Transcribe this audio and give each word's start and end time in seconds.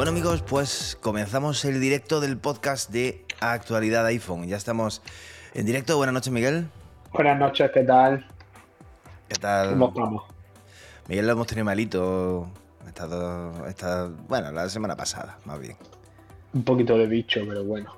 Bueno 0.00 0.12
amigos, 0.12 0.40
pues 0.40 0.96
comenzamos 1.02 1.62
el 1.66 1.78
directo 1.78 2.22
del 2.22 2.38
podcast 2.38 2.90
de 2.90 3.22
Actualidad 3.38 4.06
iPhone. 4.06 4.48
Ya 4.48 4.56
estamos 4.56 5.02
en 5.52 5.66
directo. 5.66 5.98
Buenas 5.98 6.14
noches, 6.14 6.32
Miguel. 6.32 6.68
Buenas 7.12 7.38
noches, 7.38 7.70
¿qué 7.74 7.82
tal? 7.82 8.26
¿Qué 9.30 9.36
tal? 9.36 9.70
¿Cómo 9.70 9.88
estamos? 9.90 10.24
Miguel 11.06 11.24
lo 11.26 11.32
hemos 11.32 11.46
tenido 11.46 11.64
malito. 11.64 12.48
Ha 12.84 12.88
estado, 12.88 13.64
está, 13.68 14.10
bueno, 14.26 14.50
la 14.50 14.68
semana 14.68 14.96
pasada, 14.96 15.38
más 15.44 15.60
bien. 15.60 15.76
Un 16.52 16.64
poquito 16.64 16.98
de 16.98 17.06
bicho, 17.06 17.40
pero 17.46 17.62
bueno. 17.62 17.94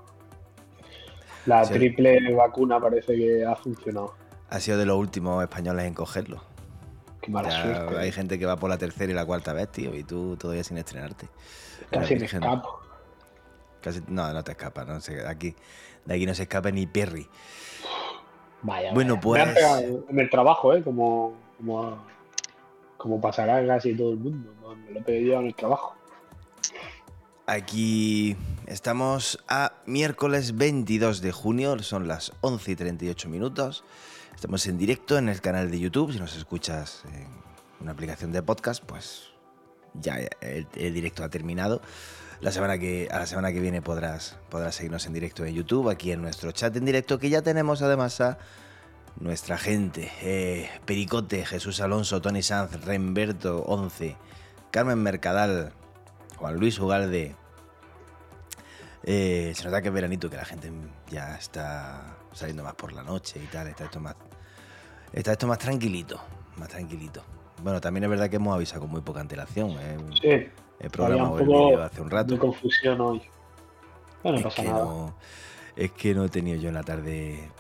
La 1.47 1.65
Sí. 1.65 1.73
triple 1.73 2.35
vacuna 2.35 2.79
parece 2.79 3.17
que 3.17 3.47
ha 3.47 3.57
funcionado. 3.57 4.15
Ha 4.51 4.61
sido 4.61 4.77
de 4.77 4.85
los 4.85 4.99
últimos 4.99 5.43
españoles 5.43 5.87
en 5.87 5.95
cogerlo. 5.95 6.43
Qué 7.23 7.31
mala 7.31 7.49
Ya 7.49 7.63
suerte. 7.63 7.99
hay 7.99 8.13
gente 8.13 8.39
que 8.39 8.45
va 8.45 8.57
por 8.59 8.69
la 8.69 8.77
tercera 8.77 9.11
y 9.11 9.15
la 9.15 9.25
cuarta 9.25 9.55
vez, 9.55 9.73
tío, 9.73 9.95
y 9.95 10.05
tú 10.05 10.37
todavía 10.37 10.63
sin 10.65 10.77
estrenarte. 10.77 11.31
Casi 11.91 12.17
me 12.17 12.27
escapo. 12.27 12.79
Casi- 13.81 14.03
no, 14.07 14.31
no 14.35 14.45
te 14.45 14.53
escapas, 14.53 14.87
no 14.87 15.01
sé, 15.01 15.27
aquí, 15.27 15.57
de 16.05 16.15
aquí 16.15 16.27
no 16.27 16.35
se 16.35 16.43
escapa 16.43 16.71
ni 16.71 16.87
Perry. 16.87 17.27
Vaya, 18.63 18.93
Bueno, 18.95 19.17
vaya. 19.23 19.33
Me 19.35 19.41
han 19.43 19.55
pues- 19.55 19.65
pegado 19.65 20.05
en 20.09 20.19
el 20.21 20.31
trabajo, 20.31 20.75
¿eh? 20.75 20.83
Como, 20.83 21.35
como, 21.59 21.99
como 22.97 23.21
pasará 23.21 23.65
casi 23.67 23.95
todo 23.95 24.13
el 24.13 24.19
mundo. 24.19 24.53
¿no? 24.63 24.75
Me 24.77 24.91
lo 24.93 25.01
he 25.01 25.03
pedido 25.03 25.41
en 25.41 25.47
el 25.47 25.55
trabajo. 25.55 25.95
Aquí 27.47 28.37
estamos 28.67 29.43
a 29.49 29.73
miércoles 29.87 30.57
22 30.57 31.21
de 31.21 31.33
junio, 31.33 31.79
son 31.83 32.07
las 32.07 32.33
11 32.41 32.71
y 32.71 32.77
38 32.77 33.29
minutos. 33.29 33.85
Estamos 34.35 34.67
en 34.67 34.79
directo 34.79 35.19
en 35.19 35.29
el 35.29 35.41
canal 35.41 35.71
de 35.71 35.81
YouTube. 35.81 36.13
Si 36.13 36.19
nos 36.19 36.37
escuchas 36.37 37.03
en 37.13 37.27
una 37.81 37.93
aplicación 37.93 38.33
de 38.33 38.43
podcast, 38.43 38.83
pues 38.85 39.25
ya 39.95 40.19
el, 40.41 40.67
el 40.77 40.95
directo 40.95 41.25
ha 41.25 41.29
terminado. 41.29 41.83
La 42.41 42.51
semana 42.53 42.79
que, 42.79 43.09
a 43.11 43.19
la 43.21 43.27
semana 43.27 43.53
que 43.53 43.61
viene 43.61 43.83
podrás, 43.83 44.37
podrás 44.49 44.75
seguirnos 44.77 45.07
en 45.07 45.13
directo 45.13 45.45
en 45.45 45.55
YouTube, 45.55 45.89
aquí 45.91 46.11
en 46.13 46.23
nuestro 46.23 46.51
chat 46.53 46.75
en 46.77 46.85
directo, 46.85 47.19
que 47.19 47.29
ya 47.29 47.43
tenemos 47.43 47.83
además 47.83 48.21
a 48.21 48.39
nuestra 49.21 49.59
gente. 49.59 50.11
eh, 50.23 50.71
Pericote, 50.85 51.45
Jesús 51.47 51.81
Alonso, 51.81 52.21
Tony 52.21 52.43
Sanz, 52.43 52.85
Remberto 52.85 53.63
11, 53.67 54.17
Carmen 54.71 54.99
Mercadal, 55.03 55.73
Juan 56.37 56.57
Luis 56.57 56.79
Ugalde. 56.79 57.35
Eh, 59.05 59.53
se 59.57 59.65
nota 59.65 59.83
que 59.83 59.89
es 59.89 59.95
veranito, 59.95 60.31
que 60.31 60.37
la 60.37 60.45
gente 60.45 60.71
ya 61.11 61.35
está 61.37 62.17
saliendo 62.33 62.63
más 62.63 62.75
por 62.75 62.93
la 62.93 63.03
noche 63.03 63.41
y 63.43 63.47
tal. 63.47 63.67
Está 63.69 63.85
esto 63.85 64.01
más, 64.01 64.15
está 65.13 65.33
esto 65.33 65.47
más 65.47 65.59
tranquilito, 65.59 66.21
más 66.57 66.69
tranquilito. 66.69 67.23
Bueno, 67.63 67.81
también 67.81 68.05
es 68.05 68.11
verdad 68.11 68.29
que 68.31 68.37
hemos 68.37 68.55
avisado 68.55 68.83
con 68.83 68.91
muy 68.91 69.01
poca 69.03 69.21
antelación. 69.21 69.71
eh. 69.81 69.99
Sí, 70.21 70.49
He 70.85 70.91
programado 70.91 71.39
el 71.39 71.47
vídeo 71.47 71.83
hace 71.83 72.01
un 72.01 72.11
rato. 72.11 72.35
de 72.35 72.41
confusión 72.41 73.01
hoy. 73.01 73.23
No 74.25 74.35
Es 74.35 74.43
pasa 74.43 74.63
que 74.63 74.69
nada. 74.69 74.85
no, 74.85 75.15
es 75.77 75.93
que 75.93 76.15
no 76.15 76.25
he 76.25 76.29
tenido 76.29 76.61
yo 76.61 76.71
una 76.71 76.83
tarde 76.83 77.51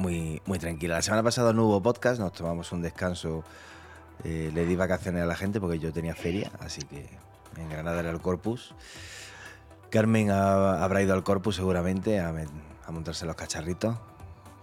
muy, 0.00 0.40
muy 0.46 0.58
tranquila. 0.58 0.94
La 0.96 1.02
semana 1.02 1.22
pasada 1.22 1.52
no 1.52 1.66
hubo 1.66 1.82
podcast, 1.82 2.18
nos 2.20 2.32
tomamos 2.32 2.72
un 2.72 2.82
descanso. 2.82 3.44
eh, 4.24 4.50
le 4.52 4.66
di 4.66 4.76
vacaciones 4.76 5.22
a 5.22 5.26
la 5.26 5.34
gente 5.36 5.60
porque 5.60 5.78
yo 5.78 5.92
tenía 5.92 6.14
feria, 6.14 6.50
así 6.60 6.82
que 6.82 7.08
en 7.56 7.68
Granada 7.70 8.00
era 8.00 8.10
el 8.10 8.20
Corpus. 8.20 8.74
Carmen 9.90 10.30
ha- 10.30 10.82
habrá 10.84 11.02
ido 11.02 11.14
al 11.14 11.22
Corpus 11.24 11.56
seguramente 11.56 12.20
a, 12.20 12.32
montarse 12.88 13.24
los 13.26 13.36
cacharritos, 13.36 13.96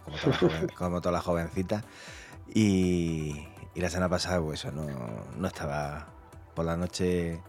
como 0.06 0.18
todas 0.18 0.28
las 0.28 0.40
joven- 0.76 1.02
todas 1.02 1.14
las 1.14 1.24
jovencitas. 1.24 1.84
Y, 2.54 3.48
y 3.76 3.82
la 3.82 3.90
semana 3.90 4.10
pasada, 4.10 4.42
pues 4.42 4.60
eso, 4.64 4.72
no, 4.72 4.86
no 5.38 5.48
estaba 5.48 6.08
por 6.56 6.66
la 6.66 6.78
noche. 6.78 7.42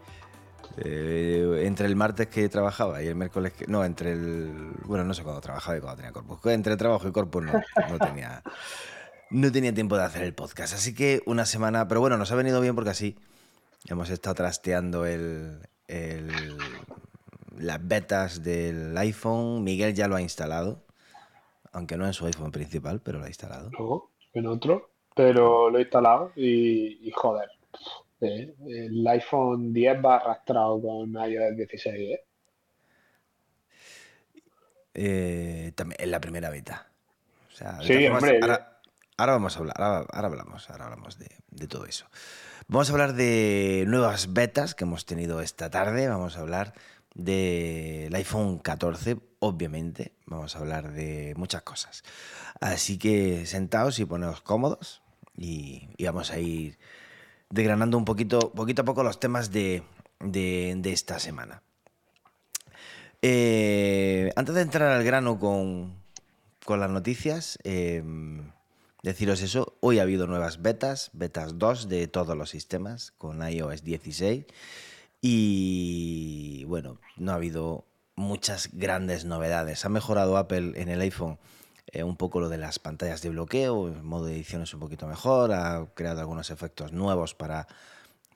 Eh, 0.84 1.62
entre 1.64 1.86
el 1.86 1.96
martes 1.96 2.28
que 2.28 2.48
trabajaba 2.48 3.02
y 3.02 3.06
el 3.06 3.14
miércoles 3.14 3.52
que. 3.52 3.66
No, 3.66 3.84
entre 3.84 4.12
el. 4.12 4.72
Bueno, 4.84 5.04
no 5.04 5.14
sé 5.14 5.22
cuándo 5.22 5.40
trabajaba 5.40 5.76
y 5.76 5.80
cuándo 5.80 5.96
tenía 5.96 6.12
corpus. 6.12 6.38
Entre 6.46 6.76
trabajo 6.76 7.06
y 7.08 7.12
corpus 7.12 7.44
no, 7.44 7.52
no 7.90 7.98
tenía. 7.98 8.42
No 9.30 9.52
tenía 9.52 9.74
tiempo 9.74 9.96
de 9.96 10.04
hacer 10.04 10.22
el 10.22 10.34
podcast. 10.34 10.74
Así 10.74 10.94
que 10.94 11.20
una 11.26 11.44
semana. 11.46 11.86
Pero 11.88 12.00
bueno, 12.00 12.16
nos 12.16 12.32
ha 12.32 12.34
venido 12.34 12.60
bien 12.60 12.74
porque 12.74 12.90
así 12.90 13.16
hemos 13.86 14.10
estado 14.10 14.34
trasteando 14.34 15.04
el. 15.06 15.60
el- 15.86 16.56
las 17.56 17.84
betas 17.86 18.42
del 18.44 18.96
iPhone. 18.96 19.64
Miguel 19.64 19.92
ya 19.94 20.06
lo 20.08 20.14
ha 20.16 20.22
instalado. 20.22 20.84
Aunque 21.72 21.96
no 21.96 22.06
en 22.06 22.12
su 22.12 22.24
iPhone 22.26 22.52
principal, 22.52 23.00
pero 23.02 23.18
lo 23.18 23.24
ha 23.24 23.28
instalado. 23.28 23.70
No, 23.78 24.10
en 24.32 24.46
otro. 24.46 24.90
Pero 25.14 25.68
lo 25.68 25.78
he 25.78 25.82
instalado 25.82 26.32
y, 26.36 27.06
y 27.06 27.10
joder. 27.10 27.48
Eh, 28.20 28.54
el 28.66 29.06
iPhone 29.06 29.72
10 29.72 30.04
va 30.04 30.16
arrastrado 30.16 30.80
con 30.80 31.12
iOS 31.12 31.56
16, 31.56 31.94
¿eh? 31.96 32.24
Eh, 34.94 35.72
también 35.74 36.00
en 36.00 36.10
la 36.10 36.20
primera 36.20 36.50
beta. 36.50 36.90
O 37.48 37.56
sea, 37.56 37.78
de 37.78 37.86
Sí, 37.86 38.06
hombre, 38.08 38.40
ahora, 38.42 38.80
ahora 39.16 39.32
vamos 39.32 39.56
a 39.56 39.58
hablar, 39.60 39.76
ahora, 39.78 40.06
ahora 40.10 40.28
hablamos, 40.28 40.70
ahora 40.70 40.84
hablamos 40.86 41.18
de, 41.18 41.28
de 41.50 41.68
todo 41.68 41.86
eso. 41.86 42.06
Vamos 42.66 42.90
a 42.90 42.92
hablar 42.92 43.14
de 43.14 43.84
nuevas 43.86 44.32
betas 44.32 44.74
que 44.74 44.84
hemos 44.84 45.06
tenido 45.06 45.40
esta 45.40 45.70
tarde. 45.70 46.08
Vamos 46.08 46.36
a 46.36 46.40
hablar 46.40 46.74
del 47.14 48.14
iPhone 48.14 48.58
14, 48.58 49.16
obviamente. 49.38 50.12
Vamos 50.26 50.56
a 50.56 50.58
hablar 50.58 50.92
de 50.92 51.34
muchas 51.36 51.62
cosas. 51.62 52.02
Así 52.60 52.98
que 52.98 53.46
sentaos 53.46 53.98
y 54.00 54.04
poneos 54.04 54.40
cómodos 54.40 55.02
y, 55.36 55.88
y 55.96 56.04
vamos 56.04 56.30
a 56.32 56.38
ir 56.40 56.78
desgranando 57.50 57.96
un 57.98 58.04
poquito, 58.04 58.52
poquito 58.52 58.82
a 58.82 58.84
poco 58.84 59.02
los 59.02 59.20
temas 59.20 59.50
de, 59.50 59.82
de- 60.20 60.80
esta 60.92 61.18
semana. 61.18 61.62
Eh, 63.22 64.30
antes 64.36 64.54
de 64.54 64.60
entrar 64.62 64.90
al 64.92 65.02
grano 65.04 65.38
con, 65.38 65.94
con 66.64 66.78
las 66.80 66.90
noticias, 66.90 67.58
eh, 67.64 68.02
deciros 69.02 69.42
eso, 69.42 69.76
hoy 69.80 69.98
ha 69.98 70.02
habido 70.02 70.26
nuevas 70.26 70.62
betas, 70.62 71.10
betas 71.12 71.58
2 71.58 71.88
de 71.88 72.06
todos 72.06 72.36
los 72.36 72.50
sistemas 72.50 73.12
con 73.18 73.42
iOS 73.48 73.82
16 73.82 74.44
y 75.20 76.64
bueno, 76.64 77.00
no 77.16 77.32
ha 77.32 77.36
habido 77.36 77.84
muchas 78.14 78.70
grandes 78.72 79.24
novedades. 79.24 79.84
Ha 79.84 79.88
mejorado 79.88 80.36
Apple 80.36 80.72
en 80.80 80.88
el 80.88 81.00
iPhone 81.00 81.38
eh, 81.90 82.02
un 82.02 82.16
poco 82.16 82.40
lo 82.40 82.48
de 82.48 82.58
las 82.58 82.78
pantallas 82.78 83.22
de 83.22 83.30
bloqueo, 83.30 83.88
el 83.88 84.02
modo 84.02 84.26
de 84.26 84.34
edición 84.34 84.62
es 84.62 84.74
un 84.74 84.80
poquito 84.80 85.06
mejor, 85.06 85.52
ha 85.52 85.86
creado 85.94 86.20
algunos 86.20 86.50
efectos 86.50 86.92
nuevos 86.92 87.34
para, 87.34 87.66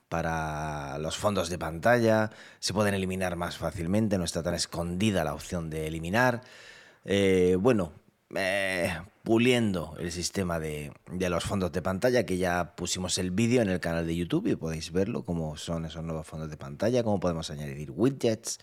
para 0.09 0.97
los 0.97 1.17
fondos 1.17 1.49
de 1.49 1.59
pantalla, 1.59 2.31
se 2.59 2.73
pueden 2.73 2.95
eliminar 2.95 3.35
más 3.35 3.57
fácilmente, 3.57 4.17
no 4.17 4.23
está 4.23 4.41
tan 4.41 4.55
escondida 4.55 5.23
la 5.23 5.35
opción 5.35 5.69
de 5.69 5.87
eliminar. 5.87 6.41
Eh, 7.05 7.55
bueno, 7.59 7.91
eh, 8.35 8.91
puliendo 9.23 9.95
el 9.99 10.11
sistema 10.11 10.59
de, 10.59 10.91
de 11.11 11.29
los 11.29 11.43
fondos 11.43 11.71
de 11.71 11.81
pantalla, 11.81 12.25
que 12.25 12.37
ya 12.37 12.75
pusimos 12.75 13.19
el 13.19 13.29
vídeo 13.29 13.61
en 13.61 13.69
el 13.69 13.79
canal 13.79 14.07
de 14.07 14.15
YouTube 14.15 14.47
y 14.47 14.55
podéis 14.55 14.91
verlo, 14.91 15.23
cómo 15.23 15.57
son 15.57 15.85
esos 15.85 16.03
nuevos 16.03 16.25
fondos 16.25 16.49
de 16.49 16.57
pantalla, 16.57 17.03
cómo 17.03 17.19
podemos 17.19 17.51
añadir 17.51 17.91
widgets, 17.91 18.59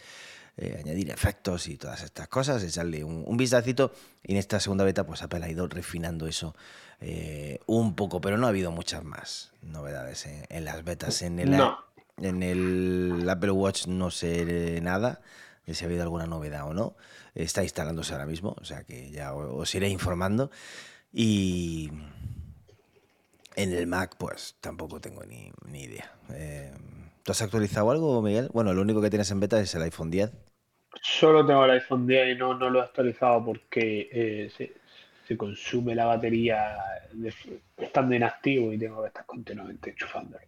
eh, 0.61 0.77
añadir 0.79 1.11
efectos 1.11 1.67
y 1.69 1.77
todas 1.77 2.03
estas 2.03 2.29
cosas, 2.29 2.63
echarle 2.63 3.03
un, 3.03 3.25
un 3.27 3.37
vistacito. 3.37 3.93
Y 4.23 4.33
en 4.33 4.39
esta 4.39 4.61
segunda 4.61 4.85
beta, 4.85 5.05
pues 5.05 5.23
Apple 5.23 5.45
ha 5.45 5.51
ido 5.51 5.67
refinando 5.67 6.27
eso 6.27 6.55
eh, 7.01 7.59
un 7.67 7.95
poco, 7.97 8.21
pero 8.21 8.37
no 8.37 8.47
ha 8.47 8.51
habido 8.51 8.71
muchas 8.71 9.03
más 9.03 9.53
novedades 9.63 10.27
en, 10.27 10.45
en 10.51 10.65
las 10.65 10.85
betas. 10.85 11.23
En 11.23 11.39
el, 11.39 11.51
No. 11.51 11.79
en 12.19 12.43
el 12.43 13.27
Apple 13.29 13.51
Watch 13.53 13.87
no 13.87 14.11
sé 14.11 14.81
nada 14.83 15.21
de 15.67 15.75
si 15.75 15.85
ha 15.85 15.89
habido 15.89 16.03
alguna 16.03 16.27
novedad 16.27 16.67
o 16.69 16.75
no. 16.75 16.95
Está 17.35 17.63
instalándose 17.63 18.13
ahora 18.13 18.27
mismo, 18.27 18.57
o 18.61 18.65
sea 18.65 18.83
que 18.85 19.11
ya 19.11 19.33
os 19.35 19.75
iré 19.75 19.89
informando. 19.89 20.51
Y 21.13 21.91
en 23.57 23.73
el 23.73 23.87
Mac, 23.87 24.17
pues 24.19 24.57
tampoco 24.61 25.01
tengo 25.01 25.25
ni, 25.25 25.51
ni 25.67 25.83
idea. 25.85 26.13
Eh, 26.33 26.73
¿Tú 27.23 27.33
has 27.33 27.43
actualizado 27.43 27.91
algo, 27.91 28.21
Miguel? 28.23 28.49
Bueno, 28.53 28.73
lo 28.73 28.83
único 28.83 29.01
que 29.01 29.11
tienes 29.11 29.31
en 29.31 29.41
beta 29.41 29.61
es 29.61 29.75
el 29.75 29.83
iPhone 29.83 30.11
10. 30.11 30.31
Solo 31.03 31.47
tengo 31.47 31.65
el 31.65 31.71
iPhone 31.73 32.07
10 32.07 32.35
y 32.35 32.39
no, 32.39 32.55
no 32.55 32.69
lo 32.71 32.81
he 32.81 32.83
actualizado 32.83 33.45
porque 33.45 34.09
eh, 34.13 34.51
se, 34.57 34.73
se 35.27 35.37
consume 35.37 35.95
la 35.95 36.07
batería 36.07 36.77
de- 37.13 37.33
estando 37.77 38.15
inactivo 38.15 38.73
y 38.73 38.79
tengo 38.79 39.01
que 39.03 39.09
estar 39.09 39.25
continuamente 39.25 39.91
enchufándolo. 39.91 40.45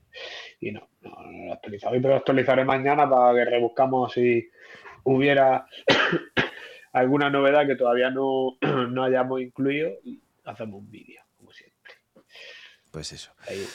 Y 0.61 0.73
no, 0.73 0.89
no, 1.03 1.11
no 1.11 1.31
lo 1.31 1.44
he 1.44 1.53
actualizado. 1.53 1.94
Y 1.97 2.00
pero 2.00 2.15
lo 2.15 2.19
actualizaré 2.19 2.65
mañana 2.65 3.09
para 3.09 3.35
que 3.35 3.44
rebuscamos 3.50 4.12
si 4.12 4.49
hubiera 5.05 5.67
alguna 6.93 7.31
novedad 7.31 7.67
que 7.67 7.77
todavía 7.77 8.11
no, 8.11 8.59
no 8.61 9.05
hayamos 9.05 9.41
incluido 9.41 9.91
y 10.05 10.21
hacemos 10.44 10.81
un 10.81 10.91
vídeo, 10.91 11.23
como 11.39 11.53
siempre. 11.53 11.94
Pues 12.91 13.12
eso. 13.12 13.33
Ahí. 13.49 13.67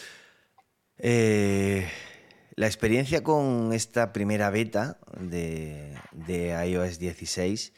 Eh, 0.99 1.87
la 2.57 2.65
experiencia 2.65 3.23
con 3.23 3.71
esta 3.71 4.11
primera 4.11 4.49
beta 4.49 4.97
de, 5.19 5.95
de 6.11 6.69
iOS 6.69 6.97
16 6.99 7.73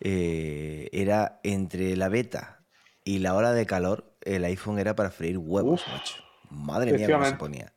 eh, 0.00 0.88
era 0.92 1.38
entre 1.44 1.96
la 1.96 2.08
beta 2.08 2.64
y 3.04 3.18
la 3.18 3.34
hora 3.34 3.52
de 3.52 3.66
calor, 3.66 4.16
el 4.22 4.44
iPhone 4.44 4.78
era 4.78 4.96
para 4.96 5.10
freír 5.10 5.38
huevos, 5.38 5.82
Uf, 5.86 5.92
macho. 5.92 6.14
Madre 6.50 6.92
mía, 6.94 7.06
cómo 7.12 7.24
se 7.24 7.36
ponía. 7.36 7.72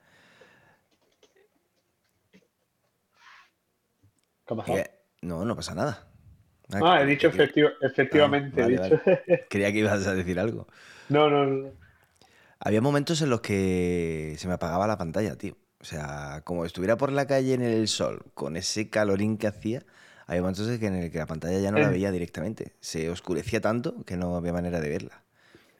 ¿Qué 4.45 4.53
ha 4.53 4.57
pasado? 4.57 4.77
Eh, 4.79 4.89
no, 5.21 5.43
no 5.45 5.55
pasa 5.55 5.75
nada. 5.75 6.07
Ah, 6.71 6.79
Ah, 6.83 7.01
he 7.01 7.05
dicho 7.05 7.27
efectivamente. 7.27 8.61
Ah, 8.63 8.67
he 8.67 8.75
vale, 8.77 8.89
dicho. 8.89 9.01
Creía 9.49 9.71
que 9.71 9.79
ibas 9.79 10.07
a 10.07 10.15
decir 10.15 10.39
algo. 10.39 10.67
no, 11.09 11.29
no, 11.29 11.45
no. 11.45 11.71
Había 12.59 12.81
momentos 12.81 13.21
en 13.21 13.29
los 13.29 13.41
que 13.41 14.35
se 14.37 14.47
me 14.47 14.53
apagaba 14.53 14.85
la 14.87 14.97
pantalla, 14.97 15.37
tío. 15.37 15.57
O 15.81 15.85
sea, 15.85 16.41
como 16.43 16.65
estuviera 16.65 16.97
por 16.97 17.11
la 17.11 17.25
calle 17.27 17.53
en 17.53 17.61
el 17.61 17.87
sol, 17.87 18.25
con 18.33 18.57
ese 18.57 18.89
calorín 18.89 19.37
que 19.37 19.47
hacía, 19.47 19.85
había 20.27 20.41
momentos 20.41 20.67
en 20.69 20.95
el 20.95 21.11
que 21.11 21.17
la 21.17 21.25
pantalla 21.25 21.59
ya 21.59 21.71
no 21.71 21.79
la 21.79 21.87
En- 21.87 21.89
veía 21.89 22.11
directamente. 22.11 22.73
Se 22.81 23.09
oscurecía 23.09 23.61
tanto 23.61 24.03
que 24.05 24.17
no 24.17 24.35
había 24.35 24.53
manera 24.53 24.79
de 24.81 24.89
verla. 24.89 25.23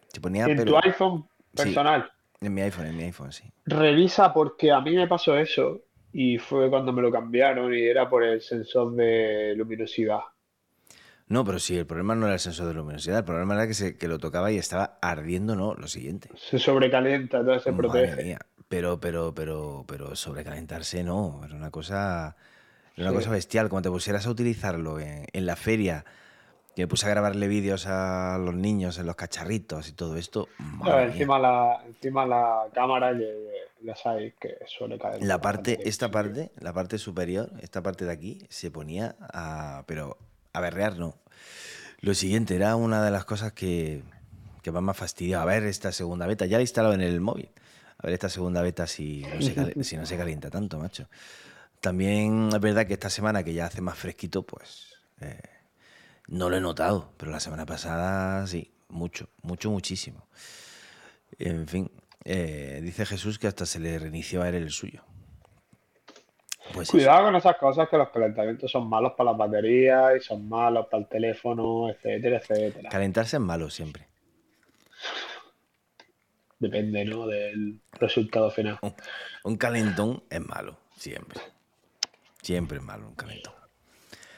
Se 0.10 0.22
ponía, 0.22 0.50
En 0.50 0.56
pero 0.56 0.72
tu 0.72 0.76
iPhone 0.84 1.30
Sí. 1.56 1.82
personal, 1.82 2.12
en 2.42 2.54
mi 2.54 2.62
iPhone, 2.62 2.88
en 2.88 2.98
mi 2.98 3.04
iPhone, 3.06 3.32
sí. 3.34 3.52
revisa 3.66 4.34
porque 4.34 4.70
a 4.72 4.82
mí 4.82 4.94
me 4.96 5.08
pasó 5.08 5.38
eso 5.38 5.86
y 6.12 6.38
fue 6.40 6.70
cuando 6.70 6.92
me 6.92 7.02
lo 7.02 7.10
cambiaron 7.12 7.74
y 7.74 7.84
era 7.84 8.10
por 8.10 8.24
el 8.26 8.42
sensor 8.42 8.94
de 8.96 9.54
luminosidad. 9.56 10.20
No, 11.28 11.46
pero 11.46 11.60
sí, 11.60 11.78
el 11.78 11.86
problema 11.88 12.14
no 12.16 12.26
era 12.26 12.34
el 12.36 12.40
sensor 12.42 12.68
de 12.68 12.74
luminosidad, 12.74 13.20
el 13.20 13.24
problema 13.24 13.54
era 13.54 13.68
que, 13.68 13.74
se, 13.74 13.98
que 13.98 14.08
lo 14.10 14.18
tocaba 14.20 14.52
y 14.52 14.58
estaba 14.58 14.98
ardiendo, 15.02 15.56
no, 15.56 15.74
lo 15.76 15.88
siguiente. 15.88 16.32
Se 16.36 16.58
sobrecalienta, 16.58 17.38
entonces 17.40 17.64
se 17.64 17.72
Madre 17.72 17.78
protege. 17.78 18.16
mía. 18.18 18.40
Pero, 18.70 19.00
pero, 19.00 19.34
pero, 19.34 19.84
pero 19.88 20.16
sobrecalentarse 20.16 21.04
no, 21.04 21.42
era 21.44 21.56
una 21.56 21.72
cosa, 21.72 22.36
era 22.96 23.10
una 23.10 23.12
Sí. 23.12 23.16
cosa 23.26 23.32
bestial. 23.32 23.68
Como 23.68 23.82
te 23.82 23.90
pusieras 23.90 24.26
a 24.28 24.30
utilizarlo 24.30 25.00
en, 25.00 25.26
en 25.34 25.46
la 25.46 25.56
feria, 25.56 26.06
que 26.76 26.84
me 26.84 26.88
puse 26.88 27.08
a 27.08 27.10
grabarle 27.10 27.48
vídeos 27.48 27.88
a 27.88 28.38
los 28.38 28.54
niños 28.54 29.00
en 29.00 29.08
los 29.08 29.16
cacharritos 29.16 29.90
y 29.90 29.94
todo 29.94 30.16
esto, 30.18 30.48
encima 31.02 31.40
la, 31.40 31.84
encima 31.88 32.26
la 32.28 32.68
cámara 32.74 33.12
ya 33.82 33.96
sabéis 33.96 34.36
que 34.40 34.58
suele 34.68 35.00
caer. 35.00 35.24
La 35.24 35.42
parte, 35.42 35.80
esta 35.90 36.12
parte, 36.12 36.52
la 36.60 36.72
parte 36.72 37.00
superior, 37.00 37.50
esta 37.62 37.82
parte 37.82 38.06
de 38.06 38.12
aquí, 38.12 38.46
se 38.50 38.70
ponía 38.70 39.16
a, 39.20 39.84
pero 39.88 40.18
a 40.54 40.62
berrear 40.62 40.98
no. 40.98 41.16
Lo 42.02 42.14
siguiente 42.14 42.56
era 42.56 42.76
una 42.76 43.04
de 43.04 43.10
las 43.12 43.26
cosas 43.26 43.52
que, 43.54 44.04
que 44.62 44.72
más 44.72 44.84
me 44.84 44.92
ha 44.92 44.94
fastidiado. 44.94 45.42
A 45.44 45.46
ver 45.46 45.64
esta 45.64 45.92
segunda 45.92 46.28
beta, 46.28 46.46
ya 46.46 46.58
la 46.58 46.60
he 46.60 46.64
instalado 46.64 46.94
en 46.94 47.02
el 47.02 47.20
móvil. 47.20 47.50
A 48.00 48.08
ver 48.08 48.14
esta 48.14 48.30
segunda 48.30 48.62
beta 48.62 48.88
si 48.88 49.22
no 49.34 49.42
se, 49.42 49.54
cal- 49.54 49.76
si 49.84 49.98
no 49.98 50.06
se 50.06 50.18
calienta 50.18 50.50
tanto, 50.50 50.80
macho. 50.80 51.08
También 51.82 52.50
es 52.54 52.60
verdad 52.60 52.88
que 52.88 52.94
esta 52.94 53.10
semana 53.10 53.44
que 53.44 53.54
ya 53.54 53.66
hace 53.68 53.82
más 53.82 53.98
fresquito, 53.98 54.44
pues 54.44 54.96
eh, 55.22 55.40
no 56.28 56.50
lo 56.50 56.58
he 56.58 56.62
notado, 56.62 57.14
pero 57.18 57.32
la 57.32 57.40
semana 57.40 57.66
pasada 57.66 58.46
sí, 58.48 58.72
mucho, 58.90 59.30
mucho, 59.44 59.70
muchísimo. 59.72 60.28
En 61.38 61.68
fin, 61.68 61.92
eh, 62.26 62.80
dice 62.84 63.06
Jesús 63.06 63.40
que 63.40 63.48
hasta 63.48 63.66
se 63.66 63.80
le 63.80 63.98
reinició 64.00 64.42
a 64.42 64.50
él 64.50 64.56
el 64.56 64.72
suyo. 64.72 65.04
Pues 66.74 66.90
eso. 66.90 66.98
Cuidado 66.98 67.26
con 67.26 67.36
esas 67.36 67.58
cosas 67.58 67.90
que 67.90 67.98
los 67.98 68.10
calentamientos 68.10 68.70
son 68.72 68.88
malos 68.88 69.14
para 69.18 69.32
las 69.32 69.38
baterías 69.40 70.18
y 70.18 70.20
son 70.20 70.48
malos 70.48 70.88
para 70.88 71.04
el 71.04 71.10
teléfono, 71.10 71.90
etcétera, 71.90 72.38
etcétera. 72.38 72.90
Calentarse 72.90 73.38
es 73.38 73.42
malo 73.42 73.70
siempre. 73.70 74.09
Depende, 76.60 77.06
¿no? 77.06 77.26
Del 77.26 77.80
resultado 77.94 78.52
final. 78.52 78.80
Un, 78.82 78.94
un 79.44 79.58
calentón 79.58 80.24
es 80.30 80.42
malo, 80.42 80.78
siempre. 80.96 81.40
Siempre 82.42 82.78
es 82.78 82.84
malo 82.84 83.08
un 83.08 83.16
calentón. 83.16 83.54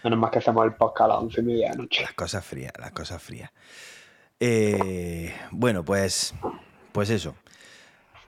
Menos 0.03 0.19
más 0.19 0.31
que 0.31 0.39
hacemos 0.39 0.65
el 0.65 0.73
podcast 0.73 1.01
a 1.01 1.07
las 1.07 1.18
once 1.18 1.41
y 1.41 1.44
media 1.44 1.69
de 1.69 1.75
la 1.75 1.83
noche. 1.83 2.01
Las 2.03 2.13
cosas 2.13 2.45
frías, 2.45 2.73
las 2.79 2.91
cosas 2.91 3.21
frías. 3.21 3.51
Eh, 4.39 5.33
bueno, 5.51 5.85
pues, 5.85 6.33
pues 6.91 7.09
eso. 7.12 7.35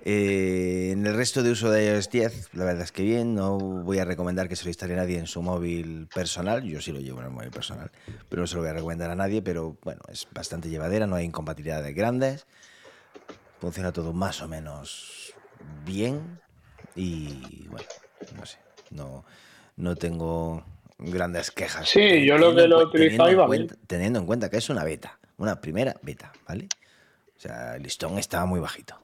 Eh, 0.06 0.90
en 0.92 1.08
el 1.08 1.16
resto 1.16 1.42
de 1.42 1.52
uso 1.52 1.72
de 1.72 1.88
iOS 1.88 2.10
10, 2.10 2.50
la 2.54 2.66
verdad 2.66 2.84
es 2.84 2.92
que 2.92 3.02
bien. 3.02 3.34
No 3.34 3.58
voy 3.58 3.98
a 3.98 4.06
recomendar 4.06 4.48
que 4.48 4.56
se 4.56 4.66
lo 4.66 4.70
instale 4.70 4.96
nadie 4.96 5.18
en 5.18 5.26
su 5.26 5.42
móvil 5.42 6.08
personal. 6.14 6.64
Yo 6.64 6.82
sí 6.82 6.92
lo 6.92 7.00
llevo 7.00 7.20
en 7.22 7.26
el 7.26 7.32
móvil 7.32 7.50
personal, 7.50 7.92
pero 8.30 8.42
no 8.42 8.48
se 8.48 8.56
lo 8.56 8.62
voy 8.62 8.70
a 8.70 8.74
recomendar 8.74 9.10
a 9.10 9.16
nadie. 9.16 9.42
Pero 9.42 9.78
bueno, 9.82 10.02
es 10.10 10.28
bastante 10.32 10.70
llevadera, 10.70 11.08
no 11.08 11.16
hay 11.16 11.26
incompatibilidades 11.26 11.96
grandes. 11.96 12.46
Funciona 13.64 13.94
todo 13.94 14.12
más 14.12 14.42
o 14.42 14.48
menos 14.50 15.34
bien. 15.86 16.38
Y 16.98 17.66
bueno, 17.70 17.88
no 18.36 18.46
sé. 18.46 18.58
No, 18.90 19.24
no 19.78 19.96
tengo 19.96 20.66
grandes 20.98 21.50
quejas. 21.50 21.88
Sí, 21.88 22.26
yo 22.26 22.38
lo 22.38 22.54
Teniendo 22.54 22.62
que 22.62 22.68
lo 22.68 22.82
he 22.82 22.92
teniendo 22.92 23.24
utilizado 23.24 23.32
iba 23.32 23.46
cuenta- 23.48 23.76
Teniendo 23.88 24.20
en 24.20 24.26
cuenta 24.26 24.50
que 24.50 24.58
es 24.58 24.70
una 24.70 24.84
beta, 24.84 25.18
una 25.38 25.62
primera 25.62 25.96
beta, 26.02 26.34
¿vale? 26.46 26.68
O 27.38 27.40
sea, 27.40 27.78
el 27.78 27.84
listón 27.84 28.18
estaba 28.18 28.46
muy 28.46 28.60
bajito. 28.60 29.02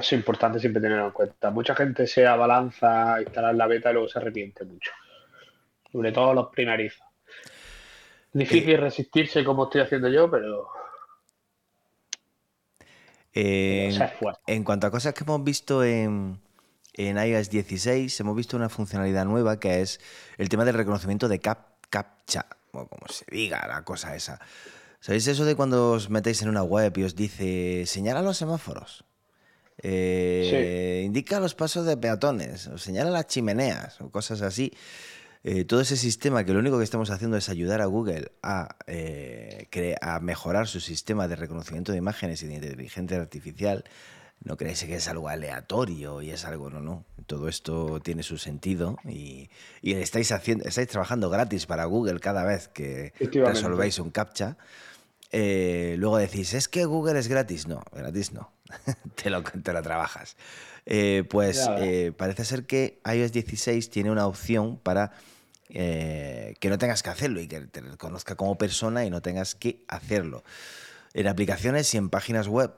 Es 0.00 0.12
importante 0.12 0.60
siempre 0.60 0.80
tenerlo 0.80 1.06
en 1.06 1.10
cuenta. 1.10 1.50
Mucha 1.50 1.74
gente 1.74 2.06
se 2.06 2.28
abalanza 2.28 3.14
a 3.14 3.22
instalar 3.22 3.56
la 3.56 3.66
beta 3.66 3.90
y 3.90 3.94
luego 3.94 4.08
se 4.08 4.20
arrepiente 4.20 4.64
mucho. 4.64 4.92
Sobre 5.90 6.12
todo 6.12 6.32
los 6.34 6.50
primerizos. 6.50 7.04
Difícil 8.32 8.78
resistirse 8.78 9.42
como 9.42 9.64
estoy 9.64 9.80
haciendo 9.80 10.08
yo, 10.08 10.30
pero 10.30 10.68
Eh, 13.34 13.98
en 14.46 14.64
cuanto 14.64 14.86
a 14.86 14.90
cosas 14.90 15.12
que 15.12 15.24
hemos 15.24 15.42
visto 15.42 15.82
en, 15.82 16.40
en 16.92 17.18
iOS 17.18 17.50
16, 17.50 18.20
hemos 18.20 18.36
visto 18.36 18.56
una 18.56 18.68
funcionalidad 18.68 19.24
nueva 19.24 19.58
que 19.58 19.80
es 19.80 20.00
el 20.38 20.48
tema 20.48 20.64
del 20.64 20.76
reconocimiento 20.76 21.28
de 21.28 21.40
cap, 21.40 21.76
captcha, 21.90 22.46
o 22.72 22.86
como 22.86 23.08
se 23.08 23.24
diga 23.30 23.66
la 23.66 23.84
cosa 23.84 24.14
esa. 24.14 24.40
¿Sabéis 25.00 25.26
eso 25.26 25.44
de 25.44 25.54
cuando 25.54 25.92
os 25.92 26.08
metéis 26.08 26.40
en 26.42 26.48
una 26.48 26.62
web 26.62 26.96
y 26.96 27.02
os 27.02 27.14
dice 27.14 27.84
señala 27.86 28.22
los 28.22 28.38
semáforos? 28.38 29.04
Eh, 29.82 31.02
Indica 31.04 31.40
los 31.40 31.54
pasos 31.54 31.84
de 31.84 31.96
peatones, 31.96 32.68
o 32.68 32.78
señala 32.78 33.10
las 33.10 33.26
chimeneas, 33.26 34.00
o 34.00 34.10
cosas 34.10 34.40
así. 34.42 34.72
Eh, 35.44 35.64
todo 35.64 35.82
ese 35.82 35.96
sistema 35.96 36.44
que 36.44 36.54
lo 36.54 36.58
único 36.58 36.78
que 36.78 36.84
estamos 36.84 37.10
haciendo 37.10 37.36
es 37.36 37.50
ayudar 37.50 37.82
a 37.82 37.86
Google 37.86 38.32
a, 38.42 38.76
eh, 38.86 39.96
a 40.00 40.18
mejorar 40.20 40.66
su 40.66 40.80
sistema 40.80 41.28
de 41.28 41.36
reconocimiento 41.36 41.92
de 41.92 41.98
imágenes 41.98 42.42
y 42.42 42.46
de 42.46 42.54
inteligencia 42.54 43.18
artificial, 43.18 43.84
no 44.42 44.56
creéis 44.56 44.84
que 44.84 44.96
es 44.96 45.08
algo 45.08 45.28
aleatorio 45.28 46.22
y 46.22 46.30
es 46.30 46.44
algo, 46.44 46.70
no, 46.70 46.80
no. 46.80 47.04
Todo 47.26 47.48
esto 47.48 48.00
tiene 48.00 48.22
su 48.22 48.36
sentido 48.36 48.98
y, 49.04 49.48
y 49.80 49.94
estáis, 49.94 50.32
haciendo, 50.32 50.64
estáis 50.64 50.88
trabajando 50.88 51.30
gratis 51.30 51.66
para 51.66 51.84
Google 51.86 52.20
cada 52.20 52.44
vez 52.44 52.68
que 52.68 53.12
resolvéis 53.20 53.98
un 53.98 54.10
captcha. 54.10 54.56
Eh, 55.30 55.96
luego 55.98 56.18
decís, 56.18 56.54
es 56.54 56.68
que 56.68 56.84
Google 56.84 57.18
es 57.18 57.28
gratis. 57.28 57.66
No, 57.66 57.82
gratis 57.92 58.32
no. 58.32 58.52
te, 59.22 59.30
lo, 59.30 59.42
te 59.42 59.72
lo 59.72 59.82
trabajas. 59.82 60.36
Eh, 60.86 61.24
pues 61.28 61.66
eh, 61.78 62.12
parece 62.16 62.44
ser 62.44 62.66
que 62.66 63.00
iOS 63.04 63.32
16 63.32 63.88
tiene 63.90 64.10
una 64.10 64.26
opción 64.26 64.78
para 64.78 65.12
eh, 65.70 66.54
que 66.60 66.68
no 66.68 66.78
tengas 66.78 67.02
que 67.02 67.10
hacerlo 67.10 67.40
y 67.40 67.48
que 67.48 67.60
te 67.60 67.80
reconozca 67.80 68.36
como 68.36 68.58
persona 68.58 69.04
y 69.04 69.10
no 69.10 69.22
tengas 69.22 69.54
que 69.54 69.84
hacerlo. 69.88 70.44
En 71.14 71.26
aplicaciones 71.26 71.92
y 71.94 71.96
en 71.96 72.10
páginas 72.10 72.48
web 72.48 72.72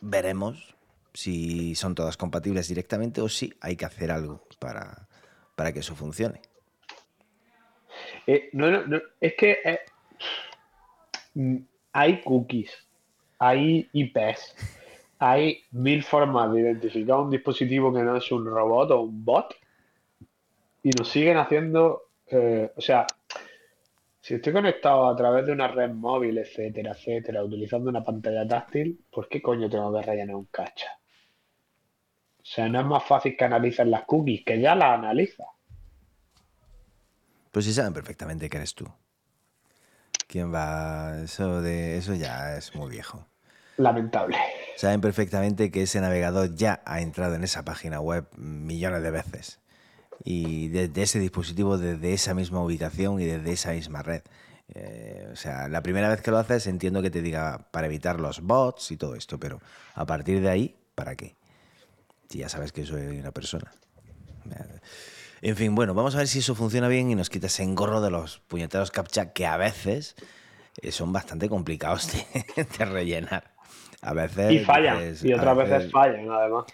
veremos 0.00 0.74
si 1.14 1.74
son 1.74 1.94
todas 1.94 2.16
compatibles 2.16 2.68
directamente 2.68 3.20
o 3.20 3.28
si 3.28 3.52
hay 3.60 3.76
que 3.76 3.84
hacer 3.84 4.10
algo 4.10 4.42
para, 4.58 5.08
para 5.54 5.72
que 5.72 5.80
eso 5.80 5.94
funcione. 5.94 6.40
Eh, 8.26 8.50
no, 8.52 8.86
no, 8.86 9.00
es 9.20 9.34
que 9.34 9.58
eh, 9.64 9.80
mm, 11.34 11.56
hay 11.92 12.20
cookies, 12.22 12.70
hay 13.38 13.88
IPs, 13.92 14.56
hay 15.18 15.64
mil 15.70 16.02
formas 16.02 16.52
de 16.52 16.60
identificar 16.60 17.18
un 17.18 17.30
dispositivo 17.30 17.92
que 17.92 18.02
no 18.02 18.16
es 18.16 18.30
un 18.32 18.46
robot 18.46 18.90
o 18.92 19.00
un 19.02 19.24
bot 19.24 19.54
y 20.82 20.90
nos 20.90 21.08
siguen 21.08 21.36
haciendo, 21.36 22.10
eh, 22.26 22.72
o 22.76 22.80
sea, 22.80 23.06
si 24.20 24.34
estoy 24.34 24.52
conectado 24.52 25.08
a 25.08 25.16
través 25.16 25.46
de 25.46 25.52
una 25.52 25.68
red 25.68 25.90
móvil, 25.90 26.38
etcétera, 26.38 26.92
etcétera, 26.92 27.44
utilizando 27.44 27.90
una 27.90 28.04
pantalla 28.04 28.46
táctil, 28.46 29.04
¿por 29.10 29.28
qué 29.28 29.42
coño 29.42 29.68
tengo 29.68 29.92
que 29.92 30.02
rellenar 30.02 30.36
un 30.36 30.46
cacha? 30.46 30.98
O 32.38 32.44
sea, 32.44 32.68
no 32.68 32.80
es 32.80 32.86
más 32.86 33.04
fácil 33.04 33.36
que 33.36 33.44
analicen 33.44 33.90
las 33.90 34.04
cookies, 34.04 34.44
que 34.44 34.60
ya 34.60 34.74
las 34.74 34.98
analiza. 34.98 35.44
Pues 37.52 37.64
sí 37.64 37.72
saben 37.72 37.92
perfectamente 37.92 38.48
que 38.48 38.56
eres 38.56 38.74
tú. 38.74 38.86
¿Quién 40.26 40.52
va? 40.52 41.20
Eso, 41.22 41.60
de, 41.60 41.98
eso 41.98 42.14
ya 42.14 42.56
es 42.56 42.74
muy 42.74 42.90
viejo. 42.90 43.26
Lamentable. 43.76 44.36
Saben 44.76 45.00
perfectamente 45.00 45.70
que 45.70 45.82
ese 45.82 46.00
navegador 46.00 46.54
ya 46.54 46.82
ha 46.84 47.00
entrado 47.00 47.34
en 47.34 47.44
esa 47.44 47.64
página 47.64 48.00
web 48.00 48.26
millones 48.36 49.02
de 49.02 49.10
veces. 49.10 49.61
Y 50.24 50.68
desde 50.68 51.02
ese 51.02 51.18
dispositivo, 51.18 51.78
desde 51.78 52.12
esa 52.12 52.34
misma 52.34 52.62
ubicación 52.62 53.20
y 53.20 53.24
desde 53.24 53.52
esa 53.52 53.72
misma 53.72 54.02
red. 54.02 54.22
Eh, 54.74 55.28
o 55.32 55.36
sea, 55.36 55.68
la 55.68 55.82
primera 55.82 56.08
vez 56.08 56.22
que 56.22 56.30
lo 56.30 56.38
haces 56.38 56.66
entiendo 56.66 57.02
que 57.02 57.10
te 57.10 57.20
diga 57.20 57.66
para 57.70 57.86
evitar 57.86 58.20
los 58.20 58.40
bots 58.40 58.90
y 58.90 58.96
todo 58.96 59.16
esto, 59.16 59.38
pero 59.38 59.60
a 59.94 60.06
partir 60.06 60.40
de 60.40 60.48
ahí, 60.48 60.76
¿para 60.94 61.14
qué? 61.16 61.36
Si 62.28 62.38
ya 62.38 62.48
sabes 62.48 62.72
que 62.72 62.86
soy 62.86 63.18
una 63.18 63.32
persona. 63.32 63.70
En 65.42 65.56
fin, 65.56 65.74
bueno, 65.74 65.92
vamos 65.92 66.14
a 66.14 66.18
ver 66.18 66.28
si 66.28 66.38
eso 66.38 66.54
funciona 66.54 66.88
bien 66.88 67.10
y 67.10 67.14
nos 67.14 67.28
quita 67.28 67.48
ese 67.48 67.64
engorro 67.64 68.00
de 68.00 68.10
los 68.10 68.38
puñeteros 68.38 68.90
captcha 68.90 69.32
que 69.32 69.44
a 69.44 69.56
veces 69.56 70.14
eh, 70.80 70.92
son 70.92 71.12
bastante 71.12 71.48
complicados 71.48 72.10
de, 72.12 72.84
rellenar. 72.84 73.50
A 74.00 74.14
veces. 74.14 74.52
Y 74.52 74.58
fallan, 74.60 75.14
y 75.22 75.32
otras 75.32 75.56
veces, 75.56 75.92
fallan, 75.92 76.30
además. 76.30 76.64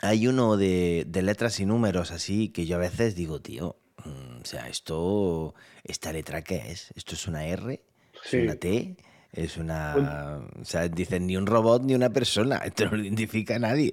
Hay 0.00 0.26
uno 0.26 0.56
de, 0.56 1.04
de 1.06 1.22
letras 1.22 1.60
y 1.60 1.66
números 1.66 2.10
así 2.10 2.48
que 2.48 2.66
yo 2.66 2.76
a 2.76 2.80
veces 2.80 3.14
digo, 3.14 3.40
tío, 3.40 3.76
mm, 4.04 4.42
o 4.42 4.44
sea, 4.44 4.68
esto, 4.68 5.54
¿esta 5.82 6.12
letra 6.12 6.42
qué 6.42 6.70
es? 6.70 6.92
¿Esto 6.96 7.14
es 7.14 7.26
una 7.26 7.46
R? 7.46 7.80
¿Es 8.24 8.34
una 8.34 8.56
T? 8.56 8.96
Es 9.32 9.56
una. 9.56 10.40
O 10.60 10.64
sea, 10.64 10.88
dicen 10.88 11.26
ni 11.26 11.36
un 11.36 11.46
robot 11.46 11.82
ni 11.82 11.94
una 11.94 12.10
persona. 12.10 12.56
Esto 12.64 12.86
no 12.86 12.96
lo 12.96 13.02
identifica 13.02 13.56
a 13.56 13.58
nadie. 13.58 13.90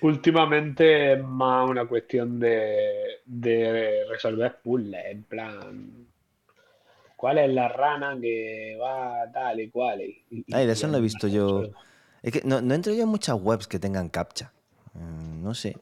Últimamente 0.00 1.14
es 1.14 1.24
más 1.24 1.68
una 1.68 1.86
cuestión 1.86 2.38
de, 2.38 2.76
de 3.24 4.04
resolver 4.10 4.58
puzzles. 4.62 5.06
En 5.06 5.22
plan, 5.22 6.06
¿cuál 7.16 7.38
es 7.38 7.50
la 7.50 7.68
rana 7.68 8.18
que 8.20 8.76
va 8.80 9.30
tal 9.32 9.60
y 9.60 9.70
cual? 9.70 10.02
Ay, 10.52 10.66
de 10.66 10.72
eso 10.72 10.88
no 10.88 10.98
he 10.98 11.00
visto 11.00 11.28
yo. 11.28 11.62
Es 12.22 12.32
que 12.32 12.42
no, 12.44 12.60
no 12.60 12.74
entro 12.74 12.92
yo 12.92 13.04
en 13.04 13.08
muchas 13.08 13.36
webs 13.40 13.68
que 13.68 13.78
tengan 13.78 14.08
captcha. 14.08 14.52
Mm, 14.98 15.42
no 15.42 15.54
sé. 15.54 15.76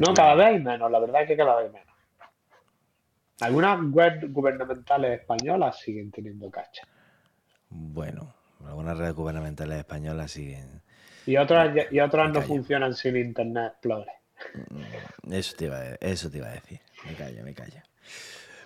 no, 0.00 0.14
cada 0.14 0.34
vez 0.34 0.62
menos. 0.62 0.90
La 0.90 0.98
verdad 0.98 1.22
es 1.22 1.28
que 1.28 1.36
cada 1.36 1.60
vez 1.60 1.72
menos. 1.72 1.88
Algunas 3.40 3.78
webs 3.92 4.32
gubernamentales 4.32 5.20
españolas 5.20 5.78
siguen 5.78 6.10
teniendo 6.10 6.50
captcha. 6.50 6.82
Bueno, 7.70 8.34
algunas 8.66 8.98
redes 8.98 9.14
gubernamentales 9.14 9.78
españolas 9.78 10.32
siguen. 10.32 10.82
Y 11.26 11.36
otras, 11.36 11.76
y 11.90 12.00
otras 12.00 12.32
no 12.32 12.42
funcionan 12.42 12.94
sin 12.94 13.16
Internet 13.16 13.72
Explorer. 13.72 14.08
Mm, 14.54 15.32
eso 15.32 15.56
te, 15.56 15.66
iba 15.66 15.76
a, 15.76 15.94
eso 16.00 16.30
te 16.30 16.38
iba 16.38 16.48
a 16.48 16.52
decir. 16.52 16.80
Me 17.06 17.14
callo, 17.14 17.44
me 17.44 17.54
callo. 17.54 17.80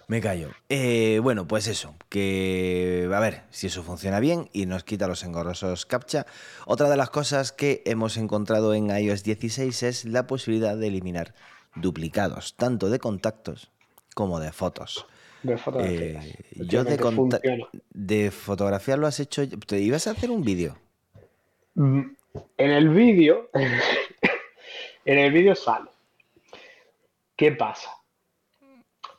Me 0.08 0.20
callo. 0.20 0.50
Eh, 0.68 1.20
bueno, 1.22 1.46
pues 1.46 1.66
eso, 1.68 1.94
que 2.08 3.08
a 3.12 3.20
ver 3.20 3.42
si 3.50 3.68
eso 3.68 3.82
funciona 3.82 4.20
bien 4.20 4.48
y 4.52 4.66
nos 4.66 4.84
quita 4.84 5.06
los 5.06 5.24
engorrosos 5.24 5.86
captcha. 5.86 6.26
Otra 6.66 6.88
de 6.90 6.96
las 6.96 7.10
cosas 7.10 7.52
que 7.52 7.82
hemos 7.86 8.16
encontrado 8.16 8.74
en 8.74 8.90
iOS 8.90 9.22
16 9.22 9.82
es 9.82 10.04
la 10.04 10.26
posibilidad 10.26 10.76
de 10.76 10.88
eliminar 10.88 11.34
duplicados, 11.74 12.56
tanto 12.56 12.90
de 12.90 12.98
contactos 12.98 13.70
como 14.14 14.40
de 14.40 14.52
fotos. 14.52 15.06
De 15.42 15.56
fotografía. 15.56 16.22
Eh, 16.22 16.44
yo 16.56 16.84
de, 16.84 17.66
de 17.90 18.30
fotografía 18.30 18.96
lo 18.96 19.06
has 19.06 19.18
hecho. 19.18 19.48
¿Te 19.48 19.80
ibas 19.80 20.06
a 20.06 20.12
hacer 20.12 20.30
un 20.30 20.44
vídeo? 20.44 20.76
Mm, 21.74 22.02
en 22.58 22.70
el 22.70 22.88
vídeo, 22.90 23.50
en 25.04 25.18
el 25.18 25.32
vídeo 25.32 25.54
sale. 25.54 25.90
¿Qué 27.34 27.52
pasa? 27.52 27.90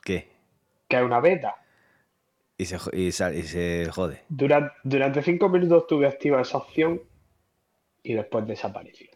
¿Qué? 0.02 0.33
Que 0.94 0.98
hay 0.98 1.04
una 1.04 1.20
beta. 1.20 1.56
Y 2.56 2.66
se, 2.66 2.78
y 2.96 3.10
se 3.10 3.90
jode. 3.90 4.22
Durante, 4.28 4.74
durante 4.84 5.22
cinco 5.22 5.48
minutos 5.48 5.88
tuve 5.88 6.06
activa 6.06 6.40
esa 6.40 6.58
opción 6.58 7.02
y 8.04 8.14
después 8.14 8.46
desapareció. 8.46 9.10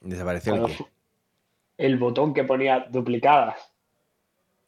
¿Desapareció 0.00 0.54
el 0.54 0.66
qué? 0.66 0.84
El 1.78 1.96
botón 1.96 2.34
que 2.34 2.44
ponía 2.44 2.86
duplicadas. 2.90 3.72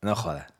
No 0.00 0.16
jodas. 0.16 0.52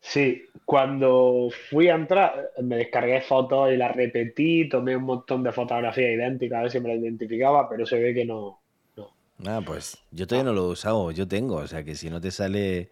Sí, 0.00 0.44
cuando 0.66 1.48
fui 1.70 1.88
a 1.88 1.94
entrar, 1.94 2.50
me 2.62 2.76
descargué 2.76 3.22
fotos 3.22 3.72
y 3.72 3.76
las 3.76 3.96
repetí, 3.96 4.68
tomé 4.68 4.96
un 4.96 5.04
montón 5.04 5.42
de 5.42 5.50
fotografías 5.50 6.10
idénticas, 6.10 6.58
a 6.58 6.62
ver 6.62 6.70
si 6.70 6.80
me 6.80 6.90
las 6.90 6.98
identificaba, 6.98 7.68
pero 7.68 7.86
se 7.86 7.98
ve 7.98 8.14
que 8.14 8.24
no. 8.24 8.60
no. 8.96 9.10
Ah, 9.46 9.60
pues 9.64 9.98
yo 10.10 10.26
todavía 10.26 10.50
no 10.50 10.54
lo 10.54 10.66
he 10.66 10.72
usado, 10.72 11.10
yo 11.10 11.26
tengo, 11.26 11.56
o 11.56 11.66
sea 11.66 11.82
que 11.82 11.94
si 11.94 12.10
no 12.10 12.20
te 12.20 12.30
sale, 12.30 12.90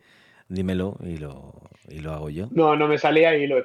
dímelo 0.48 0.96
y 1.00 1.16
lo, 1.16 1.62
y 1.88 2.00
lo 2.00 2.12
hago 2.12 2.30
yo. 2.30 2.48
No, 2.50 2.76
no 2.76 2.88
me 2.88 2.98
salía 2.98 3.36
y 3.36 3.46
lo, 3.46 3.64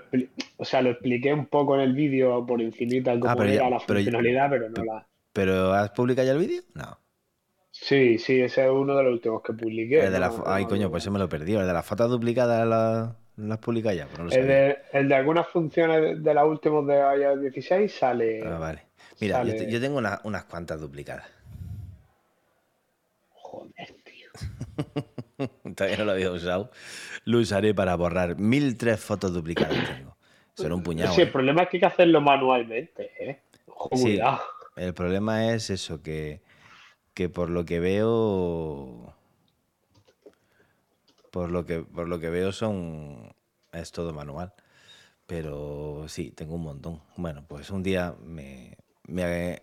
o 0.57 0.65
sea, 0.65 0.81
lo 0.81 0.91
expliqué 0.91 1.33
un 1.33 1.45
poco 1.47 1.75
en 1.75 1.81
el 1.81 1.93
vídeo 1.93 2.45
por 2.45 2.61
encimita 2.61 3.19
cómo 3.19 3.39
ah, 3.39 3.47
era 3.47 3.69
la 3.69 3.79
funcionalidad, 3.79 4.49
pero 4.49 4.69
no 4.69 4.83
la... 4.83 5.07
¿Pero 5.33 5.73
has 5.73 5.91
publicado 5.91 6.25
ya 6.25 6.33
el 6.33 6.39
vídeo? 6.39 6.63
No. 6.73 6.97
Sí, 7.71 8.17
sí, 8.17 8.41
ese 8.41 8.65
es 8.65 8.71
uno 8.71 8.95
de 8.95 9.03
los 9.03 9.13
últimos 9.13 9.41
que 9.41 9.53
publiqué. 9.53 10.01
Ay, 10.45 10.65
coño, 10.65 10.89
pues 10.89 11.03
se 11.03 11.11
me 11.11 11.19
lo 11.19 11.29
perdí. 11.29 11.53
El 11.55 11.67
de 11.67 11.73
las 11.73 11.85
fotos 11.85 12.09
duplicadas 12.09 12.67
la... 12.67 13.15
las 13.37 13.57
publica 13.59 13.93
ya, 13.93 14.07
pero 14.11 14.25
no 14.25 14.31
el, 14.31 14.47
de, 14.47 14.77
el, 14.91 15.07
de, 15.07 15.15
algunas 15.15 15.47
funciones 15.47 16.21
de 16.23 16.33
las 16.33 16.45
últimas 16.45 16.85
de 16.87 17.21
iOS 17.21 17.41
16 17.41 17.93
sale. 17.93 18.41
Ah, 18.45 18.57
vale. 18.57 18.81
Mira, 19.21 19.43
Yo, 19.43 19.79
tengo 19.79 19.97
unas 19.97 20.45
cuantas 20.45 20.81
duplicadas. 20.81 21.25
Joder, 23.29 23.95
tío. 24.03 24.29
Todavía 25.75 25.97
no 25.97 26.05
lo 26.05 26.11
había 26.11 26.31
usado. 26.31 26.71
Lo 27.25 27.39
usaré 27.39 27.73
para 27.73 27.95
borrar 27.95 28.37
mil 28.37 28.77
tres 28.77 28.99
fotos 28.99 29.33
duplicadas 29.33 29.75
tengo. 29.97 30.17
Son 30.53 30.73
un 30.73 30.83
puñado. 30.83 31.13
Sí, 31.13 31.21
el 31.21 31.27
¿eh? 31.27 31.31
problema 31.31 31.63
es 31.63 31.69
que 31.69 31.77
hay 31.77 31.81
que 31.81 31.85
hacerlo 31.85 32.21
manualmente, 32.21 33.11
¿eh? 33.19 33.41
Sí, 33.95 34.19
el 34.75 34.93
problema 34.93 35.53
es 35.53 35.69
eso, 35.69 36.01
que 36.01 36.41
que 37.19 37.27
por 37.27 37.49
lo 37.49 37.65
que 37.65 37.81
veo 37.81 39.13
por 41.31 41.51
lo 41.51 41.65
que 41.65 41.81
por 41.81 42.07
lo 42.07 42.17
que 42.17 42.29
veo 42.29 42.53
son 42.53 43.33
es 43.73 43.91
todo 43.91 44.13
manual 44.13 44.53
pero 45.27 46.05
sí 46.07 46.31
tengo 46.31 46.55
un 46.55 46.63
montón 46.63 47.01
bueno 47.17 47.43
pues 47.45 47.71
un 47.71 47.83
día 47.83 48.15
me, 48.23 48.77
me 49.09 49.61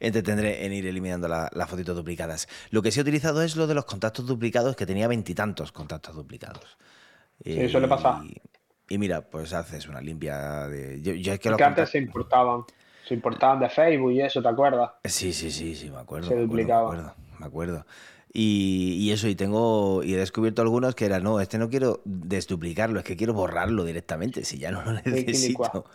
entretendré 0.00 0.66
en 0.66 0.72
ir 0.72 0.86
eliminando 0.86 1.28
las 1.28 1.68
fotitos 1.68 1.96
duplicadas 1.96 2.48
lo 2.70 2.82
que 2.82 2.90
sí 2.90 3.00
he 3.00 3.02
utilizado 3.02 3.42
es 3.42 3.56
lo 3.56 3.66
de 3.66 3.74
los 3.74 3.84
contactos 3.84 4.26
duplicados 4.26 4.76
que 4.76 4.86
tenía 4.86 5.08
veintitantos 5.08 5.72
contactos 5.72 6.14
duplicados 6.14 6.78
sí, 7.44 7.60
eso 7.60 7.80
le 7.80 7.88
pasa 7.88 8.20
y 8.88 8.98
mira 8.98 9.22
pues 9.22 9.52
haces 9.52 9.88
una 9.88 10.00
limpia 10.00 10.68
de 10.68 11.00
yo, 11.02 11.12
es 11.12 11.38
que, 11.38 11.54
que 11.54 11.64
antes 11.64 11.90
se 11.90 11.98
importaban 11.98 12.64
se 13.08 13.14
importaban 13.14 13.58
de 13.58 13.70
Facebook 13.70 14.12
y 14.12 14.20
eso, 14.20 14.42
¿te 14.42 14.48
acuerdas? 14.48 14.90
Sí, 15.02 15.32
sí, 15.32 15.50
sí, 15.50 15.74
sí, 15.74 15.90
me 15.90 15.96
acuerdo. 15.96 16.28
Se 16.28 16.34
me 16.34 16.42
duplicaba. 16.42 16.82
Acuerdo, 16.82 17.14
me 17.38 17.46
acuerdo. 17.46 17.86
Y, 18.32 19.10
eso, 19.10 19.26
y 19.26 19.34
tengo, 19.34 20.02
y 20.02 20.14
he 20.14 20.18
descubierto 20.18 20.60
algunos 20.60 20.94
que 20.94 21.06
eran, 21.06 21.22
no, 21.22 21.40
este 21.40 21.58
no 21.58 21.70
quiero 21.70 22.02
desduplicarlo, 22.04 22.98
es 22.98 23.04
que 23.04 23.16
quiero 23.16 23.32
borrarlo 23.32 23.84
directamente, 23.84 24.44
si 24.44 24.58
ya 24.58 24.70
no 24.70 24.82
lo 24.82 24.92
necesito. 24.92 25.86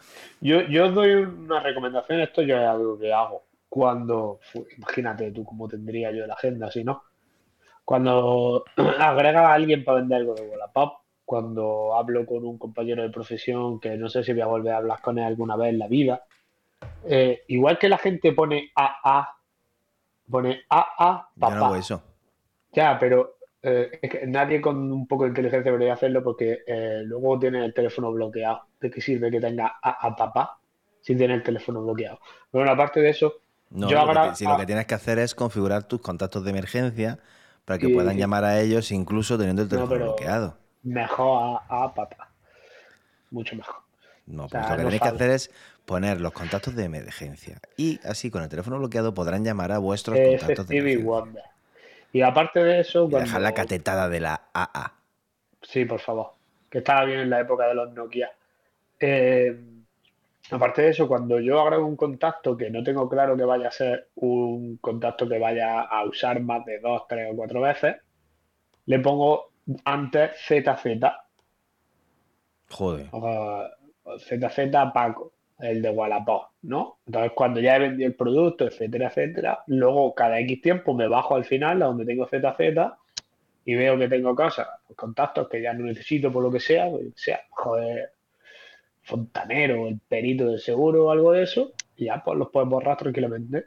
Yo, 0.42 0.62
yo 0.62 0.88
os 0.88 0.96
doy 0.96 1.12
una 1.12 1.60
recomendación, 1.60 2.22
esto 2.22 2.42
yo 2.42 2.58
es 2.58 2.68
algo 2.68 2.98
que 2.98 3.13
hago. 3.13 3.44
Cuando, 3.70 4.40
imagínate 4.78 5.32
tú 5.32 5.46
cómo 5.46 5.68
tendría 5.68 6.12
yo 6.12 6.25
la 6.25 6.34
agenda, 6.34 6.72
si 6.72 6.84
no. 6.84 7.04
Cuando 7.86 8.66
agrega 9.00 9.50
a 9.50 9.54
alguien 9.54 9.84
para 9.84 10.00
vender 10.00 10.22
algo 10.22 10.36
de 10.36 10.48
Wallapop, 10.48 11.02
cuando 11.25 11.96
hablo 11.96 12.25
con 12.25 12.46
un 12.46 12.58
compañero 12.58 13.04
de 13.04 13.10
profesión 13.10 13.80
que 13.80 13.96
no 13.98 14.10
sé 14.10 14.24
si 14.24 14.34
voy 14.34 14.42
a 14.42 14.48
volver 14.48 14.74
a 14.74 14.78
hablar 14.78 15.02
con 15.02 15.18
él 15.18 15.25
alguna 15.25 15.56
vez 15.56 15.70
en 15.70 15.80
la 15.80 15.88
vida, 15.88 16.24
eh, 17.06 17.44
igual 17.48 17.78
que 17.78 17.90
la 17.90 17.98
gente 17.98 18.34
pone 18.34 18.72
AA, 18.75 19.30
pone 20.30 20.63
AA, 20.70 21.30
papá. 21.40 21.56
no 21.56 21.75
eso. 21.75 22.12
Ya, 22.74 22.98
pero 23.00 23.38
eh, 23.62 24.00
es 24.01 24.10
que 24.10 24.27
nadie 24.27 24.60
con 24.60 24.92
un 24.92 25.08
poco 25.08 25.24
de 25.24 25.30
inteligencia 25.30 25.72
debería 25.72 25.94
hacerlo 25.94 26.22
porque 26.22 26.63
eh, 26.68 27.01
luego 27.06 27.39
tiene 27.39 27.63
el 27.63 27.74
teléfono 27.74 28.12
bloqueado. 28.12 28.63
¿De 28.82 28.92
qué 28.92 29.00
sirve 29.00 29.32
que 29.32 29.39
tenga 29.39 29.77
AA, 29.82 30.15
papá 30.15 30.60
si 31.01 31.15
tiene 31.15 31.36
el 31.36 31.44
teléfono 31.44 31.82
bloqueado? 31.82 32.20
Bueno, 32.51 32.72
aparte 32.72 33.00
de 33.00 33.10
eso, 33.10 33.36
yo 33.70 34.00
ahora. 34.00 34.36
si 34.36 34.46
lo 34.46 34.58
que 34.58 34.65
tienes 34.65 34.86
que 34.86 34.96
hacer 34.96 35.18
es 35.20 35.34
configurar 35.34 35.84
tus 35.84 36.01
contactos 36.01 36.44
de 36.44 36.51
emergencia 36.51 37.20
para 37.63 37.80
que 37.80 37.88
puedan 37.89 38.18
llamar 38.18 38.44
a 38.44 38.60
ellos 38.60 38.92
incluso 38.92 39.38
teniendo 39.38 39.62
el 39.62 39.70
teléfono 39.70 39.96
bloqueado. 39.96 40.58
Mejor 40.84 41.62
a, 41.70 41.94
papá. 41.94 42.30
Mucho 43.32 43.56
mejor. 43.56 43.75
No, 44.25 44.48
pues 44.48 44.70
lo 44.70 44.75
que 44.75 44.82
tienes 44.82 45.01
que 45.01 45.08
hacer 45.08 45.30
es 45.30 45.51
poner 45.86 46.20
los 46.20 46.34
contactos 46.34 46.75
de 46.75 46.84
emergencia. 46.84 47.60
Y 47.77 48.00
así 48.03 48.30
con 48.30 48.44
el 48.44 48.50
teléfono 48.50 48.77
bloqueado 48.77 49.13
podrán 49.13 49.46
llamar 49.46 49.72
a 49.72 49.77
vuestros 49.77 50.18
contactos 50.18 50.68
de 50.68 50.77
emergencia. 50.77 51.52
Y 52.13 52.22
aparte 52.22 52.63
de 52.63 52.79
eso... 52.82 53.08
dejar 53.08 53.41
la 53.41 53.53
catetada 53.53 54.08
de 54.08 54.20
la 54.20 54.50
AA. 54.53 54.93
Sí, 55.63 55.84
por 55.86 56.00
favor. 56.00 56.34
Que 56.70 56.77
estaba 56.77 57.05
bien 57.05 57.22
en 57.22 57.29
la 57.32 57.41
época 57.41 57.67
de 57.67 57.74
los 57.74 57.91
Nokia. 57.91 58.32
Eh, 59.00 59.60
aparte 60.51 60.84
de 60.84 60.89
eso, 60.89 61.08
cuando 61.08 61.39
yo 61.39 61.60
agrego 61.60 61.88
un 61.88 61.96
contacto 61.96 62.55
que 62.55 62.70
no 62.70 62.84
tengo 62.84 63.10
claro 63.10 63.36
que 63.36 63.43
vaya 63.43 63.67
a 63.67 63.72
ser 63.72 64.10
un 64.15 64.77
contacto 64.77 65.27
que 65.27 65.39
vaya 65.39 65.82
a 65.82 66.05
usar 66.05 66.39
más 66.39 66.63
de 66.65 66.79
dos, 66.79 67.08
tres 67.10 67.29
o 67.34 67.36
cuatro 67.36 67.62
veces, 67.62 67.96
le 68.86 69.00
pongo 69.00 69.51
antes 69.84 70.32
ZZ. 70.48 70.86
Joder. 72.70 73.10
ZZ 74.20 74.70
Paco 74.93 75.33
el 75.63 75.82
de 75.82 75.89
Wallapop, 75.89 76.50
¿no? 76.63 76.98
Entonces, 77.05 77.32
cuando 77.36 77.60
ya 77.60 77.75
he 77.75 77.79
vendido 77.79 78.08
el 78.08 78.15
producto, 78.15 78.65
etcétera, 78.65 79.08
etcétera, 79.08 79.63
luego 79.67 80.13
cada 80.13 80.39
X 80.39 80.62
tiempo 80.62 80.93
me 80.93 81.08
bajo 81.08 81.36
al 81.36 81.46
final, 81.46 81.82
a 81.82 81.86
donde 81.86 82.05
tengo 82.05 82.27
ZZ, 82.27 82.93
y 83.65 83.75
veo 83.75 83.98
que 83.98 84.08
tengo 84.08 84.36
cosas, 84.36 84.67
pues, 84.86 84.98
contactos 84.98 85.48
que 85.48 85.62
ya 85.62 85.74
no 85.74 85.86
necesito 85.86 86.32
por 86.32 86.43
lo 86.43 86.51
que 86.51 86.60
sea, 86.60 86.89
pues, 86.89 87.08
sea, 87.15 87.41
joder, 87.50 88.12
fontanero, 89.03 89.88
el 89.88 90.00
perito 90.00 90.48
de 90.48 90.60
seguro 90.60 91.05
o 91.05 91.12
algo 91.12 91.32
de 91.32 91.43
eso, 91.43 91.72
y 91.96 92.05
ya 92.05 92.24
pues 92.24 92.38
los 92.38 92.50
puedes 92.50 92.70
borrar 92.70 92.98
tranquilamente. 92.98 93.65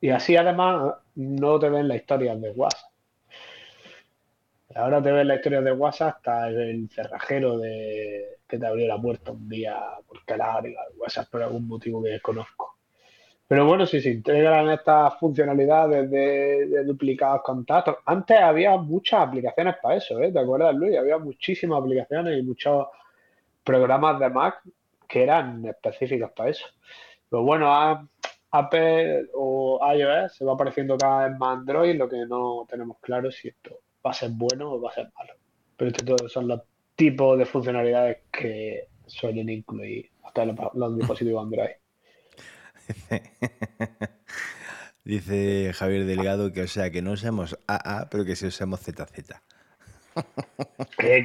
Y 0.00 0.10
así 0.10 0.36
además 0.36 0.94
no 1.16 1.58
te 1.58 1.68
ven 1.70 1.88
las 1.88 1.98
historias 1.98 2.40
de 2.40 2.50
WhatsApp. 2.50 2.90
Ahora 4.78 5.02
te 5.02 5.10
ven 5.10 5.26
las 5.26 5.38
historias 5.38 5.64
de 5.64 5.72
WhatsApp 5.72 6.18
hasta 6.18 6.48
el 6.50 6.88
cerrajero 6.88 7.58
de 7.58 8.38
que 8.46 8.58
te 8.58 8.64
abrió 8.64 8.86
la 8.86 9.00
puerta 9.00 9.32
un 9.32 9.48
día 9.48 9.76
porque 10.06 10.36
la 10.36 10.62
WhatsApp 10.96 11.28
por 11.30 11.42
algún 11.42 11.66
motivo 11.66 12.00
que 12.00 12.10
desconozco. 12.10 12.76
Pero 13.48 13.66
bueno, 13.66 13.86
si 13.86 14.00
se 14.00 14.10
integran 14.10 14.70
estas 14.70 15.18
funcionalidades 15.18 16.08
de, 16.08 16.84
duplicados 16.84 17.42
contactos, 17.42 17.96
antes 18.06 18.38
había 18.38 18.76
muchas 18.76 19.26
aplicaciones 19.26 19.74
para 19.82 19.96
eso, 19.96 20.20
¿eh? 20.20 20.30
¿Te 20.30 20.38
acuerdas, 20.38 20.72
Luis? 20.76 20.96
Había 20.96 21.18
muchísimas 21.18 21.82
aplicaciones 21.82 22.38
y 22.38 22.42
muchos 22.42 22.86
programas 23.64 24.20
de 24.20 24.30
Mac 24.30 24.62
que 25.08 25.24
eran 25.24 25.64
específicos 25.64 26.30
para 26.36 26.50
eso. 26.50 26.66
Pero 27.28 27.42
bueno, 27.42 27.68
Apple 28.52 29.28
o 29.34 29.80
iOS 29.92 30.36
se 30.36 30.44
va 30.44 30.52
apareciendo 30.52 30.96
cada 30.96 31.28
vez 31.28 31.36
más 31.36 31.58
Android, 31.58 31.96
lo 31.96 32.08
que 32.08 32.26
no 32.26 32.64
tenemos 32.68 32.98
claro 33.00 33.32
si 33.32 33.48
esto 33.48 33.80
va 34.04 34.10
a 34.10 34.14
ser 34.14 34.30
bueno 34.30 34.72
o 34.72 34.80
va 34.80 34.90
a 34.90 34.94
ser 34.94 35.10
malo. 35.16 35.34
Pero 35.76 35.90
estos 35.90 36.32
son 36.32 36.48
los 36.48 36.62
tipos 36.96 37.38
de 37.38 37.46
funcionalidades 37.46 38.18
que 38.32 38.88
suelen 39.06 39.48
incluir 39.48 40.10
hasta 40.24 40.44
los 40.44 40.96
dispositivos 40.96 41.42
Android. 41.42 41.70
Dice 45.04 45.72
Javier 45.74 46.04
Delgado 46.04 46.52
que, 46.52 46.62
o 46.62 46.68
sea, 46.68 46.90
que 46.90 47.00
no 47.00 47.12
usemos 47.12 47.58
AA, 47.66 48.08
pero 48.10 48.24
que 48.24 48.36
sí 48.36 48.46
usemos 48.46 48.80
ZZ. 48.80 49.40
Que 50.98 51.24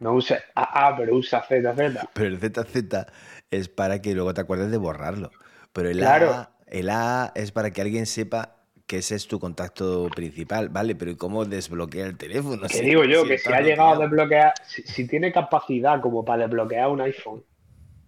no 0.00 0.14
usa 0.14 0.42
AA, 0.54 0.96
pero 0.96 1.14
usa 1.14 1.42
ZZ. 1.42 2.08
Pero 2.14 2.28
el 2.28 2.38
ZZ 2.38 3.06
es 3.50 3.68
para 3.68 4.00
que 4.00 4.14
luego 4.14 4.34
te 4.34 4.40
acuerdes 4.40 4.70
de 4.70 4.78
borrarlo. 4.78 5.30
Pero 5.72 5.90
el, 5.90 6.02
AA, 6.02 6.50
el 6.66 6.88
AA 6.88 7.32
es 7.34 7.52
para 7.52 7.70
que 7.70 7.82
alguien 7.82 8.06
sepa 8.06 8.55
que 8.86 8.98
ese 8.98 9.16
es 9.16 9.26
tu 9.26 9.40
contacto 9.40 10.08
principal, 10.14 10.68
¿vale? 10.68 10.94
Pero 10.94 11.10
¿y 11.10 11.16
cómo 11.16 11.44
desbloquea 11.44 12.06
el 12.06 12.16
teléfono? 12.16 12.68
Que 12.68 12.82
digo 12.82 13.04
yo, 13.04 13.24
que 13.24 13.36
si 13.36 13.52
ha 13.52 13.60
llegado 13.60 13.90
a 13.90 13.98
desbloquear, 13.98 14.54
si, 14.64 15.06
tiene 15.08 15.32
capacidad 15.32 16.00
como 16.00 16.24
para 16.24 16.44
desbloquear 16.44 16.88
un 16.88 17.00
iPhone 17.00 17.44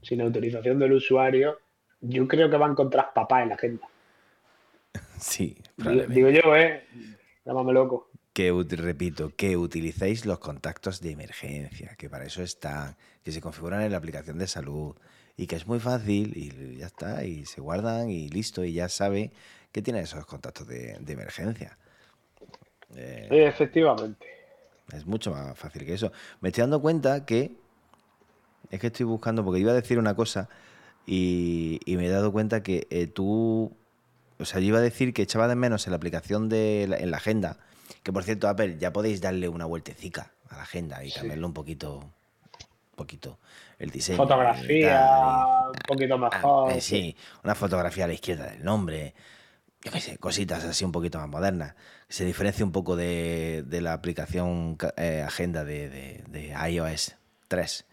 sin 0.03 0.21
autorización 0.21 0.79
del 0.79 0.93
usuario, 0.93 1.59
yo 2.01 2.29
creo 2.29 2.49
que 2.49 2.57
va 2.57 2.67
a 2.67 2.71
encontrar 2.71 3.13
papá 3.13 3.43
en 3.43 3.49
la 3.51 3.55
agenda. 3.57 3.87
Sí, 5.19 5.57
Digo 5.77 6.29
yo, 6.29 6.55
¿eh? 6.55 6.85
Llámame 7.45 7.73
loco. 7.73 8.09
Que, 8.33 8.53
repito, 8.53 9.33
que 9.35 9.57
utilicéis 9.57 10.27
los 10.27 10.39
contactos 10.39 11.01
de 11.01 11.11
emergencia, 11.11 11.97
que 11.99 12.09
para 12.09 12.25
eso 12.25 12.41
están, 12.41 12.97
que 13.25 13.33
se 13.33 13.41
configuran 13.41 13.83
en 13.83 13.91
la 13.91 13.99
aplicación 13.99 14.39
de 14.39 14.47
salud 14.47 14.95
y 15.37 15.49
que 15.49 15.57
es 15.57 15.67
muy 15.67 15.81
fácil 15.81 16.37
y 16.37 16.77
ya 16.77 16.87
está, 16.87 17.25
y 17.25 17.47
se 17.47 17.61
guardan 17.61 18.11
y 18.11 18.29
listo, 18.29 18.65
y 18.65 18.75
ya 18.75 18.89
sabe 18.89 19.33
que 19.73 19.83
tiene 19.83 20.01
esos 20.01 20.25
contactos 20.27 20.67
de, 20.67 20.99
emergencia. 21.07 21.77
Eh, 22.95 23.29
efectivamente. 23.31 24.27
Es 24.93 25.07
mucho 25.07 25.31
más 25.31 25.59
fácil 25.59 25.85
que 25.85 25.95
eso. 25.95 26.13
Me 26.41 26.49
estoy 26.49 26.63
dando 26.63 26.81
cuenta 26.81 27.27
que 27.27 27.53
es 28.71 28.81
que 28.81 28.87
estoy 28.89 29.07
buscando, 29.07 29.45
porque 29.45 29.61
iba 29.61 29.73
a 29.73 29.75
decir 29.75 29.99
una 29.99 30.15
cosa 30.15 30.49
y, 31.07 31.81
me 31.87 32.07
he 32.07 32.11
dado 32.11 32.33
cuenta 32.33 32.63
que 32.63 32.87
eh, 32.91 33.07
tú, 33.07 33.75
o 34.39 34.45
sea, 34.45 34.61
yo 34.61 34.67
iba 34.67 34.79
a 34.79 34.83
decir 34.83 35.15
que 35.15 35.23
echaba 35.23 35.49
de 35.49 35.57
menos 35.57 35.87
en 35.87 35.93
la 35.93 35.97
aplicación 35.97 36.49
de 36.49 36.85
en 36.85 37.11
la 37.11 37.17
agenda, 37.17 37.59
que 38.03 38.13
por 38.13 38.25
cierto, 38.25 38.49
Apple, 38.49 38.77
ya 38.79 38.93
podéis 38.93 39.21
darle 39.21 39.49
una 39.49 39.65
vueltecica 39.65 40.33
a 40.51 40.57
la 40.57 40.63
agenda 40.63 41.05
y 41.05 41.11
cambiarlo 41.11 41.47
un 41.47 41.55
poquito, 41.55 42.13
poquito 42.95 43.39
el 43.79 43.91
diseño. 43.91 44.19
Fotografía, 44.19 45.09
un 45.67 45.81
poquito 45.87 46.15
ah, 46.15 46.19
mejor. 46.19 46.73
Eh, 46.73 46.81
sí, 46.81 47.17
una 47.43 47.55
fotografía 47.55 48.05
a 48.05 48.09
la 48.09 48.15
izquierda 48.15 48.47
del 48.51 48.65
nombre. 48.65 49.15
Yo 49.89 49.93
qué 49.93 50.01
sé, 50.03 50.19
cositas 50.19 50.65
así 50.65 50.85
un 50.85 50.93
poquito 50.93 51.19
más 51.19 51.29
modernas. 51.29 51.75
Se 52.11 52.27
diferencia 52.27 52.63
un 52.63 52.73
poco 52.73 52.95
de, 52.95 53.65
la 53.71 53.95
aplicación 53.95 54.77
eh, 54.99 55.25
agenda 55.27 55.65
de, 55.65 55.89
de 56.29 56.55
iOS 56.71 57.17
3. 57.49 57.87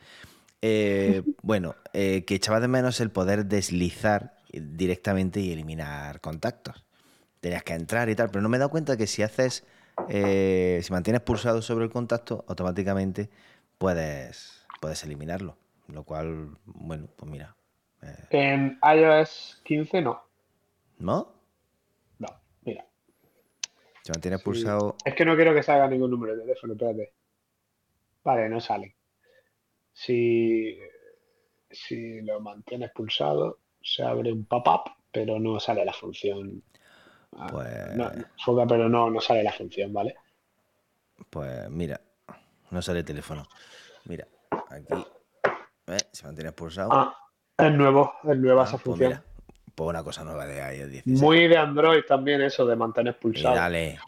Eh, 0.61 1.23
bueno, 1.41 1.77
eh, 1.93 2.25
que 2.25 2.35
echaba 2.35 2.59
de 2.59 2.67
menos 2.67 2.99
el 2.99 3.11
poder 3.11 3.45
deslizar 3.45 4.35
directamente 4.51 5.39
y 5.39 5.53
eliminar 5.53 6.19
contactos. 6.19 6.83
Tenías 7.39 7.63
que 7.63 7.75
entrar 7.75 8.09
y 8.09 8.15
tal, 8.15 8.29
pero 8.29 8.41
no 8.41 8.49
me 8.49 8.57
he 8.57 8.59
dado 8.59 8.71
cuenta 8.71 8.97
que 8.97 9.07
si 9.07 9.23
haces, 9.23 9.63
si 10.09 10.91
mantienes 10.91 11.21
pulsado 11.21 11.61
sobre 11.61 11.85
el 11.85 11.91
contacto, 11.91 12.43
automáticamente 12.49 13.29
puedes, 13.77 14.65
puedes 14.81 15.01
eliminarlo. 15.05 15.55
Lo 15.87 16.03
cual, 16.03 16.57
bueno, 16.65 17.07
pues 17.15 17.31
mira. 17.31 17.55
en 18.31 18.77
iOS 18.83 19.61
15 19.63 20.01
no. 20.01 20.21
¿No? 20.99 21.34
Si 24.05 24.11
mantienes 24.11 24.43
pulsado. 24.43 24.97
Es 25.03 25.15
que 25.15 25.25
no 25.25 25.35
quiero 25.35 25.51
que 25.55 25.63
salga 25.63 25.87
ningún 25.87 26.11
número 26.11 26.35
de 26.35 26.41
teléfono, 26.43 26.73
espérate. 26.73 27.11
Vale, 28.23 28.49
no 28.49 28.61
sale. 28.61 28.95
Si, 29.91 30.77
si 31.71 32.21
lo 32.21 32.39
mantienes 32.39 32.91
pulsado, 32.91 33.61
se 33.81 34.03
abre 34.03 34.31
un 34.31 34.45
pop-up, 34.45 34.91
pero 35.11 35.39
no 35.39 35.59
sale 35.59 35.83
la 35.83 35.91
función. 35.91 36.61
Ah, 37.35 37.47
pues... 37.49 38.67
pero 38.69 38.87
no, 38.89 39.09
no 39.09 39.19
sale 39.19 39.41
la 39.41 39.51
función, 39.51 39.91
¿vale? 39.91 40.13
Pues 41.31 41.67
mira, 41.71 41.99
no 42.69 42.83
sale 42.83 42.99
el 42.99 43.05
teléfono. 43.05 43.47
Mira, 44.05 44.27
aquí. 44.69 45.03
¿eh? 45.87 45.97
Se 46.11 46.27
mantiene 46.27 46.51
pulsado. 46.51 46.89
Ah, 46.93 47.17
es 47.57 47.71
nuevo, 47.71 48.13
es 48.23 48.37
nueva 48.37 48.61
ah, 48.61 48.65
esa 48.65 48.77
pues 48.77 48.83
función. 48.83 49.23
Pues, 49.75 49.89
una 49.89 50.03
cosa 50.03 50.23
nueva 50.23 50.45
de 50.45 50.77
iOS 50.77 50.91
16. 50.91 51.21
Muy 51.21 51.47
de 51.47 51.57
Android 51.57 52.01
también 52.07 52.41
eso 52.41 52.65
de 52.65 52.75
mantener 52.75 53.19
pulsado. 53.19 53.55
dale. 53.55 53.99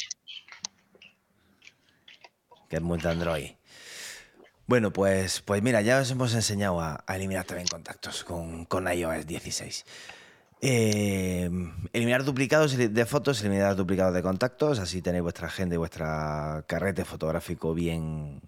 Que 2.69 2.77
es 2.77 2.81
muy 2.81 2.99
de 2.99 3.09
Android. 3.09 3.51
Bueno, 4.65 4.91
pues, 4.91 5.41
pues 5.41 5.61
mira, 5.61 5.81
ya 5.81 5.99
os 5.99 6.11
hemos 6.11 6.33
enseñado 6.33 6.81
a, 6.81 7.03
eliminar 7.07 7.45
también 7.45 7.67
contactos 7.67 8.23
con, 8.23 8.65
con 8.65 8.91
iOS 8.91 9.25
16. 9.25 9.85
Eh, 10.59 11.49
eliminar 11.93 12.23
duplicados 12.23 12.75
de 12.75 13.05
fotos, 13.05 13.41
eliminar 13.41 13.75
duplicados 13.75 14.13
de 14.13 14.23
contactos, 14.23 14.79
así 14.79 15.01
tenéis 15.01 15.21
vuestra 15.21 15.47
agenda 15.47 15.75
y 15.75 15.77
vuestra 15.77 16.63
carrete 16.67 17.05
fotográfico 17.05 17.73
bien, 17.73 18.41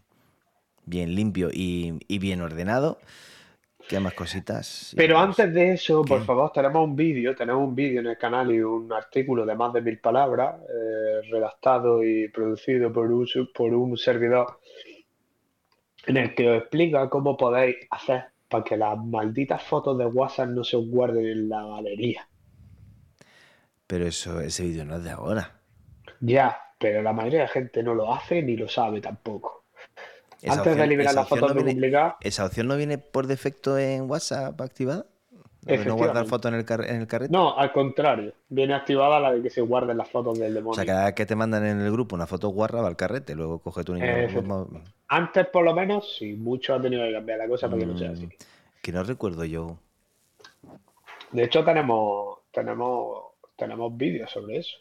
bien 0.86 1.14
limpio 1.16 1.50
y, 1.54 2.00
bien 2.20 2.42
ordenado. 2.42 3.00
¿Qué 3.90 4.00
más 4.00 4.14
cositas? 4.14 4.94
Pero 4.96 5.18
antes 5.18 5.52
de 5.52 5.72
eso, 5.72 6.06
por 6.06 6.24
favor, 6.24 6.52
tenemos 6.52 6.88
un 6.88 6.96
vídeo, 6.96 7.34
tenemos 7.34 7.68
un 7.68 7.74
vídeo 7.74 8.02
en 8.02 8.06
el 8.06 8.20
canal 8.20 8.52
y 8.52 8.62
un 8.62 8.94
artículo 8.94 9.48
de 9.48 9.56
más 9.56 9.74
de 9.74 9.82
mil 9.82 9.98
palabras, 9.98 10.62
eh, 10.62 11.28
redactado 11.32 12.04
y 12.04 12.30
producido 12.30 12.94
por 12.94 13.12
un, 13.12 13.28
por 13.52 13.74
un 13.74 13.98
servidor 13.98 14.60
en 16.06 16.18
el 16.18 16.36
que 16.36 16.52
os 16.52 16.62
explica 16.62 17.10
cómo 17.10 17.36
podéis 17.36 17.78
hacer 17.90 18.26
para 18.48 18.64
que 18.64 18.78
las 18.78 18.96
malditas 18.96 19.64
fotos 19.64 19.98
de 19.98 20.06
WhatsApp 20.06 20.50
no 20.50 20.64
se 20.64 20.78
os 20.78 20.88
guarden 20.88 21.26
en 21.26 21.50
la 21.50 21.66
galería. 21.66 22.30
Pero 23.88 24.06
eso, 24.06 24.40
ese 24.40 24.66
vídeo 24.66 24.86
no 24.86 24.98
es 24.98 25.04
de 25.04 25.10
ahora. 25.10 25.62
Ya, 26.20 26.62
pero 26.78 27.02
la 27.02 27.12
mayoría 27.12 27.40
de 27.40 27.46
la 27.46 27.52
gente 27.52 27.82
no 27.82 27.96
lo 27.96 28.14
hace 28.14 28.44
ni 28.44 28.56
lo 28.56 28.68
sabe 28.70 29.02
tampoco. 29.02 29.59
Antes 30.48 30.76
de 30.78 30.84
eliminar 30.84 31.14
las 31.14 31.28
fotos 31.28 31.54
no 31.54 31.64
viene, 31.64 31.92
¿Esa 32.22 32.46
opción 32.46 32.68
no 32.68 32.78
viene 32.78 32.98
por 32.98 33.28
defecto 33.28 33.78
en 33.78 34.10
WhatsApp 34.10 34.60
activada? 34.62 35.06
¿No 35.66 35.96
guardar 35.96 36.26
fotos 36.26 36.52
en 36.54 36.60
el, 36.60 36.66
en 36.90 37.02
el 37.02 37.08
carrete? 37.08 37.32
No, 37.32 37.58
al 37.58 37.72
contrario. 37.74 38.34
Viene 38.48 38.74
activada 38.74 39.20
la 39.20 39.34
de 39.34 39.42
que 39.42 39.50
se 39.50 39.62
guarden 39.62 39.98
las 39.98 40.10
fotos 40.10 40.40
del 40.40 40.54
demonio. 40.54 40.72
O 40.72 40.76
sea, 40.76 40.86
cada 40.86 41.06
vez 41.06 41.14
que 41.14 41.26
te 41.26 41.36
mandan 41.36 41.66
en 41.66 41.82
el 41.82 41.92
grupo 41.92 42.16
una 42.16 42.28
foto 42.28 42.48
guarra 42.50 42.82
va 42.82 42.88
al 42.88 42.96
carrete, 42.96 43.36
luego 43.36 43.60
coge 43.60 43.84
tu 43.84 43.94
niño. 43.94 44.08
Antes, 45.10 45.48
por 45.48 45.66
lo 45.66 45.74
menos, 45.74 46.16
sí. 46.18 46.34
Muchos 46.34 46.78
han 46.78 46.84
tenido 46.84 47.04
que 47.04 47.14
cambiar 47.14 47.40
la 47.40 47.48
cosa 47.48 47.68
para 47.68 47.80
que 47.80 47.86
no 47.86 47.98
sea 47.98 48.12
así. 48.12 48.26
Mm, 48.26 48.32
que 48.82 48.92
no 48.92 49.04
recuerdo 49.04 49.44
yo. 49.44 49.78
De 51.32 51.44
hecho, 51.44 51.64
tenemos, 51.64 52.40
tenemos, 52.52 53.34
tenemos 53.56 53.96
vídeos 53.96 54.32
sobre 54.32 54.58
eso. 54.58 54.78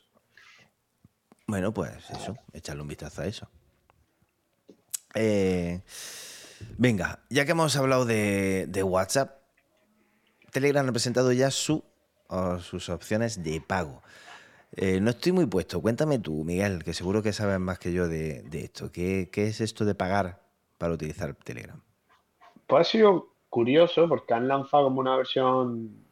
Bueno, 1.46 1.72
pues 1.72 2.08
eso. 2.10 2.36
Echarle 2.52 2.82
un 2.82 2.88
vistazo 2.88 3.22
a 3.22 3.26
eso. 3.26 3.48
Eh, 5.14 5.80
venga, 6.76 7.20
ya 7.30 7.44
que 7.44 7.52
hemos 7.52 7.76
hablado 7.76 8.04
de, 8.04 8.82
WhatsApp, 8.84 9.38
Telegram 10.52 10.88
ha 10.88 10.92
presentado 10.92 11.32
ya 11.32 11.50
su, 11.50 11.84
sus 12.60 12.88
opciones 12.88 13.42
de 13.42 13.60
pago. 13.60 14.02
Eh, 14.76 15.00
no 15.00 15.10
estoy 15.10 15.32
muy 15.32 15.46
puesto. 15.46 15.80
Cuéntame 15.80 16.18
tú, 16.18 16.44
Miguel, 16.44 16.84
que 16.84 16.92
seguro 16.92 17.22
que 17.22 17.32
sabes 17.32 17.58
más 17.58 17.78
que 17.78 17.92
yo 17.92 18.08
de, 18.08 18.44
esto. 18.52 18.92
¿Qué, 18.92 19.28
es 19.34 19.60
esto 19.60 19.84
de 19.84 19.94
pagar 19.94 20.40
para 20.76 20.92
utilizar 20.92 21.34
Telegram? 21.34 21.80
Pues 22.66 22.86
ha 22.86 22.90
sido 22.90 23.28
curioso 23.48 24.08
porque 24.08 24.34
han 24.34 24.46
lanzado 24.46 24.84
como 24.84 25.00
una 25.00 25.16
versión 25.16 26.04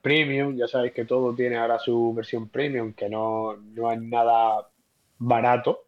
premium. 0.00 0.56
Ya 0.56 0.66
sabéis 0.66 0.92
que 0.94 1.04
todo 1.04 1.34
tiene 1.34 1.56
ahora 1.58 1.78
su 1.78 2.14
versión 2.14 2.48
premium, 2.48 2.94
que 2.94 3.08
no, 3.08 3.56
no 3.56 3.92
es 3.92 4.00
nada 4.00 4.68
barato. 5.18 5.83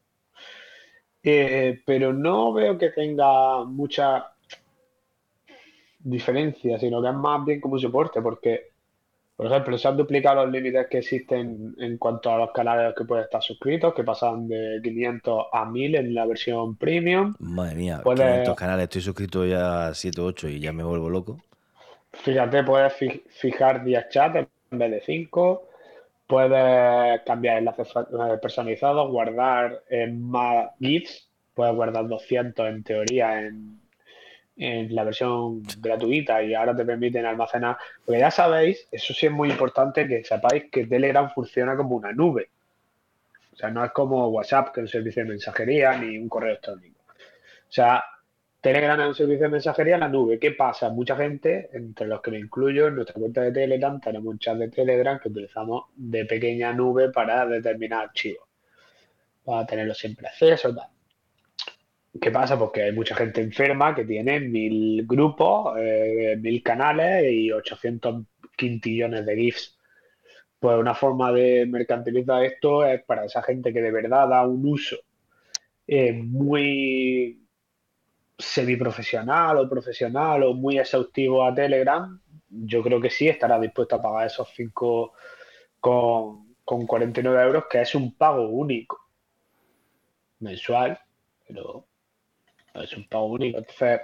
Eh, 1.29 1.83
pero 1.85 2.13
no 2.13 2.53
veo 2.53 2.79
que 2.79 2.91
tenga 2.91 3.65
mucha 3.65 4.29
diferencia, 5.99 6.79
sino 6.79 7.03
que 7.03 7.09
es 7.09 7.15
más 7.15 7.45
bien 7.45 7.61
como 7.61 7.79
soporte, 7.79 8.21
porque, 8.23 8.71
por 9.37 9.47
ejemplo, 9.47 9.77
se 9.77 9.89
han 9.89 9.97
duplicado 9.97 10.45
los 10.45 10.53
límites 10.53 10.87
que 10.89 10.99
existen 10.99 11.75
en 11.79 11.99
cuanto 11.99 12.31
a 12.31 12.39
los 12.39 12.53
canales 12.53 12.83
a 12.83 12.87
los 12.89 12.95
que 12.95 13.05
puedes 13.05 13.25
estar 13.25 13.43
suscritos, 13.43 13.93
que 13.93 14.05
pasan 14.05 14.47
de 14.47 14.81
500 14.83 15.47
a 15.53 15.65
1000 15.65 15.97
en 15.97 16.15
la 16.15 16.27
versión 16.27 16.77
premium. 16.77 17.35
Madre 17.41 17.75
mía, 17.75 18.01
Puedes- 18.05 18.21
500 18.25 18.55
canales, 18.57 18.85
estoy 18.85 19.03
suscrito 19.03 19.45
ya 19.45 19.89
a 19.89 19.95
7 19.95 20.21
o 20.21 20.27
8 20.27 20.49
y 20.49 20.61
ya 20.61 20.73
me 20.73 20.85
vuelvo 20.85 21.11
loco. 21.11 21.39
Fíjate, 22.13 22.63
puedes 22.63 22.93
fi- 22.95 23.25
fijar 23.29 23.83
10 23.85 24.09
chats 24.11 24.47
en 24.71 24.79
vez 24.79 24.91
de 24.93 25.01
5, 25.01 25.69
puedes 26.27 27.21
cambiar 27.23 27.59
enlaces 27.59 27.89
personalizados, 28.41 29.11
guardar 29.11 29.83
más 30.13 30.71
GIFs, 30.81 31.29
puedes 31.55 31.75
guardar 31.75 32.09
200 32.09 32.69
en 32.69 32.83
teoría 32.83 33.41
en, 33.43 33.81
en 34.57 34.95
la 34.95 35.05
versión 35.05 35.63
gratuita 35.81 36.43
y 36.43 36.55
ahora 36.55 36.75
te 36.75 36.85
permiten 36.85 37.27
almacenar. 37.27 37.77
Porque 38.05 38.21
ya 38.21 38.31
sabéis, 38.31 38.89
eso 38.91 39.13
sí 39.13 39.27
es 39.27 39.33
muy 39.33 39.51
importante 39.51 40.09
que 40.09 40.25
sepáis 40.25 40.65
que 40.71 40.87
Telegram 40.87 41.31
funciona 41.31 41.77
como 41.77 41.97
una 41.97 42.13
nube. 42.13 42.51
O 43.53 43.57
sea, 43.57 43.71
no 43.71 43.85
es 43.85 43.93
como 43.93 44.29
WhatsApp, 44.29 44.73
que 44.73 44.81
es 44.81 44.85
un 44.85 44.89
servicio 44.89 45.23
de 45.23 45.31
mensajería, 45.31 45.97
ni 45.97 46.19
un 46.19 46.29
correo 46.29 46.51
electrónico. 46.51 47.01
O 47.09 47.73
sea, 47.73 48.05
Telegram 48.67 49.01
es 49.01 49.07
un 49.07 49.15
servicio 49.15 49.45
de 49.45 49.51
mensajería 49.51 49.95
en 49.95 50.01
la 50.01 50.09
nube. 50.09 50.41
¿Qué 50.41 50.51
pasa? 50.51 50.91
Mucha 50.91 51.15
gente, 51.15 51.71
entre 51.73 52.09
los 52.09 52.21
que 52.21 52.33
me 52.33 52.41
incluyo, 52.41 52.89
en 52.89 52.97
nuestra 52.97 53.15
cuenta 53.15 53.43
de 53.43 53.53
Telegram 53.53 54.01
tenemos 54.01 54.27
un 54.27 54.41
chat 54.41 54.57
de 54.57 54.69
Telegram 54.71 55.21
que 55.21 55.29
utilizamos 55.29 55.85
de 55.95 56.25
pequeña 56.25 56.73
nube 56.73 57.13
para 57.13 57.47
determinar 57.47 58.07
archivos. 58.07 58.49
Para 59.45 59.65
tenerlo 59.65 59.95
siempre 59.95 60.27
acceso, 60.27 60.75
tal. 60.75 60.89
¿Qué 62.21 62.33
pasa? 62.33 62.59
Porque 62.59 62.83
hay 62.83 62.93
mucha 62.93 63.15
gente 63.15 63.41
enferma 63.41 63.95
que 63.95 64.05
tiene 64.05 64.41
mil 64.41 65.07
grupos, 65.07 65.77
eh, 65.79 66.37
mil 66.37 66.61
canales 66.61 67.25
y 67.31 67.53
800 67.53 68.25
quintillones 68.57 69.25
de 69.27 69.37
GIFs. 69.37 69.79
Pues 70.59 70.77
una 70.77 70.97
forma 70.97 71.31
de 71.31 71.67
mercantilizar 71.67 72.43
esto 72.43 72.85
es 72.85 73.01
para 73.05 73.27
esa 73.27 73.45
gente 73.45 73.73
que 73.73 73.81
de 73.81 73.93
verdad 73.93 74.27
da 74.27 74.45
un 74.45 74.67
uso 74.67 74.97
eh, 75.87 76.13
muy 76.13 77.46
semiprofesional 78.39 79.59
o 79.59 79.69
profesional 79.69 80.43
o 80.43 80.55
muy 80.55 80.79
exhaustivo 80.79 81.45
a 81.45 81.55
Telegram, 81.55 82.21
yo 82.49 82.83
creo 82.83 83.01
que 83.01 83.11
sí 83.11 83.29
estará 83.29 83.59
dispuesto 83.59 83.97
a 83.97 84.03
pagar 84.03 84.27
esos 84.27 84.49
5 84.55 85.13
con, 85.81 86.57
con 86.65 86.87
49 86.87 87.43
euros, 87.43 87.65
que 87.71 87.81
es 87.81 87.95
un 87.95 88.15
pago 88.15 88.49
único 88.49 89.01
mensual, 90.41 90.99
pero 91.47 91.87
es 92.75 92.97
un 92.97 93.09
pago 93.09 93.27
único. 93.27 93.59
Entonces, 93.59 94.01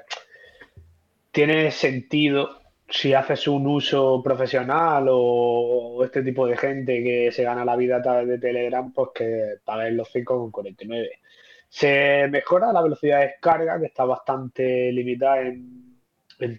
tiene 1.31 1.71
sentido 1.71 2.62
si 2.88 3.14
haces 3.14 3.49
un 3.49 3.66
uso 3.66 4.23
profesional 4.23 5.07
o 5.11 6.03
este 6.05 6.23
tipo 6.23 6.47
de 6.47 6.57
gente 6.57 7.03
que 7.03 7.33
se 7.33 7.42
gana 7.42 7.64
la 7.64 7.77
vida 7.77 7.97
a 7.97 8.03
través 8.03 8.29
de 8.29 8.38
Telegram, 8.38 8.92
pues 8.92 9.11
que 9.14 9.55
pagues 9.64 9.95
los 9.95 10.12
5,49. 10.14 11.09
Se 11.72 12.28
mejora 12.28 12.70
la 12.70 12.82
velocidad 12.82 13.20
de 13.20 13.28
descarga, 13.28 13.80
que 13.80 13.87
está 13.87 14.04
bastante 14.04 14.92
limitada 14.92 15.40
en, 15.40 15.98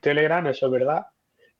Telegram, 0.02 0.48
eso 0.48 0.66
es 0.66 0.72
verdad. 0.72 1.06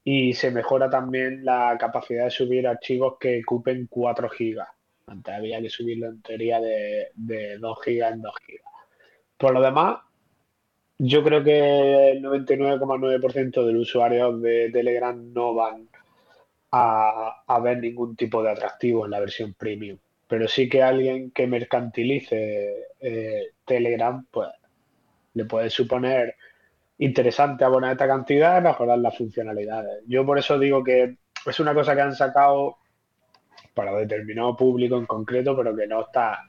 Y 0.04 0.34
se 0.34 0.50
mejora 0.50 0.90
también 0.90 1.46
la 1.46 1.78
capacidad 1.80 2.24
de 2.26 2.32
subir 2.32 2.68
archivos 2.68 3.18
que 3.20 3.44
ocupen 3.46 3.86
4 3.92 4.28
gigas. 4.30 4.70
Antes 5.06 5.36
había 5.36 5.62
que 5.62 5.70
subirlo 5.70 6.08
en 6.08 6.22
teoría 6.24 6.60
de, 6.60 7.10
de 7.14 7.60
2 7.60 7.82
gigas 7.84 8.14
en 8.14 8.24
2 8.24 8.34
gigas. 8.44 8.74
Por 9.38 9.54
lo 9.54 9.62
demás, 9.62 10.00
yo 10.98 11.24
creo 11.24 11.44
que 11.44 12.12
el 12.12 12.24
99,9% 12.24 13.66
de 13.66 13.74
los 13.74 13.84
usuarios 13.84 14.42
de 14.42 14.72
Telegram 14.72 15.32
no 15.32 15.54
van 15.54 15.88
a, 16.72 17.44
a 17.46 17.60
ver 17.60 17.78
ningún 17.78 18.16
tipo 18.16 18.42
de 18.42 18.50
atractivo 18.50 19.06
en 19.06 19.12
la 19.12 19.20
versión 19.20 19.54
premium. 19.54 20.00
Pero 20.28 20.48
sí 20.48 20.70
que 20.70 20.82
alguien 20.82 21.32
que 21.32 21.48
mercantilice 21.48 22.88
eh, 23.00 23.52
Telegram, 23.66 24.26
pues 24.32 24.50
le 25.34 25.46
puede 25.46 25.70
suponer 25.70 26.36
interesante 27.00 27.66
abonar 27.66 27.94
esta 27.94 28.08
cantidad 28.08 28.60
y 28.60 28.64
mejorar 28.64 29.00
las 29.00 29.18
funcionalidades. 29.18 30.04
Yo 30.08 30.26
por 30.26 30.40
eso 30.40 30.58
digo 30.60 30.84
que 30.84 31.18
es 31.46 31.60
una 31.60 31.74
cosa 31.74 31.96
que 31.96 32.02
han 32.02 32.16
sacado 32.16 32.78
para 33.74 33.96
determinado 33.96 34.56
público 34.56 34.98
en 34.98 35.06
concreto, 35.06 35.56
pero 35.56 35.76
que 35.76 35.88
no 35.88 36.02
está 36.02 36.44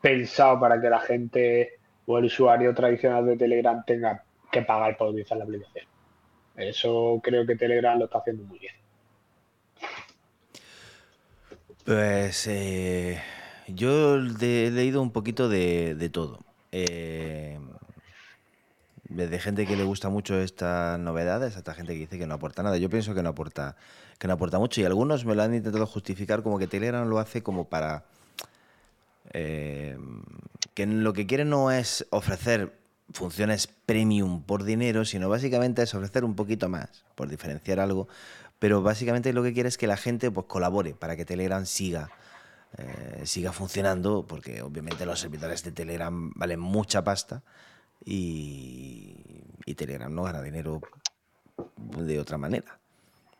pensado 0.00 0.58
para 0.60 0.80
que 0.80 0.88
la 0.88 1.00
gente 1.00 1.72
o 2.06 2.18
el 2.18 2.24
usuario 2.26 2.74
tradicional 2.74 3.26
de 3.26 3.36
Telegram 3.36 3.84
tenga 3.84 4.24
que 4.50 4.62
pagar 4.62 4.96
por 4.96 5.08
utilizar 5.08 5.38
la 5.38 5.44
aplicación. 5.44 5.84
Eso 6.56 7.20
creo 7.22 7.46
que 7.46 7.56
Telegram 7.56 7.98
lo 7.98 8.06
está 8.06 8.18
haciendo 8.18 8.44
muy 8.44 8.58
bien. 8.58 8.74
Pues 11.90 12.46
eh, 12.46 13.20
yo 13.66 14.22
de- 14.22 14.68
he 14.68 14.70
leído 14.70 15.02
un 15.02 15.10
poquito 15.10 15.48
de, 15.48 15.96
de 15.96 16.08
todo. 16.08 16.38
Eh, 16.70 17.58
desde 19.08 19.40
gente 19.40 19.66
que 19.66 19.74
le 19.74 19.82
gusta 19.82 20.08
mucho 20.08 20.38
estas 20.38 21.00
novedades 21.00 21.56
hasta 21.56 21.74
gente 21.74 21.94
que 21.94 21.98
dice 21.98 22.16
que 22.16 22.28
no 22.28 22.34
aporta 22.34 22.62
nada. 22.62 22.76
Yo 22.76 22.88
pienso 22.88 23.12
que 23.12 23.24
no 23.24 23.30
aporta, 23.30 23.74
que 24.20 24.28
no 24.28 24.34
aporta 24.34 24.60
mucho 24.60 24.80
y 24.80 24.84
algunos 24.84 25.24
me 25.24 25.34
lo 25.34 25.42
han 25.42 25.52
intentado 25.52 25.84
justificar 25.84 26.44
como 26.44 26.60
que 26.60 26.68
Telegram 26.68 27.08
lo 27.08 27.18
hace 27.18 27.42
como 27.42 27.64
para 27.64 28.04
eh, 29.32 29.98
que 30.74 30.86
lo 30.86 31.12
que 31.12 31.26
quiere 31.26 31.44
no 31.44 31.72
es 31.72 32.06
ofrecer 32.10 32.72
funciones 33.12 33.66
premium 33.66 34.44
por 34.44 34.62
dinero, 34.62 35.04
sino 35.04 35.28
básicamente 35.28 35.82
es 35.82 35.92
ofrecer 35.92 36.24
un 36.24 36.36
poquito 36.36 36.68
más, 36.68 37.04
por 37.16 37.28
diferenciar 37.28 37.80
algo, 37.80 38.06
pero 38.60 38.82
básicamente 38.82 39.32
lo 39.32 39.42
que 39.42 39.54
quiere 39.54 39.68
es 39.70 39.78
que 39.78 39.88
la 39.88 39.98
gente 39.98 40.30
pues 40.30 40.46
colabore 40.46 40.94
para 40.94 41.16
que 41.16 41.24
Telegram 41.26 41.66
siga 41.66 42.12
eh, 42.78 43.26
siga 43.26 43.52
funcionando, 43.52 44.26
porque 44.26 44.62
obviamente 44.62 45.06
los 45.06 45.20
servidores 45.20 45.64
de 45.64 45.72
Telegram 45.72 46.32
valen 46.36 46.60
mucha 46.60 47.02
pasta 47.04 47.42
y, 48.04 49.16
y 49.66 49.74
Telegram 49.76 50.14
no 50.14 50.22
gana 50.24 50.42
dinero 50.42 50.84
de 51.76 52.18
otra 52.20 52.38
manera. 52.38 52.80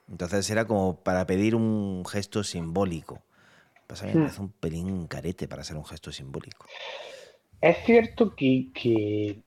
Entonces 0.09 0.51
era 0.51 0.67
como 0.67 1.03
para 1.03 1.27
pedir 1.27 1.55
un 1.55 2.05
gesto 2.07 2.45
simbólico. 2.45 3.23
Pasa 3.87 4.07
que 4.07 4.13
me 4.13 4.19
Hmm. 4.19 4.21
parece 4.21 4.41
un 4.43 4.53
pelín 4.53 5.07
carete 5.09 5.49
para 5.49 5.65
ser 5.65 5.77
un 5.77 5.85
gesto 5.87 6.13
simbólico. 6.13 6.71
Es 7.61 7.77
cierto 7.85 8.35
que, 8.35 8.71
que 8.75 9.43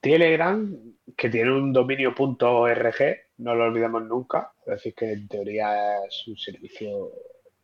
Telegram, 0.00 0.74
que 1.16 1.28
tiene 1.30 1.52
un 1.52 1.72
dominio 1.72 2.14
.org, 2.16 2.94
no 3.40 3.54
lo 3.54 3.64
olvidemos 3.64 4.02
nunca, 4.04 4.52
es 4.66 4.74
decir, 4.74 4.94
que 4.94 5.12
en 5.12 5.28
teoría 5.28 6.04
es 6.04 6.26
un 6.28 6.36
servicio 6.36 7.10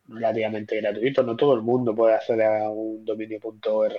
relativamente 0.07 0.77
gratuito, 0.77 1.23
no 1.23 1.35
todo 1.35 1.53
el 1.53 1.61
mundo 1.61 1.93
puede 1.95 2.15
acceder 2.15 2.47
a 2.63 2.69
un 2.69 3.03
dominio 3.05 3.39
.org, 3.43 3.95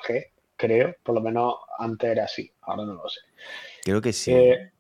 creo, 0.56 0.94
por 1.02 1.14
lo 1.14 1.20
menos 1.20 1.54
antes 1.78 2.10
era 2.10 2.24
así, 2.24 2.50
ahora 2.62 2.84
no 2.84 2.94
lo 2.94 3.08
sé. 3.08 3.20
Creo 3.84 4.00
que 4.00 4.12
sí. 4.12 4.32
Eh, 4.32 4.70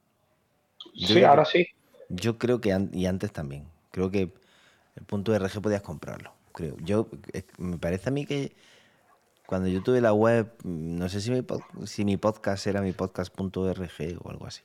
sí, 0.96 1.14
creo 1.14 1.28
ahora 1.28 1.44
sí. 1.44 1.66
Yo 2.08 2.38
creo 2.38 2.60
que 2.60 2.72
an- 2.72 2.90
y 2.92 3.06
antes 3.06 3.32
también. 3.32 3.66
Creo 3.90 4.10
que 4.10 4.32
el 4.96 5.04
punto 5.06 5.34
RG 5.34 5.60
podías 5.60 5.82
comprarlo. 5.82 6.32
Creo. 6.52 6.76
Yo 6.80 7.08
me 7.58 7.78
parece 7.78 8.08
a 8.08 8.12
mí 8.12 8.24
que 8.26 8.52
cuando 9.46 9.68
yo 9.68 9.82
tuve 9.82 10.00
la 10.00 10.12
web, 10.12 10.50
no 10.64 11.08
sé 11.08 11.20
si 11.20 11.30
mi, 11.30 11.42
pod- 11.42 11.86
si 11.86 12.04
mi 12.04 12.16
podcast 12.16 12.66
era 12.66 12.80
mi 12.80 12.92
podcast.org 12.92 13.88
o 14.22 14.30
algo 14.30 14.46
así. 14.46 14.62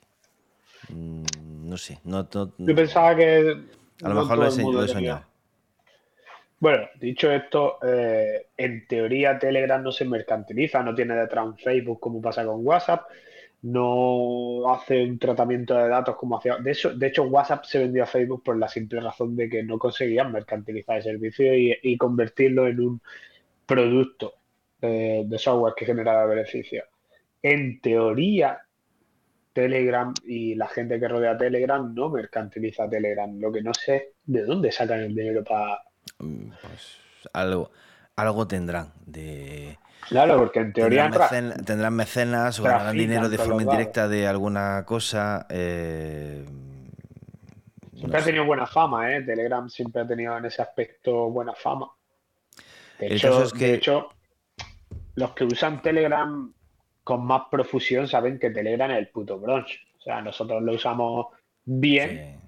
Mm, 0.88 1.24
No 1.68 1.76
sé. 1.76 1.98
No, 2.04 2.28
no- 2.32 2.52
Yo 2.58 2.74
pensaba 2.74 3.16
que 3.16 3.56
a 4.02 4.08
lo 4.08 4.14
mejor 4.14 4.38
lo 4.38 4.44
he, 4.46 4.72
lo 4.72 4.88
soñado. 4.88 5.24
Bueno, 6.60 6.86
dicho 6.98 7.30
esto, 7.30 7.78
eh, 7.86 8.46
en 8.56 8.86
teoría 8.86 9.38
Telegram 9.38 9.82
no 9.82 9.92
se 9.92 10.04
mercantiliza, 10.04 10.82
no 10.82 10.94
tiene 10.94 11.14
detrás 11.14 11.44
un 11.44 11.58
Facebook 11.58 12.00
como 12.00 12.22
pasa 12.22 12.44
con 12.44 12.64
WhatsApp, 12.66 13.02
no 13.62 14.72
hace 14.72 15.02
un 15.04 15.18
tratamiento 15.18 15.74
de 15.74 15.88
datos 15.88 16.16
como 16.16 16.38
hacía. 16.38 16.56
De 16.58 16.72
hecho, 16.72 16.94
de 16.94 17.06
hecho, 17.08 17.24
WhatsApp 17.24 17.64
se 17.64 17.78
vendió 17.80 18.02
a 18.04 18.06
Facebook 18.06 18.42
por 18.42 18.56
la 18.58 18.68
simple 18.68 19.00
razón 19.00 19.36
de 19.36 19.48
que 19.48 19.62
no 19.62 19.78
conseguían 19.78 20.32
mercantilizar 20.32 20.96
el 20.98 21.02
servicio 21.02 21.54
y, 21.54 21.76
y 21.82 21.96
convertirlo 21.96 22.66
en 22.66 22.80
un 22.80 23.00
producto 23.66 24.34
eh, 24.80 25.22
de 25.26 25.38
software 25.38 25.74
que 25.76 25.86
generaba 25.86 26.26
beneficios. 26.26 26.84
En 27.42 27.80
teoría, 27.80 28.60
Telegram 29.54 30.12
y 30.26 30.54
la 30.56 30.68
gente 30.68 31.00
que 31.00 31.08
rodea 31.08 31.38
Telegram 31.38 31.94
no 31.94 32.10
mercantiliza 32.10 32.88
Telegram. 32.90 33.30
Lo 33.40 33.50
que 33.50 33.62
no 33.62 33.72
sé 33.72 34.12
de 34.26 34.42
dónde 34.44 34.70
sacan 34.72 35.00
el 35.00 35.14
dinero 35.14 35.42
para 35.42 35.78
Mm, 36.18 36.50
Pues 36.60 36.98
algo, 37.32 37.70
algo 38.16 38.46
tendrán 38.46 38.92
de. 39.06 39.78
Claro, 40.08 40.36
porque 40.36 40.58
en 40.60 40.72
teoría 40.74 41.04
Tendrán, 41.04 41.30
mecen- 41.30 41.64
tendrán 41.64 41.94
mecenas 41.94 42.60
o 42.60 42.64
ganarán 42.64 42.94
dinero 42.96 43.30
de 43.30 43.38
forma 43.38 43.62
indirecta 43.62 44.06
de 44.06 44.26
alguna 44.26 44.84
cosa. 44.84 45.46
eh, 45.48 46.44
siempre 47.94 48.18
no 48.18 48.22
ha 48.22 48.24
tenido 48.26 48.44
buena 48.44 48.66
fama, 48.66 49.14
¿eh? 49.16 49.22
Telegram 49.22 49.66
siempre 49.70 50.02
ha 50.02 50.06
tenido 50.06 50.36
en 50.36 50.44
ese 50.44 50.60
aspecto 50.60 51.30
buena 51.30 51.54
fama. 51.54 51.90
De 53.00 53.14
hecho, 53.14 53.28
caso 53.30 53.44
es 53.44 53.52
que- 53.54 53.66
de 53.68 53.74
hecho, 53.74 54.08
los 55.14 55.32
que 55.32 55.44
usan 55.44 55.80
Telegram 55.80 56.52
con 57.04 57.24
más 57.24 57.42
profusión 57.50 58.08
saben 58.08 58.38
que 58.38 58.50
Telegram 58.50 58.90
es 58.90 58.98
el 58.98 59.08
puto 59.08 59.38
bronze. 59.38 59.74
O 59.98 60.02
sea, 60.02 60.22
nosotros 60.22 60.62
lo 60.62 60.72
usamos 60.72 61.26
bien. 61.64 62.40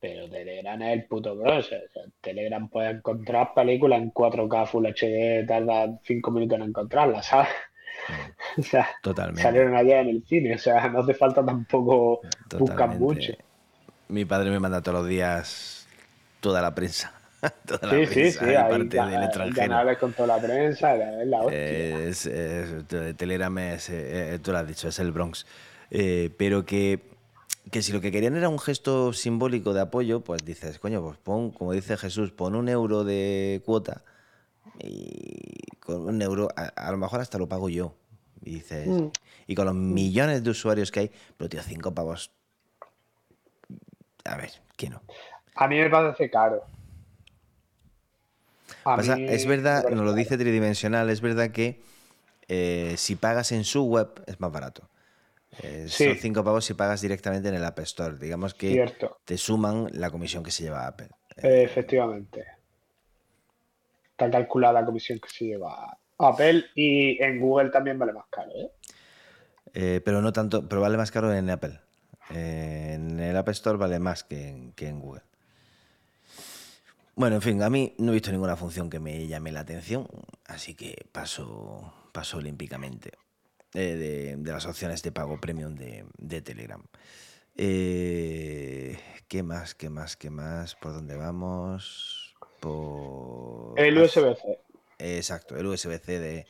Pero 0.00 0.28
Telegram 0.28 0.80
es 0.82 0.92
el 0.92 1.04
puto 1.06 1.36
bro. 1.36 1.58
O 1.58 1.62
sea, 1.62 1.78
Telegram 2.20 2.68
puede 2.68 2.90
encontrar 2.90 3.54
películas 3.54 4.00
en 4.00 4.12
4K 4.12 4.66
Full 4.66 4.86
HD, 4.86 5.46
tarda 5.46 5.98
5 6.02 6.30
minutos 6.30 6.58
en 6.58 6.64
encontrarlas, 6.64 7.26
¿sabes? 7.26 7.48
O 8.58 8.62
sea, 8.62 8.88
Totalmente. 9.02 9.42
salieron 9.42 9.74
allá 9.74 10.00
en 10.00 10.08
el 10.08 10.22
cine, 10.24 10.54
o 10.54 10.58
sea, 10.58 10.88
no 10.88 11.00
hace 11.00 11.12
falta 11.12 11.44
tampoco 11.44 12.20
buscar 12.58 12.90
mucho. 12.98 13.32
Mi 14.08 14.24
padre 14.24 14.50
me 14.50 14.60
manda 14.60 14.80
todos 14.80 15.00
los 15.00 15.08
días 15.08 15.88
toda 16.40 16.62
la 16.62 16.74
prensa. 16.74 17.15
toda 17.66 17.92
la 17.92 18.06
sí, 18.06 18.06
sí, 18.06 18.32
sí, 18.32 18.44
hay 18.44 18.70
parte 18.70 18.96
del 18.96 19.22
extranjero. 19.22 19.98
con 19.98 20.12
toda 20.12 20.36
la 20.36 20.42
prensa, 20.42 20.96
es 20.96 21.26
la 21.26 21.40
hostia. 21.40 21.58
Es, 21.58 22.26
es, 22.26 22.86
Telegram 23.16 23.58
es, 23.58 23.90
eh, 23.90 24.38
tú 24.42 24.52
lo 24.52 24.58
has 24.58 24.66
dicho, 24.66 24.88
es 24.88 24.98
el 24.98 25.12
Bronx. 25.12 25.46
Eh, 25.90 26.30
pero 26.36 26.64
que, 26.64 27.00
que 27.70 27.82
si 27.82 27.92
lo 27.92 28.00
que 28.00 28.10
querían 28.10 28.36
era 28.36 28.48
un 28.48 28.58
gesto 28.58 29.12
simbólico 29.12 29.72
de 29.72 29.80
apoyo, 29.80 30.20
pues 30.20 30.44
dices, 30.44 30.78
coño, 30.78 31.02
pues 31.02 31.18
pon, 31.18 31.50
como 31.50 31.72
dice 31.72 31.96
Jesús, 31.96 32.32
pon 32.32 32.54
un 32.54 32.68
euro 32.68 33.04
de 33.04 33.62
cuota 33.64 34.02
y 34.78 35.78
con 35.80 36.08
un 36.08 36.20
euro, 36.22 36.48
a, 36.56 36.90
lo 36.90 36.98
mejor 36.98 37.20
hasta 37.20 37.38
lo 37.38 37.48
pago 37.48 37.68
yo. 37.68 37.94
Y 38.42 38.56
dices, 38.56 38.86
mm. 38.86 39.08
y 39.46 39.54
con 39.54 39.66
los 39.66 39.74
millones 39.74 40.44
de 40.44 40.50
usuarios 40.50 40.90
que 40.90 41.00
hay, 41.00 41.10
pero 41.36 41.48
tío, 41.48 41.62
cinco 41.62 41.92
pavos. 41.94 42.30
A 44.24 44.36
ver, 44.36 44.50
¿qué 44.76 44.90
no? 44.90 45.02
A 45.54 45.68
mí 45.68 45.78
me 45.78 45.88
parece 45.88 46.30
caro. 46.30 46.64
Es 49.28 49.46
verdad, 49.46 49.88
nos 49.90 50.04
lo 50.04 50.12
dice 50.12 50.36
tridimensional, 50.36 51.10
es 51.10 51.20
verdad 51.20 51.50
que 51.50 51.80
eh, 52.48 52.94
si 52.96 53.16
pagas 53.16 53.52
en 53.52 53.64
su 53.64 53.84
web 53.84 54.22
es 54.26 54.40
más 54.40 54.52
barato. 54.52 54.88
Eh, 55.62 55.86
son 55.88 56.16
cinco 56.16 56.44
pavos 56.44 56.64
si 56.64 56.74
pagas 56.74 57.00
directamente 57.00 57.48
en 57.48 57.54
el 57.54 57.64
App 57.64 57.78
Store. 57.80 58.18
Digamos 58.18 58.54
que 58.54 58.92
te 59.24 59.38
suman 59.38 59.88
la 59.92 60.10
comisión 60.10 60.42
que 60.42 60.50
se 60.50 60.64
lleva 60.64 60.86
Apple. 60.86 61.08
Efectivamente 61.36 62.56
está 64.16 64.30
calculada 64.30 64.80
la 64.80 64.86
comisión 64.86 65.18
que 65.18 65.28
se 65.28 65.44
lleva 65.44 65.98
Apple 66.18 66.64
y 66.74 67.22
en 67.22 67.38
Google 67.38 67.68
también 67.68 67.98
vale 67.98 68.14
más 68.14 68.24
caro. 68.30 68.50
¿eh? 68.50 68.70
Eh, 69.74 70.00
pero 70.02 70.22
no 70.22 70.32
tanto, 70.32 70.66
pero 70.66 70.80
vale 70.80 70.96
más 70.96 71.10
caro 71.10 71.32
en 71.34 71.50
Apple. 71.50 71.78
Eh, 72.30 72.92
en 72.94 73.20
el 73.20 73.36
App 73.36 73.50
Store 73.50 73.76
vale 73.76 73.98
más 73.98 74.24
que 74.24 74.72
en, 74.78 75.00
Google. 75.00 75.22
Bueno, 77.16 77.36
en 77.36 77.42
fin, 77.42 77.62
a 77.62 77.70
mí 77.70 77.94
no 77.98 78.12
he 78.12 78.14
visto 78.14 78.30
ninguna 78.30 78.56
función 78.56 78.88
que 78.88 79.00
me 79.00 79.26
llame 79.26 79.50
la 79.50 79.60
atención, 79.60 80.06
así 80.44 80.74
que 80.74 81.06
paso, 81.10 81.92
paso 82.12 82.36
olímpicamente 82.36 83.10
de, 83.72 84.38
las 84.44 84.66
opciones 84.66 85.02
de 85.02 85.10
pago 85.12 85.40
premium 85.40 85.74
de, 85.74 86.04
de 86.18 86.42
Telegram. 86.42 86.82
¿Qué 87.56 89.42
más? 89.42 89.74
¿Qué 89.74 89.88
más? 89.88 90.16
¿Qué 90.16 90.30
más? 90.30 90.74
¿Por 90.76 90.92
dónde 90.92 91.16
vamos? 91.16 92.26
El 93.76 93.98
USB-C. 93.98 94.58
Exacto, 94.98 95.56
el 95.56 95.66
USB-C 95.66 96.18
de. 96.18 96.46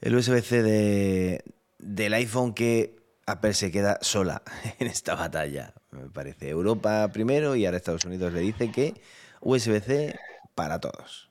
El 0.00 0.14
USB-C 0.14 0.62
de, 0.62 1.42
del 1.78 2.14
iPhone 2.14 2.54
que 2.54 2.96
Apple 3.26 3.54
se 3.54 3.72
queda 3.72 3.98
sola 4.00 4.42
en 4.78 4.86
esta 4.86 5.14
batalla. 5.14 5.74
Me 5.90 6.08
parece. 6.08 6.48
Europa 6.50 7.10
primero 7.12 7.56
y 7.56 7.66
ahora 7.66 7.78
Estados 7.78 8.04
Unidos 8.04 8.32
le 8.32 8.40
dice 8.40 8.70
que 8.70 8.94
USB-C 9.40 10.18
para 10.54 10.80
todos. 10.80 11.28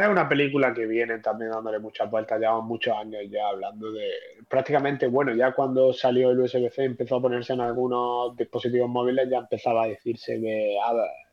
Es 0.00 0.08
una 0.08 0.28
película 0.28 0.72
que 0.72 0.86
viene 0.86 1.18
también 1.18 1.50
dándole 1.50 1.78
muchas 1.78 2.10
vueltas, 2.10 2.40
llevamos 2.40 2.64
muchos 2.64 2.96
años 2.96 3.22
ya 3.28 3.48
hablando 3.48 3.92
de... 3.92 4.08
Prácticamente, 4.48 5.08
bueno, 5.08 5.34
ya 5.34 5.52
cuando 5.52 5.92
salió 5.92 6.30
el 6.30 6.40
USB-C 6.40 6.84
empezó 6.84 7.16
a 7.16 7.20
ponerse 7.20 7.52
en 7.52 7.60
algunos 7.60 8.34
dispositivos 8.36 8.88
móviles, 8.88 9.28
ya 9.30 9.38
empezaba 9.38 9.84
a 9.84 9.88
decirse 9.88 10.40
que 10.40 10.76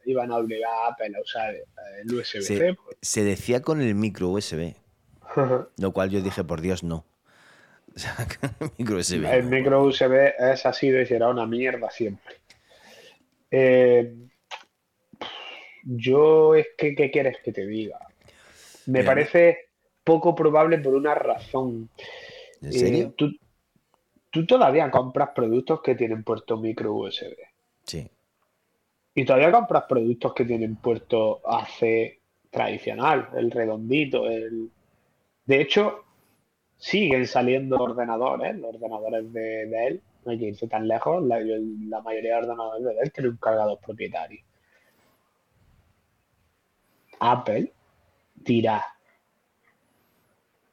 iban 0.06 0.32
a 0.32 0.38
obligar 0.38 0.70
a 0.70 0.88
Apple 0.88 1.14
a 1.18 1.22
usar 1.22 1.56
el 1.56 2.14
USB-C. 2.14 2.76
Pues. 2.76 2.98
Se, 3.02 3.24
decía 3.24 3.62
con 3.62 3.82
el 3.82 3.96
micro 3.96 4.30
USB, 4.30 4.74
lo 5.78 5.94
cual 5.94 6.10
yo 6.10 6.22
dije, 6.22 6.44
por 6.44 6.60
Dios, 6.60 6.84
no. 6.84 7.06
el 8.60 8.72
micro 8.78 8.98
USB. 8.98 9.26
El 9.26 9.44
micro 9.46 9.84
USB 9.84 10.34
es 10.40 10.66
así 10.66 10.90
de 10.90 11.06
será 11.06 11.30
una 11.30 11.46
mierda 11.46 11.90
siempre. 11.90 12.36
Eh, 13.50 14.14
yo 15.88 16.56
es 16.56 16.68
que, 16.78 16.94
¿qué 16.96 17.10
quieres 17.10 17.38
que 17.44 17.54
te 17.54 17.66
diga? 17.66 18.00
Me 18.88 19.04
parece 19.04 19.70
poco 20.04 20.36
probable 20.36 20.78
por 20.80 20.96
una 20.96 21.16
razón. 21.16 21.90
¿En 22.62 22.74
serio? 22.74 23.14
Eh, 23.18 23.38
tú, 24.32 24.46
todavía 24.46 24.92
compras 24.92 25.30
productos 25.34 25.82
que 25.82 25.96
tienen 25.96 26.24
puerto 26.24 26.58
micro 26.58 26.94
USB. 26.94 27.36
Sí. 27.86 28.08
Y 29.16 29.26
todavía 29.26 29.52
compras 29.52 29.86
productos 29.88 30.34
que 30.34 30.46
tienen 30.46 30.76
puerto 30.76 31.42
AC 31.46 32.20
tradicional, 32.50 33.30
el 33.36 33.52
redondito, 33.52 34.30
el... 34.30 34.70
De 35.46 35.62
hecho, 35.62 36.04
siguen 36.78 37.26
saliendo 37.26 37.78
ordenadores, 37.78 38.56
los 38.58 38.76
ordenadores 38.76 39.32
de, 39.32 39.66
Dell, 39.66 40.02
no 40.26 40.32
hay 40.32 40.40
que 40.40 40.46
irse 40.46 40.68
tan 40.68 40.88
lejos, 40.88 41.24
la, 41.24 41.40
mayoría 42.02 42.34
de 42.34 42.38
ordenadores 42.38 42.84
de 42.84 42.94
Dell 42.94 43.12
tienen 43.12 43.32
un 43.32 43.38
cargador 43.38 43.80
propietario. 43.80 44.42
Apple 47.20 47.72
dirá 48.36 48.84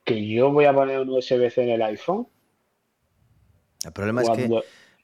que 0.05 0.27
yo 0.27 0.53
voy 0.53 0.67
a 0.67 0.75
poner 0.75 1.01
un 1.01 1.11
USB-C 1.11 1.63
en 1.63 1.71
el 1.71 1.83
iPhone. 1.83 2.29
El 3.85 3.93
problema 3.93 4.23
es 4.23 4.31
que. 4.31 4.49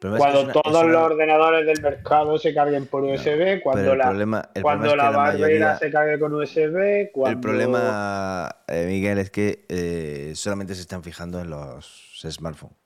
cuando 0.01 0.53
todos 0.53 0.87
los 0.87 1.03
ordenadores 1.03 1.67
del 1.67 1.83
mercado 1.83 2.39
se 2.39 2.55
carguen 2.55 2.87
por 2.87 3.05
USB, 3.05 3.61
cuando 3.63 3.95
la, 3.97 4.51
cuando 4.63 4.97
la, 4.97 5.11
barrera 5.11 5.79
se 5.79 5.91
cargue 5.91 6.19
con 6.19 6.35
USB. 6.35 7.11
El 7.27 7.41
problema, 7.41 8.57
eh, 8.69 8.87
Miguel, 8.87 9.19
es 9.19 9.31
que 9.31 9.65
eh, 9.69 10.33
solamente 10.35 10.75
se 10.75 10.83
están 10.83 11.03
fijando 11.03 11.41
en 11.41 11.51
los 11.51 12.21
smartphones. 12.29 12.77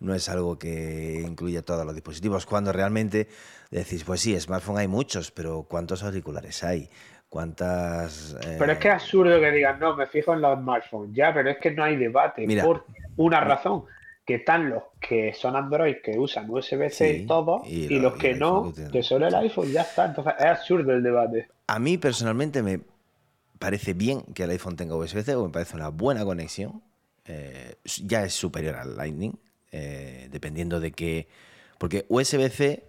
No 0.00 0.14
es 0.14 0.30
algo 0.30 0.58
que 0.58 1.22
incluya 1.26 1.62
todos 1.62 1.84
los 1.84 1.94
dispositivos. 1.94 2.46
Cuando 2.46 2.72
realmente 2.72 3.28
decís, 3.70 4.02
pues 4.02 4.22
sí, 4.22 4.38
smartphone 4.40 4.78
hay 4.78 4.88
muchos, 4.88 5.30
pero 5.30 5.66
¿cuántos 5.68 6.02
auriculares 6.02 6.64
hay? 6.64 6.88
Cuántas... 7.30 8.36
Pero 8.58 8.72
es 8.72 8.78
que 8.78 8.88
es 8.88 8.92
eh, 8.92 8.96
absurdo 8.96 9.40
que 9.40 9.50
digan, 9.52 9.78
no, 9.78 9.96
me 9.96 10.06
fijo 10.06 10.34
en 10.34 10.42
los 10.42 10.58
smartphones. 10.58 11.14
Ya, 11.14 11.32
pero 11.32 11.48
es 11.48 11.58
que 11.58 11.70
no 11.70 11.84
hay 11.84 11.96
debate. 11.96 12.46
por 12.62 12.84
una 13.16 13.40
razón, 13.40 13.84
que 14.26 14.34
están 14.34 14.68
los 14.68 14.82
que 15.00 15.32
son 15.32 15.56
Android 15.56 15.96
que 16.02 16.18
usan 16.18 16.50
USB-C 16.50 17.12
y 17.18 17.26
todo, 17.26 17.62
y, 17.64 17.88
los 17.98 18.14
que 18.14 18.34
no, 18.34 18.72
que 18.92 19.02
solo 19.02 19.28
el 19.28 19.34
iPhone, 19.34 19.72
ya 19.72 19.82
está. 19.82 20.06
Entonces 20.06 20.34
es 20.38 20.46
absurdo 20.46 20.92
el 20.92 21.02
debate. 21.02 21.48
A 21.68 21.78
mí 21.78 21.96
personalmente 21.96 22.62
me 22.62 22.80
parece 23.58 23.94
bien 23.94 24.22
que 24.34 24.42
el 24.42 24.50
iPhone 24.50 24.76
tenga 24.76 24.96
USB-C, 24.96 25.34
o 25.36 25.46
me 25.46 25.52
parece 25.52 25.76
una 25.76 25.88
buena 25.88 26.24
conexión. 26.24 26.82
Eh, 27.24 27.76
ya 28.04 28.24
es 28.24 28.34
superior 28.34 28.74
al 28.74 28.96
Lightning, 28.96 29.38
eh, 29.70 30.28
dependiendo 30.30 30.80
de 30.80 30.90
qué... 30.92 31.28
Porque 31.78 32.06
USB-C, 32.08 32.84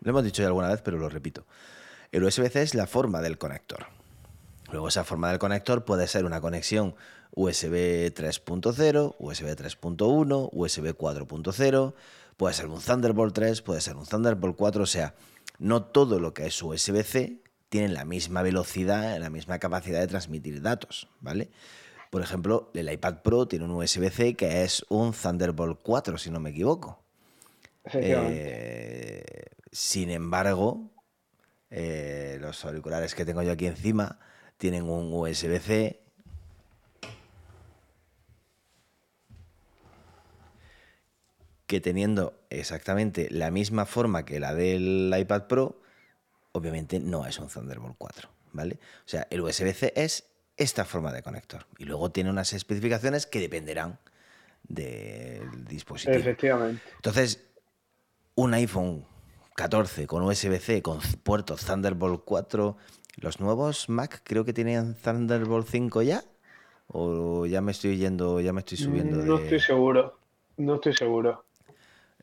lo 0.00 0.10
hemos 0.10 0.24
dicho 0.24 0.42
ya 0.42 0.48
alguna 0.48 0.68
vez, 0.68 0.82
pero 0.82 0.98
lo 0.98 1.08
repito. 1.08 1.46
El 2.10 2.24
USB-C 2.24 2.62
es 2.62 2.74
la 2.74 2.86
forma 2.86 3.20
del 3.20 3.38
conector. 3.38 3.86
Luego 4.70 4.88
esa 4.88 5.04
forma 5.04 5.30
del 5.30 5.38
conector 5.38 5.84
puede 5.84 6.06
ser 6.06 6.24
una 6.24 6.40
conexión 6.40 6.94
USB 7.34 8.12
3.0, 8.14 9.16
USB 9.18 9.46
3.1, 9.46 10.48
USB 10.52 10.96
4.0, 10.96 11.94
puede 12.36 12.54
ser 12.54 12.66
un 12.66 12.80
Thunderbolt 12.80 13.34
3, 13.34 13.62
puede 13.62 13.80
ser 13.80 13.96
un 13.96 14.06
Thunderbolt 14.06 14.56
4, 14.56 14.82
o 14.82 14.86
sea, 14.86 15.14
no 15.58 15.84
todo 15.84 16.20
lo 16.20 16.34
que 16.34 16.46
es 16.46 16.62
USB-C 16.62 17.40
tiene 17.68 17.88
la 17.88 18.04
misma 18.04 18.42
velocidad, 18.42 19.18
la 19.18 19.30
misma 19.30 19.58
capacidad 19.58 20.00
de 20.00 20.06
transmitir 20.06 20.62
datos, 20.62 21.08
¿vale? 21.20 21.50
Por 22.10 22.22
ejemplo, 22.22 22.70
el 22.74 22.90
iPad 22.90 23.22
Pro 23.22 23.46
tiene 23.46 23.66
un 23.66 23.72
USB-C 23.72 24.34
que 24.34 24.64
es 24.64 24.84
un 24.88 25.12
Thunderbolt 25.12 25.80
4, 25.82 26.16
si 26.16 26.30
no 26.30 26.40
me 26.40 26.50
equivoco. 26.50 27.02
Eh, 27.92 29.44
sin 29.70 30.10
embargo, 30.10 30.90
eh, 31.70 32.38
los 32.40 32.64
auriculares 32.64 33.14
que 33.14 33.24
tengo 33.24 33.42
yo 33.42 33.52
aquí 33.52 33.66
encima 33.66 34.18
tienen 34.56 34.88
un 34.88 35.12
USB-C. 35.12 36.00
que 41.66 41.82
teniendo 41.82 42.40
exactamente 42.48 43.28
la 43.30 43.50
misma 43.50 43.84
forma 43.84 44.24
que 44.24 44.40
la 44.40 44.54
del 44.54 45.14
iPad 45.14 45.48
Pro, 45.48 45.82
obviamente 46.52 46.98
no 46.98 47.26
es 47.26 47.38
un 47.38 47.48
Thunderbolt 47.48 47.96
4, 47.98 48.30
¿vale? 48.52 48.78
O 49.04 49.08
sea, 49.08 49.26
el 49.30 49.42
USB-C 49.42 49.92
es 49.94 50.24
esta 50.56 50.86
forma 50.86 51.12
de 51.12 51.22
conector 51.22 51.66
y 51.76 51.84
luego 51.84 52.10
tiene 52.10 52.30
unas 52.30 52.54
especificaciones 52.54 53.26
que 53.26 53.38
dependerán 53.38 53.98
del 54.62 55.66
dispositivo. 55.66 56.16
Efectivamente. 56.16 56.82
Entonces, 56.96 57.44
un 58.34 58.54
iPhone 58.54 59.06
14 59.58 60.06
con 60.06 60.22
USB-C, 60.22 60.82
con 60.82 61.00
puertos 61.24 61.66
Thunderbolt 61.66 62.22
4. 62.24 62.76
¿Los 63.16 63.40
nuevos 63.40 63.88
Mac 63.88 64.20
creo 64.22 64.44
que 64.44 64.52
tienen 64.52 64.94
Thunderbolt 64.94 65.66
5 65.66 66.02
ya? 66.02 66.22
¿O 66.86 67.44
ya 67.44 67.60
me 67.60 67.72
estoy 67.72 67.96
yendo, 67.96 68.40
ya 68.40 68.52
me 68.52 68.60
estoy 68.60 68.78
subiendo? 68.78 69.16
No 69.16 69.38
estoy 69.38 69.58
seguro, 69.58 70.16
no 70.58 70.76
estoy 70.76 70.94
seguro. 70.94 71.44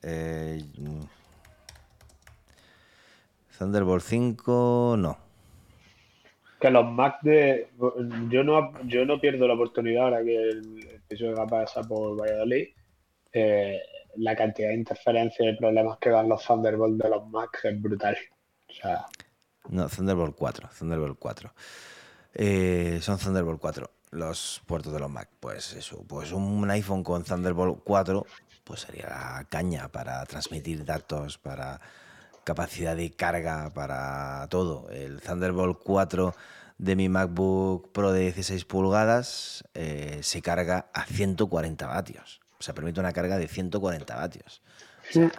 Eh, 0.02 0.64
Thunderbolt 3.60 4.04
5 4.06 4.96
no. 4.98 5.18
Que 6.62 6.72
los 6.72 6.90
Mac 6.90 7.22
de. 7.22 7.68
Yo 8.30 8.46
no, 8.46 8.72
yo 8.86 9.06
no 9.06 9.20
pierdo 9.20 9.46
la 9.46 9.56
oportunidad 9.56 10.06
ahora 10.06 10.24
que 10.24 10.38
el 10.38 10.88
episodio 10.90 11.36
va 11.36 11.44
a 11.44 11.48
pasar 11.48 11.86
por 11.86 12.18
Valladolid. 12.18 12.70
Eh, 13.34 13.82
la 14.18 14.36
cantidad 14.36 14.70
de 14.70 14.76
interferencia 14.76 15.50
y 15.50 15.58
problemas 15.58 15.98
que 16.00 16.10
dan 16.10 16.30
los 16.30 16.46
Thunderbolt 16.46 17.02
de 17.02 17.10
los 17.10 17.28
Mac 17.30 17.60
es 17.64 17.82
brutal. 17.82 18.18
O 18.70 18.74
sea, 18.74 19.06
No, 19.70 19.88
Thunderbolt 19.88 20.36
4. 20.36 20.70
Thunderbolt 20.78 21.18
4. 21.20 21.54
Eh, 22.34 23.00
son 23.02 23.18
Thunderbolt 23.18 23.60
4 23.60 23.90
los 24.12 24.62
puertos 24.66 24.94
de 24.94 25.00
los 25.00 25.10
Mac. 25.10 25.30
Pues 25.40 25.74
eso, 25.74 26.04
pues 26.08 26.32
un 26.32 26.70
iPhone 26.70 27.04
con 27.04 27.24
Thunderbolt 27.24 27.82
4 27.84 28.26
pues 28.64 28.82
sería 28.82 29.08
la 29.10 29.46
caña 29.48 29.90
para 29.90 30.26
transmitir 30.26 30.84
datos, 30.86 31.38
para 31.38 31.80
capacidad 32.44 32.96
de 32.96 33.12
carga, 33.12 33.72
para 33.74 34.48
todo. 34.50 34.90
El 34.90 35.22
Thunderbolt 35.22 35.80
4 35.84 36.34
de 36.78 36.96
mi 36.96 37.08
MacBook 37.08 37.92
Pro 37.92 38.12
de 38.12 38.22
16 38.24 38.66
pulgadas 38.66 39.64
eh, 39.76 40.20
se 40.24 40.42
carga 40.42 40.90
a 40.94 41.06
140 41.06 41.88
vatios. 41.88 42.42
Sea, 42.66 42.74
permite 42.74 43.00
una 43.00 43.12
carga 43.14 43.38
de 43.38 43.48
140 43.48 44.16
vatios. 44.16 44.62
O 45.10 45.14
sea, 45.14 45.32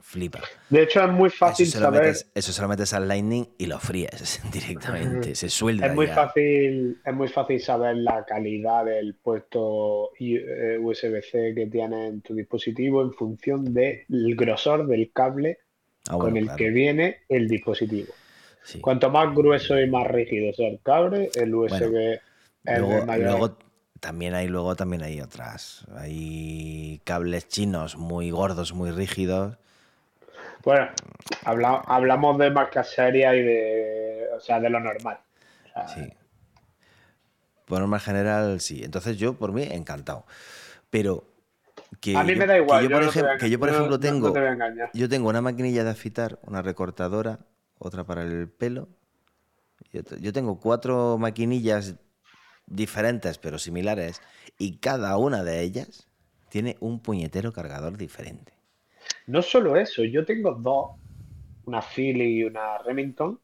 flipa. 0.00 0.40
de 0.68 0.82
hecho, 0.82 1.04
es 1.04 1.10
muy 1.12 1.30
fácil 1.30 1.68
Eso 1.68 1.78
saber. 1.78 2.02
metes, 2.02 2.28
eso 2.34 2.52
se 2.52 2.60
lo 2.62 2.66
metes 2.66 2.92
al 2.92 3.06
Lightning 3.06 3.46
y 3.56 3.66
lo 3.66 3.78
fríes 3.78 4.40
directamente. 4.52 5.34
Se 5.36 5.48
suelda. 5.48 5.86
Es 5.86 5.94
muy 5.94 6.06
ya. 6.08 6.14
fácil, 6.14 7.00
es 7.04 7.14
muy 7.14 7.28
fácil 7.28 7.60
saber 7.60 7.96
la 7.98 8.24
calidad 8.24 8.84
del 8.86 9.14
puerto 9.14 10.10
eh, 10.18 10.78
USB-C 10.80 11.52
que 11.54 11.66
tiene 11.66 12.08
en 12.08 12.20
tu 12.22 12.34
dispositivo 12.34 13.02
en 13.02 13.12
función 13.12 13.72
del 13.72 14.04
grosor 14.36 14.86
del 14.86 15.12
cable 15.12 15.58
Ah, 16.08 16.16
bueno, 16.16 16.30
con 16.30 16.36
el 16.38 16.44
claro. 16.44 16.56
que 16.56 16.70
viene 16.70 17.18
el 17.28 17.46
dispositivo. 17.46 18.12
Sí. 18.64 18.80
Cuanto 18.80 19.10
más 19.10 19.32
grueso 19.34 19.78
y 19.78 19.88
más 19.88 20.06
rígido 20.08 20.52
sea 20.54 20.68
el 20.68 20.80
cable, 20.82 21.30
el 21.34 21.54
USB 21.54 21.74
es 21.74 21.80
de 21.92 22.20
Luego, 22.78 23.06
mayor. 23.06 23.26
luego 23.26 23.58
también 24.00 24.34
hay 24.34 24.48
luego 24.48 24.74
también 24.76 25.02
hay 25.02 25.20
otras. 25.20 25.86
Hay 25.96 27.00
cables 27.04 27.48
chinos 27.48 27.96
muy 27.96 28.30
gordos, 28.30 28.72
muy 28.72 28.90
rígidos. 28.90 29.56
Bueno, 30.64 30.88
habla- 31.44 31.82
hablamos 31.86 32.38
de 32.38 32.50
marcas 32.50 32.90
serias 32.90 33.34
y 33.34 33.42
de, 33.42 34.26
o 34.36 34.40
sea, 34.40 34.60
de 34.60 34.70
lo 34.70 34.80
normal. 34.80 35.18
O 35.66 35.72
sea, 35.72 35.88
Sí. 35.88 36.12
Por 37.66 37.78
norma 37.78 38.00
general, 38.00 38.60
sí. 38.60 38.82
Entonces 38.82 39.16
yo, 39.16 39.34
por 39.34 39.52
mí, 39.52 39.62
encantado. 39.62 40.26
Pero 40.90 41.24
que 42.00 42.16
a 42.16 42.24
mí 42.24 42.32
yo- 42.32 42.38
me 42.40 42.46
da 42.46 42.56
igual. 42.58 42.82
yo, 42.88 43.00
no 43.00 43.10
que 43.38 43.48
yo, 43.48 43.58
por 43.60 43.68
no- 43.68 43.74
ejemplo, 43.76 44.00
tengo, 44.00 44.28
No 44.28 44.32
te 44.32 44.98
yo 44.98 45.08
tengo 45.08 45.28
una 45.28 45.40
maquinilla 45.40 45.84
de 45.84 45.90
afitar, 45.90 46.38
una 46.42 46.62
recortadora, 46.62 47.38
otra 47.78 48.02
para 48.04 48.22
el 48.24 48.48
pelo. 48.48 48.88
Yo, 49.92 50.02
yo 50.20 50.32
tengo 50.32 50.58
cuatro 50.58 51.16
maquinillas 51.18 51.94
diferentes 52.70 53.36
pero 53.38 53.58
similares 53.58 54.22
y 54.58 54.78
cada 54.78 55.16
una 55.18 55.44
de 55.44 55.60
ellas 55.60 56.08
tiene 56.48 56.76
un 56.80 57.00
puñetero 57.00 57.52
cargador 57.52 57.96
diferente. 57.96 58.52
No 59.26 59.42
solo 59.42 59.76
eso, 59.76 60.04
yo 60.04 60.24
tengo 60.24 60.52
dos, 60.52 60.90
una 61.64 61.82
Philly 61.82 62.40
y 62.40 62.44
una 62.44 62.78
Remington, 62.78 63.38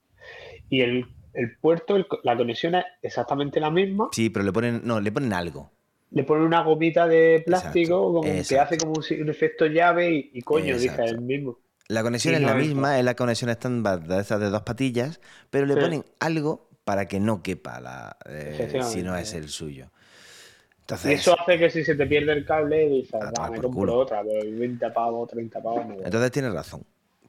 y 0.69 0.81
el, 0.81 1.07
el 1.33 1.57
puerto, 1.59 1.97
el 1.97 2.07
la 2.25 2.37
conexión 2.37 2.75
es 2.75 2.85
exactamente 3.03 3.61
la 3.61 3.71
misma. 3.71 4.09
Sí, 4.13 4.31
pero 4.31 4.45
le 4.45 4.53
ponen, 4.53 4.81
no, 4.85 5.01
le 5.01 5.13
ponen 5.13 5.33
algo. 5.33 5.71
Le 6.11 6.25
ponen 6.25 6.45
una 6.45 6.63
gomita 6.63 7.07
de 7.07 7.43
plástico 7.45 7.79
Exacto, 7.79 8.13
como 8.13 8.43
que 8.49 8.59
hace 8.59 8.79
como 8.79 8.93
un, 8.95 9.29
efecto 9.29 9.67
llave 9.67 10.11
y, 10.11 10.31
y 10.35 10.43
coño, 10.43 10.75
Exacto. 10.75 11.05
el 11.05 11.21
mismo. 11.21 11.59
La 11.89 12.03
conexión 12.03 12.35
Sí, 12.35 12.43
es 12.43 12.47
la 12.47 12.55
misma, 12.55 12.99
es 12.99 13.05
la 13.05 13.15
conexión 13.15 13.51
estándar 13.51 14.07
de 14.07 14.21
estas 14.21 14.41
de 14.41 14.51
dos 14.51 14.63
patillas, 14.63 15.21
pero 15.51 15.67
le 15.67 15.75
Sí. 15.75 15.81
ponen 15.81 16.05
algo 16.19 16.69
para 16.87 17.07
que 17.09 17.19
no 17.19 17.43
quepa 17.43 17.81
la, 17.81 18.17
eh, 18.27 18.81
si 18.89 19.03
no 19.03 19.17
es 19.17 19.35
el 19.35 19.49
suyo. 19.49 19.91
Y 19.91 20.81
Entonces, 20.83 21.21
eso 21.21 21.37
hace 21.39 21.59
que 21.59 21.69
si 21.69 21.85
se 21.85 21.97
te 21.97 22.07
pierde 22.07 22.33
el 22.33 22.47
cable, 22.47 22.89
dices, 22.89 23.13
A 23.15 23.25
"Va, 23.25 23.33
tomar 23.33 23.51
me 23.51 23.57
por 23.57 23.65
compro 23.65 23.81
culo". 23.81 23.99
otra, 23.99 24.23
pero 24.23 24.57
20 24.57 24.91
pavos, 24.93 25.29
30 25.29 25.61
pavos, 25.61 25.85
no. 25.85 25.95
entonces 26.05 26.31
tienes 26.31 26.53
razón. 26.53 26.85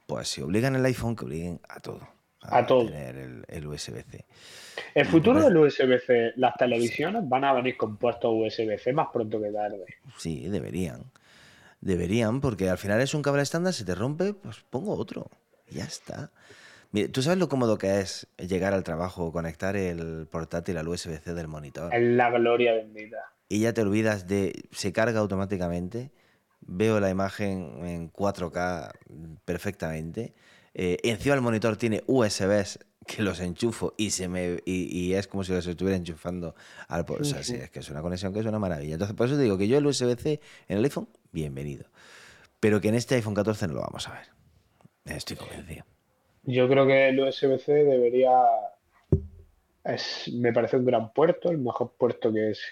Pues 0.06 0.28
si 0.28 0.42
obligan 0.42 0.76
el 0.76 0.84
iPhone, 0.84 1.16
que 1.16 1.24
obliguen 1.24 1.60
a 1.68 1.80
todo. 1.80 2.06
A 2.40 2.64
todo. 2.64 2.86
tener 2.86 3.16
el, 3.16 3.44
el 3.48 3.66
USB-C. 3.66 4.24
El 4.94 5.06
futuro 5.06 5.40
me 5.40 5.46
del 5.46 5.56
USB-C, 5.56 6.34
las 6.36 6.54
televisiones 6.56 7.28
van 7.28 7.42
a 7.42 7.52
venir 7.52 7.76
con 7.76 7.96
puertos 7.96 8.30
USB-C 8.32 8.92
más 8.92 9.08
pronto 9.12 9.42
que 9.42 9.50
tarde. 9.50 9.84
Sí, 10.18 10.48
deberían. 10.48 11.02
Deberían, 11.80 12.40
porque 12.40 12.70
al 12.70 12.78
final 12.78 13.00
es 13.00 13.12
un 13.12 13.22
cable 13.22 13.42
estándar, 13.42 13.72
se 13.74 13.84
te 13.84 13.96
rompe, 13.96 14.34
pues 14.34 14.58
pongo 14.70 14.94
otro. 14.96 15.28
Ya 15.68 15.82
está. 15.82 16.30
Mire, 16.90 17.08
¿tú 17.08 17.22
sabes 17.22 17.38
lo 17.38 17.48
cómodo 17.48 17.76
que 17.76 18.00
es 18.00 18.26
llegar 18.38 18.72
al 18.72 18.82
trabajo, 18.82 19.30
conectar 19.32 19.76
el 19.76 20.26
portátil 20.30 20.78
al 20.78 20.88
USB-C 20.88 21.34
del 21.34 21.48
monitor? 21.48 21.94
Es 21.94 22.02
la 22.02 22.30
gloria 22.30 22.72
bendita. 22.72 23.18
y 23.48 23.60
ya 23.60 23.72
te 23.72 23.82
olvidas 23.82 24.26
de. 24.26 24.68
Se 24.72 24.92
carga 24.92 25.20
automáticamente. 25.20 26.12
Veo 26.60 26.98
la 27.00 27.08
imagen 27.10 27.84
en 27.86 28.12
4K 28.12 28.90
perfectamente. 29.44 30.34
eh, 30.74 30.96
encima 31.02 31.34
el 31.34 31.40
monitor 31.40 31.76
tiene 31.76 32.02
USBs 32.06 32.80
que 33.06 33.22
los 33.22 33.40
enchufo 33.40 33.94
y 33.96 34.10
se 34.10 34.28
me 34.28 34.60
y, 34.66 34.84
y 34.98 35.14
es 35.14 35.26
como 35.28 35.42
si 35.44 35.52
los 35.52 35.66
estuviera 35.66 35.96
enchufando 35.96 36.54
al 36.88 37.06
o 37.08 37.24
sea, 37.24 37.42
sí, 37.42 37.54
es 37.54 37.70
que 37.70 37.78
es 37.78 37.88
una 37.90 38.02
conexión 38.02 38.34
que 38.34 38.40
es 38.40 38.46
una 38.46 38.58
maravilla. 38.58 38.94
Entonces, 38.94 39.16
por 39.16 39.26
eso 39.28 39.36
te 39.36 39.42
digo 39.42 39.56
que 39.56 39.66
yo 39.68 39.78
el 39.78 39.86
USB-C 39.86 40.40
en 40.68 40.78
el 40.78 40.84
iPhone, 40.84 41.08
bienvenido. 41.32 41.86
Pero 42.60 42.80
que 42.80 42.88
en 42.88 42.96
este 42.96 43.14
iPhone 43.14 43.34
14 43.34 43.68
no 43.68 43.74
lo 43.74 43.80
vamos 43.80 44.08
a 44.08 44.12
ver. 44.12 44.26
Estoy 45.06 45.36
convencido. 45.36 45.84
Yo 46.50 46.66
creo 46.66 46.86
que 46.86 47.08
el 47.10 47.20
USB-C 47.20 47.72
debería. 47.84 48.32
Es, 49.84 50.30
me 50.34 50.50
parece 50.52 50.78
un 50.78 50.86
gran 50.86 51.12
puerto, 51.12 51.50
el 51.50 51.58
mejor 51.58 51.92
puerto 51.98 52.32
que, 52.32 52.50
es, 52.52 52.62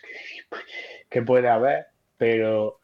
que 1.11 1.21
puede 1.21 1.49
haber, 1.49 1.87
pero 2.17 2.81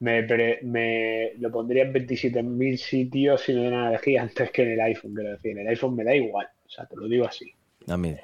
me, 0.00 0.22
me 0.62 1.32
lo 1.38 1.50
pondría 1.52 1.84
en 1.84 1.92
27.000 1.92 2.76
sitios 2.76 3.40
si 3.42 3.54
me 3.54 3.70
dan 3.70 3.74
a 3.74 3.88
elegir 3.90 4.18
antes 4.18 4.50
que 4.50 4.62
en 4.62 4.72
el 4.72 4.80
iPhone. 4.80 5.14
Quiero 5.14 5.30
decir, 5.30 5.52
en 5.52 5.58
el 5.60 5.68
iPhone 5.68 5.94
me 5.94 6.02
da 6.02 6.14
igual, 6.14 6.48
o 6.66 6.68
sea, 6.68 6.86
te 6.86 6.96
lo 6.96 7.06
digo 7.06 7.24
así. 7.26 7.52
A 7.88 7.96
mí, 7.96 8.16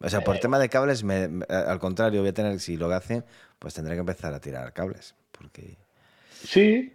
o 0.00 0.08
sea, 0.08 0.20
por 0.20 0.38
tema 0.38 0.60
de 0.60 0.68
cables, 0.68 1.02
me- 1.02 1.26
me- 1.26 1.46
al 1.48 1.80
contrario, 1.80 2.20
voy 2.20 2.28
a 2.28 2.34
tener, 2.34 2.60
si 2.60 2.76
lo 2.76 2.86
hacen, 2.92 3.24
pues 3.58 3.74
tendré 3.74 3.94
que 3.94 4.00
empezar 4.00 4.32
a 4.32 4.40
tirar 4.40 4.72
cables. 4.72 5.16
Porque. 5.32 5.76
Sí, 6.30 6.92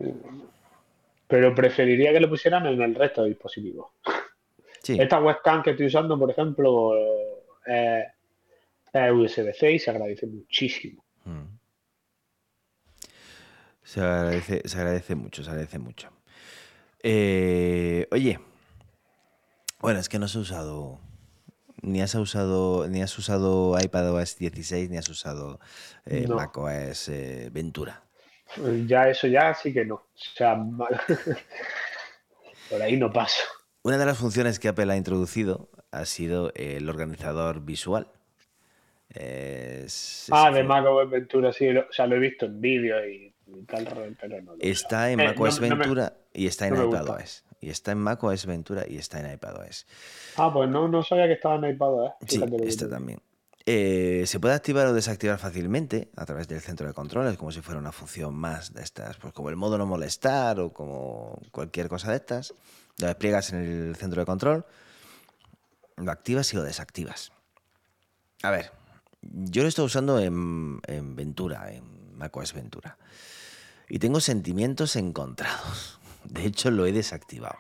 pero 1.28 1.54
preferiría 1.56 2.12
que 2.12 2.20
lo 2.20 2.30
pusieran 2.30 2.66
en 2.66 2.82
el 2.82 2.96
resto 2.96 3.24
de 3.24 3.30
dispositivos. 3.30 3.92
Sí. 4.84 4.98
Esta 5.00 5.20
webcam 5.20 5.62
que 5.62 5.72
estoy 5.72 5.88
usando, 5.88 6.18
por 6.18 6.32
ejemplo, 6.32 6.94
eh, 7.68 8.06
es 8.94 9.12
USB-C 9.12 9.72
y 9.74 9.80
se 9.80 9.92
agradece 9.92 10.26
muchísimo. 10.28 11.04
Mm. 11.26 11.58
Se 13.84 14.02
agradece, 14.02 14.62
se 14.68 14.78
agradece 14.78 15.16
mucho, 15.16 15.44
se 15.44 15.50
agradece 15.50 15.80
mucho. 15.80 16.10
Eh, 17.04 18.08
oye, 18.12 18.40
bueno, 19.80 20.00
es 20.00 20.08
que 20.10 20.20
no 20.20 20.28
se 20.28 20.38
ha 20.38 20.42
usado, 20.42 21.00
ni 21.82 22.02
has 22.02 22.14
usado, 22.16 22.88
ni 22.88 23.02
has 23.02 23.18
usado 23.18 23.78
iPadOS 23.80 24.38
16, 24.38 24.90
ni 24.90 24.98
has 24.98 25.10
usado 25.10 25.60
eh, 26.06 26.26
No. 26.28 26.36
macOS 26.36 27.10
eh, 27.10 27.50
Ventura. 27.52 28.04
Ya 28.88 29.10
eso 29.10 29.28
ya 29.28 29.54
sí 29.54 29.74
que 29.74 29.86
no. 29.86 29.96
O 29.96 30.08
sea, 30.16 30.56
por 32.70 32.82
ahí 32.82 32.98
no 32.98 33.12
paso. 33.12 33.44
Una 33.84 33.98
de 33.98 34.06
las 34.06 34.18
funciones 34.18 34.60
que 34.60 34.68
Apple 34.68 34.92
ha 34.92 34.96
introducido 34.98 35.70
ha 35.92 36.06
sido 36.06 36.52
el 36.56 36.88
organizador 36.90 37.62
visual. 37.62 38.08
Es- 39.10 40.28
Ah, 40.32 40.50
es- 40.50 40.56
de 40.56 40.64
macOS 40.64 41.10
Ventura, 41.10 41.52
sí, 41.52 41.70
lo- 41.70 41.82
o 41.82 41.92
sea, 41.92 42.08
lo 42.08 42.16
he 42.16 42.20
visto 42.20 42.46
en 42.46 42.62
vídeos 42.62 43.02
y, 43.08 43.34
y 43.48 43.64
tal, 43.64 43.86
pero 44.20 44.40
no 44.44 44.56
lo 44.56 44.62
he 44.62 44.70
Está 44.70 45.12
en 45.12 45.20
Eh, 45.20 45.26
macOS 45.26 45.60
no- 45.60 45.68
no 45.68 45.76
me- 45.76 45.80
Ventura 45.80 46.14
y 46.34 46.48
está 46.48 46.68
en 46.68 46.76
iPadOS. 46.76 47.44
Y 47.60 47.70
está 47.70 47.92
en 47.92 47.98
macOS 48.00 48.46
Ventura 48.46 48.86
y 48.88 48.98
está 48.98 49.20
en 49.20 49.34
iPadOS. 49.34 49.86
Ah, 50.38 50.52
pues 50.54 50.70
no, 50.70 50.88
no 50.88 51.04
sabía 51.04 51.28
que 51.28 51.34
estaba 51.34 51.56
en 51.56 51.74
iPad, 51.76 52.06
¿eh? 52.06 52.12
Sí, 52.28 52.42
está 52.68 52.90
también. 52.90 53.20
Eh, 53.66 54.24
se 54.26 54.40
puede 54.40 54.56
activar 54.56 54.88
o 54.88 54.94
desactivar 54.94 55.38
fácilmente 55.38 56.10
a 56.16 56.26
través 56.26 56.48
del 56.48 56.62
centro 56.62 56.88
de 56.88 56.94
controles, 56.94 57.38
como 57.38 57.52
si 57.52 57.62
fuera 57.62 57.80
una 57.80 57.92
función 57.92 58.34
más 58.34 58.74
de 58.74 58.82
estas, 58.82 59.18
pues 59.18 59.34
como 59.34 59.50
el 59.50 59.56
modo 59.56 59.78
no 59.78 59.86
molestar 59.86 60.60
o 60.60 60.72
como 60.74 61.40
cualquier 61.52 61.88
cosa 61.90 62.10
de 62.12 62.18
estas. 62.18 62.54
Lo 62.98 63.08
despliegas 63.08 63.54
en 63.54 63.60
el 63.60 63.96
centro 63.96 64.22
de 64.22 64.26
control, 64.26 64.66
lo 65.98 66.12
activas 66.12 66.52
y 66.54 66.58
lo 66.58 66.64
desactivas. 66.64 67.32
A 68.44 68.52
ver, 68.52 68.72
yo 69.22 69.64
lo 69.64 69.70
estoy 69.70 69.86
usando 69.86 70.20
en, 70.20 70.82
en 70.88 71.16
Ventura, 71.16 71.72
en 71.72 72.18
macOS 72.18 72.54
Ventura, 72.54 72.98
y 73.88 74.00
tengo 74.00 74.20
sentimientos 74.20 74.96
encontrados. 74.96 76.00
De 76.24 76.46
hecho, 76.46 76.72
lo 76.72 76.86
he 76.86 76.92
desactivado. 76.92 77.58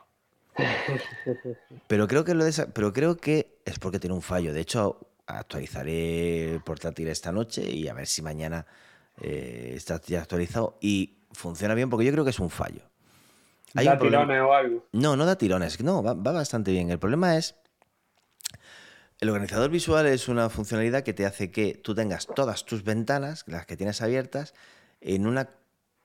Pero 1.88 2.07
creo 2.07 2.23
que 2.23 2.34
lo 2.34 2.45
pero 2.73 2.93
creo 2.93 3.17
que 3.17 3.61
es 3.65 3.79
porque 3.79 3.99
tiene 3.99 4.13
un 4.13 4.21
fallo. 4.21 4.53
De 4.53 4.61
hecho, 4.61 4.99
actualizaré 5.25 6.53
el 6.53 6.61
portátil 6.61 7.07
esta 7.07 7.32
noche 7.32 7.69
y 7.69 7.88
a 7.88 7.93
ver 7.93 8.07
si 8.07 8.21
mañana 8.21 8.65
eh, 9.21 9.73
está 9.75 10.01
ya 10.01 10.21
actualizado 10.21 10.77
y 10.82 11.17
funciona 11.32 11.73
bien, 11.73 11.89
porque 11.89 12.05
yo 12.05 12.11
creo 12.11 12.23
que 12.23 12.32
es 12.32 12.39
un 12.39 12.49
fallo. 12.49 12.90
¿Da 13.74 13.97
tirones 13.97 14.41
o 14.41 14.53
algo? 14.53 14.86
No, 14.91 15.15
no 15.15 15.26
da 15.26 15.38
tirones, 15.38 15.82
no, 15.82 16.03
va, 16.03 16.13
bastante 16.13 16.72
bien. 16.72 16.89
El 16.89 16.99
problema 16.99 17.38
es 17.38 17.55
el 19.19 19.30
organizador 19.30 19.69
visual 19.69 20.07
es 20.07 20.28
una 20.28 20.49
funcionalidad 20.49 21.03
que 21.03 21.13
te 21.13 21.26
hace 21.26 21.51
que 21.51 21.76
tú 21.76 21.93
tengas 21.93 22.26
todas 22.26 22.65
tus 22.65 22.84
ventanas, 22.84 23.43
las 23.47 23.67
que 23.67 23.78
tienes 23.78 24.01
abiertas, 24.01 24.55
en 24.99 25.28
una 25.28 25.49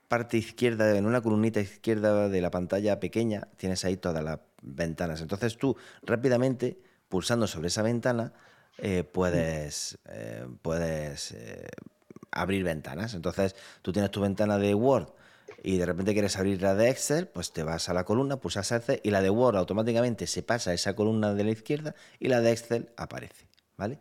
parte 0.09 0.37
izquierda, 0.37 0.97
en 0.97 1.07
una 1.07 1.21
columnita 1.21 1.61
izquierda 1.61 2.29
de 2.29 2.41
la 2.41 2.51
pantalla 2.51 3.01
pequeña, 3.01 3.49
tienes 3.57 3.85
ahí 3.85 3.97
todas 3.97 4.23
las 4.23 4.41
ventanas. 4.63 5.23
Entonces 5.23 5.57
tú 5.57 5.77
rápidamente, 6.03 6.79
pulsando 7.09 7.47
sobre 7.47 7.69
esa 7.69 7.83
ventana, 7.83 8.33
eh, 8.79 9.03
puedes, 9.03 9.99
eh, 10.11 10.47
puedes 10.61 11.33
eh, 11.33 11.69
abrir 12.31 12.65
ventanas. 12.65 13.15
Entonces 13.15 13.57
tú 13.83 13.93
tienes 13.93 14.11
tu 14.11 14.21
ventana 14.21 14.59
de 14.59 14.75
Word 14.75 15.09
y 15.67 15.79
de 15.79 15.85
repente 15.85 16.13
quieres 16.13 16.37
abrir 16.37 16.63
la 16.63 16.77
de 16.77 16.91
Excel, 16.91 17.27
pues 17.27 17.53
te 17.53 17.65
vas 17.65 17.89
a 17.89 17.93
la 17.93 18.05
columna, 18.05 18.37
pulsas 18.37 18.71
Excel 18.71 19.01
y 19.03 19.11
la 19.11 19.21
de 19.21 19.31
Word 19.31 19.57
automáticamente 19.57 20.29
se 20.29 20.45
pasa 20.45 20.71
a 20.71 20.75
esa 20.75 20.95
columna 20.95 21.35
de 21.35 21.43
la 21.43 21.51
izquierda 21.51 21.97
y 22.21 22.29
la 22.29 22.41
de 22.41 22.53
Excel 22.53 22.93
aparece. 22.97 23.49
¿Vale? 23.77 23.99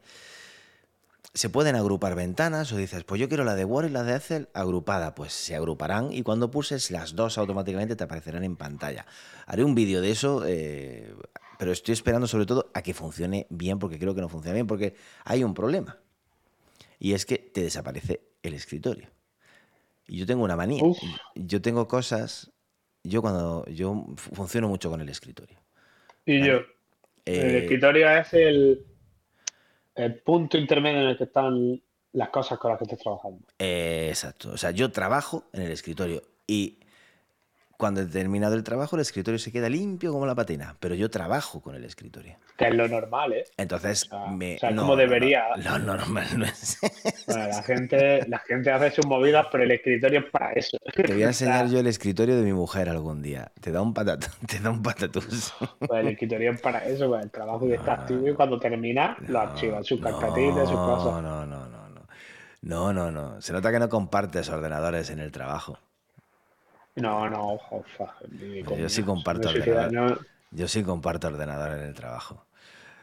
se 1.34 1.50
pueden 1.50 1.76
agrupar 1.76 2.16
ventanas 2.16 2.72
o 2.72 2.78
dices, 2.78 3.04
pues 3.04 3.20
yo 3.20 3.28
quiero 3.28 3.44
la 3.44 3.56
de 3.56 3.66
Word 3.66 3.88
y 3.88 3.90
la 3.90 4.04
de 4.04 4.16
Excel 4.16 4.48
agrupada, 4.54 5.16
pues 5.16 5.34
se 5.34 5.56
agruparán 5.56 6.14
y 6.14 6.22
cuando 6.22 6.52
pulses 6.52 6.92
las 6.92 7.16
dos 7.16 7.40
automáticamente 7.40 7.96
te 7.96 8.04
aparecerán 8.04 8.44
en 8.44 8.56
pantalla. 8.56 9.08
Haré 9.48 9.64
un 9.64 9.74
vídeo 9.74 10.02
de 10.02 10.12
eso, 10.12 10.44
eh, 10.46 11.14
pero 11.58 11.72
estoy 11.72 11.94
esperando 11.94 12.28
sobre 12.28 12.46
todo 12.46 12.70
a 12.76 12.84
que 12.84 12.94
funcione 12.94 13.48
bien 13.50 13.80
porque 13.80 13.98
creo 13.98 14.14
que 14.14 14.22
no 14.22 14.30
funciona 14.30 14.54
bien 14.54 14.68
porque 14.68 14.96
hay 15.26 15.44
un 15.44 15.56
problema 15.56 15.98
y 17.00 17.14
es 17.14 17.26
que 17.26 17.40
te 17.40 17.64
desaparece 17.64 18.22
el 18.44 18.54
escritorio. 18.54 19.15
Y 20.08 20.18
yo 20.18 20.26
tengo 20.26 20.44
una 20.44 20.56
manía, 20.56 20.84
yo 21.36 21.62
tengo 21.62 21.88
cosas, 21.88 22.52
yo 23.04 23.22
cuando 23.22 23.66
yo 23.66 24.06
funciono 24.16 24.68
mucho 24.68 24.90
con 24.90 25.02
el 25.02 25.10
escritorio. 25.10 25.60
Y 26.26 26.46
yo, 26.46 26.58
el 27.26 27.56
eh, 27.56 27.58
escritorio 27.60 28.10
es 28.10 28.34
el 28.34 28.86
el 29.96 30.16
punto 30.16 30.58
intermedio 30.58 31.02
en 31.02 31.08
el 31.08 31.18
que 31.18 31.24
están 31.24 31.82
las 32.12 32.30
cosas 32.30 32.60
con 32.60 32.72
las 32.72 32.78
que 32.78 32.84
estés 32.86 33.00
trabajando. 33.00 33.40
Eh, 33.60 34.08
exacto. 34.10 34.52
O 34.52 34.58
sea, 34.58 34.72
yo 34.72 34.92
trabajo 34.92 35.46
en 35.54 35.64
el 35.64 35.72
escritorio 35.72 36.22
y 36.48 36.80
cuando 37.78 38.02
he 38.02 38.06
terminado 38.06 38.56
el 38.56 38.64
trabajo, 38.64 38.96
el 38.96 39.02
escritorio 39.02 39.40
se 39.40 39.52
queda 39.52 39.70
limpio 39.70 40.12
como 40.12 40.26
la 40.26 40.36
patina, 40.36 40.76
pero 40.80 40.96
yo 40.96 41.10
trabajo 41.10 41.62
con 41.62 41.76
el 41.76 41.84
escritorio. 41.84 42.38
Que 42.58 42.68
es 42.68 42.76
lo 42.76 42.88
normal, 42.88 43.34
¿eh? 43.34 43.44
Entonces, 43.58 44.10
me, 44.32 44.56
o 44.56 44.60
sea, 44.60 44.76
como 44.76 44.96
debería. 44.96 45.44
Lo 45.58 45.78
normal 45.80 46.28
no 46.38 46.46
es. 46.46 46.78
Bueno, 47.28 47.48
la 47.48 47.64
gente, 47.64 48.28
la 48.28 48.40
gente 48.40 48.72
hace 48.72 48.92
sus 48.92 49.06
movidas, 49.06 49.48
pero 49.52 49.64
el 49.64 49.72
escritorio 49.72 50.20
es 50.22 50.26
para 50.32 50.54
eso. 50.54 50.78
Te 50.96 51.14
voy 51.14 51.24
a 51.24 51.28
enseñar 51.28 51.68
yo 51.70 51.80
el 51.80 51.88
escritorio 51.88 52.38
de 52.38 52.44
mi 52.44 52.54
mujer 52.54 52.90
algún 52.90 53.22
día. 53.22 53.52
Te 53.60 53.72
da 53.72 53.82
un 53.82 53.94
patatús. 53.94 54.38
Te 54.48 54.60
da 54.60 54.70
un 54.70 54.82
patatús. 54.82 55.54
Pues 55.80 56.02
el 56.02 56.08
escritorio 56.08 56.52
es 56.52 56.62
para 56.62 56.86
eso, 56.86 57.10
pues 57.10 57.24
el 57.24 57.32
trabajo 57.32 57.68
ya 57.68 57.76
está 57.76 57.94
activo 57.94 58.28
y 58.28 58.34
cuando 58.34 58.60
termina 58.60 59.18
lo 59.28 59.40
archiva 59.40 59.84
sus 59.84 60.00
carpetitas, 60.00 60.70
sus 60.70 60.80
cosas. 60.80 61.22
No, 61.22 61.46
no, 61.46 61.46
no, 61.46 61.68
no. 61.70 61.86
No, 62.66 62.92
no, 62.92 63.12
no. 63.12 63.40
Se 63.42 63.54
nota 63.54 63.72
que 63.72 63.78
no 63.78 63.90
compartes 63.90 64.50
ordenadores 64.50 65.12
en 65.12 65.20
el 65.20 65.32
trabajo. 65.32 65.78
No, 66.96 67.30
no, 67.30 67.60
Yo 68.78 68.90
sí 68.90 69.04
comparto 69.04 69.50
ordenador. 69.50 70.26
Yo 70.52 70.68
sí 70.68 70.84
comparto 70.84 71.28
ordenador 71.28 71.78
en 71.78 71.84
el 71.84 71.94
trabajo. 71.94 72.46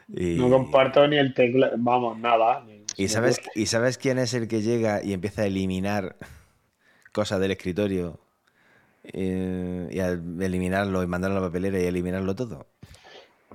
No 0.07 0.49
comparto 0.49 1.07
ni 1.07 1.17
el 1.17 1.33
teclado, 1.33 1.73
vamos, 1.77 2.17
nada. 2.17 2.65
¿Y, 2.97 3.07
sabes, 3.07 3.41
¿Y 3.55 3.67
sabes 3.67 3.97
quién 3.97 4.17
es 4.19 4.33
el 4.33 4.47
que 4.47 4.61
llega 4.61 5.03
y 5.03 5.13
empieza 5.13 5.43
a 5.43 5.45
eliminar 5.45 6.15
cosas 7.11 7.39
del 7.39 7.51
escritorio? 7.51 8.19
Eh, 9.03 9.89
y 9.91 9.99
al 9.99 10.41
eliminarlo 10.41 11.03
y 11.03 11.07
mandarlo 11.07 11.37
a 11.37 11.41
la 11.41 11.47
papelera 11.47 11.79
y 11.79 11.85
eliminarlo 11.85 12.35
todo. 12.35 12.67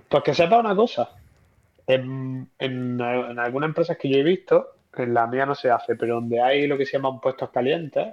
Pues 0.08 0.22
que 0.22 0.34
sepa 0.34 0.58
una 0.58 0.76
cosa. 0.76 1.10
En, 1.86 2.50
en, 2.58 3.00
en 3.00 3.38
algunas 3.38 3.68
empresas 3.68 3.96
que 3.96 4.08
yo 4.08 4.18
he 4.18 4.22
visto, 4.22 4.74
en 4.96 5.14
la 5.14 5.26
mía 5.26 5.46
no 5.46 5.54
se 5.54 5.70
hace, 5.70 5.96
pero 5.96 6.16
donde 6.16 6.40
hay 6.40 6.66
lo 6.66 6.76
que 6.76 6.86
se 6.86 6.92
llaman 6.92 7.20
puestos 7.20 7.50
calientes, 7.50 8.06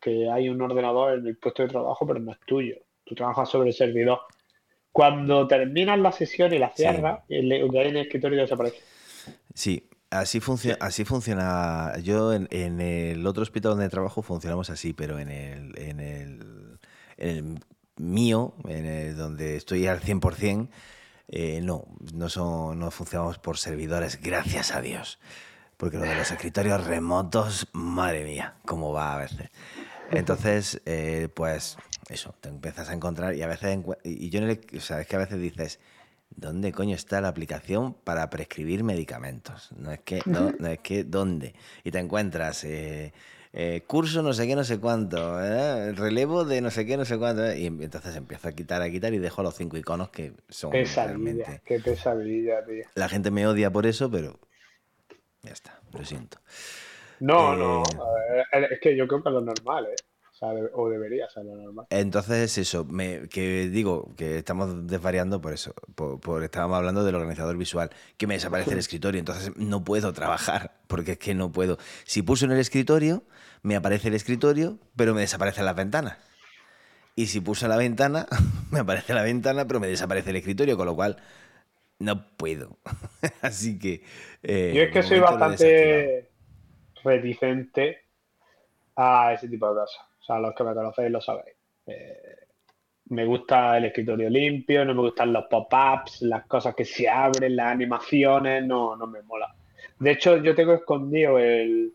que 0.00 0.30
hay 0.30 0.48
un 0.48 0.60
ordenador 0.60 1.18
en 1.18 1.26
el 1.26 1.36
puesto 1.36 1.62
de 1.62 1.68
trabajo, 1.68 2.06
pero 2.06 2.20
no 2.20 2.32
es 2.32 2.38
tuyo. 2.46 2.76
Tú 3.04 3.14
trabajas 3.14 3.48
sobre 3.48 3.68
el 3.68 3.74
servidor. 3.74 4.20
Cuando 4.92 5.46
terminas 5.46 5.98
la 5.98 6.12
sesión 6.12 6.52
y 6.52 6.58
la 6.58 6.70
cierras, 6.70 7.20
el, 7.28 7.48
que 7.70 7.78
hay 7.78 7.88
en 7.88 7.96
el 7.96 8.06
escritorio 8.06 8.40
desaparece. 8.40 8.78
Sí, 9.54 9.88
así 10.10 10.40
funciona. 10.40 10.78
Así 10.80 11.04
funciona. 11.04 11.92
Yo 12.02 12.32
en, 12.32 12.80
el 12.80 13.26
otro 13.26 13.42
hospital 13.42 13.72
donde 13.72 13.88
trabajo 13.88 14.22
funcionamos 14.22 14.70
así, 14.70 14.92
pero 14.92 15.18
en 15.18 15.30
el, 15.30 15.78
en 15.78 16.00
el, 16.00 16.78
en 17.16 17.28
el 17.28 17.58
mío, 17.96 18.54
en 18.68 18.86
el 18.86 19.16
donde 19.16 19.56
estoy 19.56 19.86
al 19.86 20.00
100%, 20.00 20.68
eh, 21.28 21.60
no, 21.62 21.84
no, 22.14 22.28
son, 22.28 22.78
no 22.78 22.90
funcionamos 22.90 23.38
por 23.38 23.58
servidores, 23.58 24.20
gracias 24.20 24.74
a 24.74 24.80
Dios. 24.80 25.18
Porque 25.76 25.96
lo 25.96 26.04
de 26.04 26.16
los 26.16 26.30
escritorios 26.30 26.84
remotos, 26.86 27.68
madre 27.72 28.24
mía, 28.24 28.54
cómo 28.64 28.92
va 28.92 29.14
a 29.14 29.18
veces. 29.18 29.50
Entonces, 30.10 30.80
eh, 30.86 31.28
pues 31.34 31.76
eso, 32.08 32.34
te 32.40 32.48
empiezas 32.48 32.88
a 32.88 32.94
encontrar 32.94 33.34
y 33.34 33.42
a 33.42 33.46
veces, 33.46 33.78
y 34.04 34.30
yo 34.30 34.40
no 34.40 34.46
le, 34.46 34.60
o 34.76 34.80
sea, 34.80 35.00
es 35.00 35.06
que 35.06 35.16
a 35.16 35.18
veces 35.18 35.40
dices, 35.40 35.80
¿dónde 36.30 36.72
coño 36.72 36.94
está 36.94 37.20
la 37.20 37.28
aplicación 37.28 37.94
para 37.94 38.30
prescribir 38.30 38.84
medicamentos? 38.84 39.70
No 39.76 39.92
es 39.92 40.00
que, 40.00 40.20
no, 40.26 40.48
es 40.66 40.78
que, 40.80 41.04
¿dónde? 41.04 41.54
Y 41.84 41.90
te 41.90 41.98
encuentras 41.98 42.64
eh, 42.64 43.12
eh, 43.52 43.82
curso 43.86 44.22
no 44.22 44.32
sé 44.32 44.46
qué, 44.46 44.56
no 44.56 44.64
sé 44.64 44.78
cuánto, 44.78 45.38
relevo 45.92 46.44
de 46.44 46.60
no 46.60 46.70
sé 46.70 46.86
qué, 46.86 46.96
no 46.96 47.04
sé 47.04 47.18
cuánto, 47.18 47.52
y 47.54 47.66
entonces 47.66 48.16
empiezo 48.16 48.48
a 48.48 48.52
quitar, 48.52 48.80
a 48.80 48.90
quitar 48.90 49.12
y 49.12 49.18
dejo 49.18 49.42
los 49.42 49.54
cinco 49.54 49.76
iconos 49.76 50.08
que 50.10 50.32
son 50.48 50.72
realmente... 50.72 51.60
Qué 51.64 51.80
pesadilla, 51.80 52.64
tío. 52.64 52.84
La 52.94 53.08
gente 53.08 53.30
me 53.30 53.46
odia 53.46 53.70
por 53.70 53.86
eso, 53.86 54.10
pero 54.10 54.38
ya 55.42 55.52
está, 55.52 55.80
lo 55.92 56.04
siento. 56.04 56.38
No, 57.20 57.56
no, 57.56 57.82
eh, 57.82 58.68
es 58.70 58.80
que 58.80 58.96
yo 58.96 59.06
creo 59.06 59.22
que 59.22 59.28
es 59.28 59.34
lo 59.34 59.40
normal, 59.40 59.86
¿eh? 59.86 59.96
O, 60.40 60.88
debería 60.88 61.28
ser 61.28 61.44
lo 61.44 61.56
normal. 61.56 61.86
Entonces, 61.90 62.56
eso, 62.58 62.84
me, 62.84 63.28
que 63.28 63.68
digo 63.68 64.14
que 64.16 64.38
estamos 64.38 64.86
desvariando 64.86 65.40
por 65.40 65.52
eso, 65.52 65.74
por, 65.94 66.44
estábamos 66.44 66.76
hablando 66.78 67.04
del 67.04 67.16
organizador 67.16 67.56
visual, 67.56 67.90
que 68.16 68.28
me 68.28 68.34
desaparece 68.34 68.72
el 68.72 68.78
escritorio, 68.78 69.18
entonces 69.18 69.52
no 69.56 69.82
puedo 69.84 70.12
trabajar, 70.12 70.78
porque 70.86 71.12
es 71.12 71.18
que 71.18 71.34
no 71.34 71.50
puedo. 71.50 71.78
Si 72.04 72.22
pulso 72.22 72.44
en 72.44 72.52
el 72.52 72.60
escritorio, 72.60 73.24
me 73.62 73.74
aparece 73.74 74.08
el 74.08 74.14
escritorio, 74.14 74.78
pero 74.96 75.12
me 75.12 75.22
desaparecen 75.22 75.64
las 75.64 75.74
ventanas. 75.74 76.18
Y 77.16 77.26
si 77.26 77.40
pulso 77.40 77.66
en 77.66 77.70
la 77.70 77.76
ventana, 77.76 78.26
me 78.70 78.78
aparece 78.78 79.14
la 79.14 79.22
ventana, 79.22 79.66
pero 79.66 79.80
me 79.80 79.88
desaparece 79.88 80.30
el 80.30 80.36
escritorio, 80.36 80.76
con 80.76 80.86
lo 80.86 80.94
cual 80.94 81.16
no 81.98 82.28
puedo. 82.36 82.78
Así 83.42 83.76
que... 83.76 84.04
Eh, 84.44 84.72
Yo 84.72 84.82
es 84.82 84.92
que 84.92 85.02
soy 85.02 85.18
bastante 85.18 86.27
reticente 87.08 87.98
a 88.96 89.32
ese 89.32 89.48
tipo 89.48 89.68
de 89.68 89.80
cosas. 89.80 90.04
O 90.20 90.24
sea, 90.24 90.38
los 90.38 90.54
que 90.54 90.64
me 90.64 90.74
conocéis 90.74 91.10
lo 91.10 91.20
sabéis. 91.20 91.56
Eh, 91.86 92.36
me 93.10 93.24
gusta 93.24 93.78
el 93.78 93.86
escritorio 93.86 94.28
limpio, 94.28 94.84
no 94.84 94.94
me 94.94 95.00
gustan 95.00 95.32
los 95.32 95.46
pop-ups, 95.46 96.22
las 96.22 96.46
cosas 96.46 96.74
que 96.74 96.84
se 96.84 97.08
abren, 97.08 97.56
las 97.56 97.72
animaciones, 97.72 98.66
no, 98.66 98.96
no 98.96 99.06
me 99.06 99.22
mola. 99.22 99.54
De 99.98 100.10
hecho, 100.12 100.36
yo 100.36 100.54
tengo 100.54 100.74
escondido 100.74 101.38
el, 101.38 101.92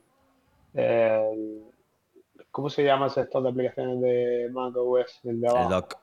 ¿cómo 2.52 2.70
se 2.70 2.84
llama 2.84 3.08
ese 3.08 3.26
de 3.26 3.50
aplicaciones 3.50 4.02
de 4.02 4.50
macOS? 4.52 5.20
El, 5.24 5.42
de 5.42 5.48
el 5.48 5.70
dock. 5.70 5.96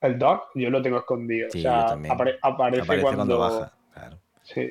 El 0.00 0.18
dock, 0.18 0.50
yo 0.54 0.68
lo 0.68 0.82
tengo 0.82 0.98
escondido. 0.98 1.48
o 1.48 1.50
sea, 1.50 1.96
aparece, 2.42 3.00
cuando... 3.00 3.38
baja. 3.38 3.72
Sí, 4.42 4.70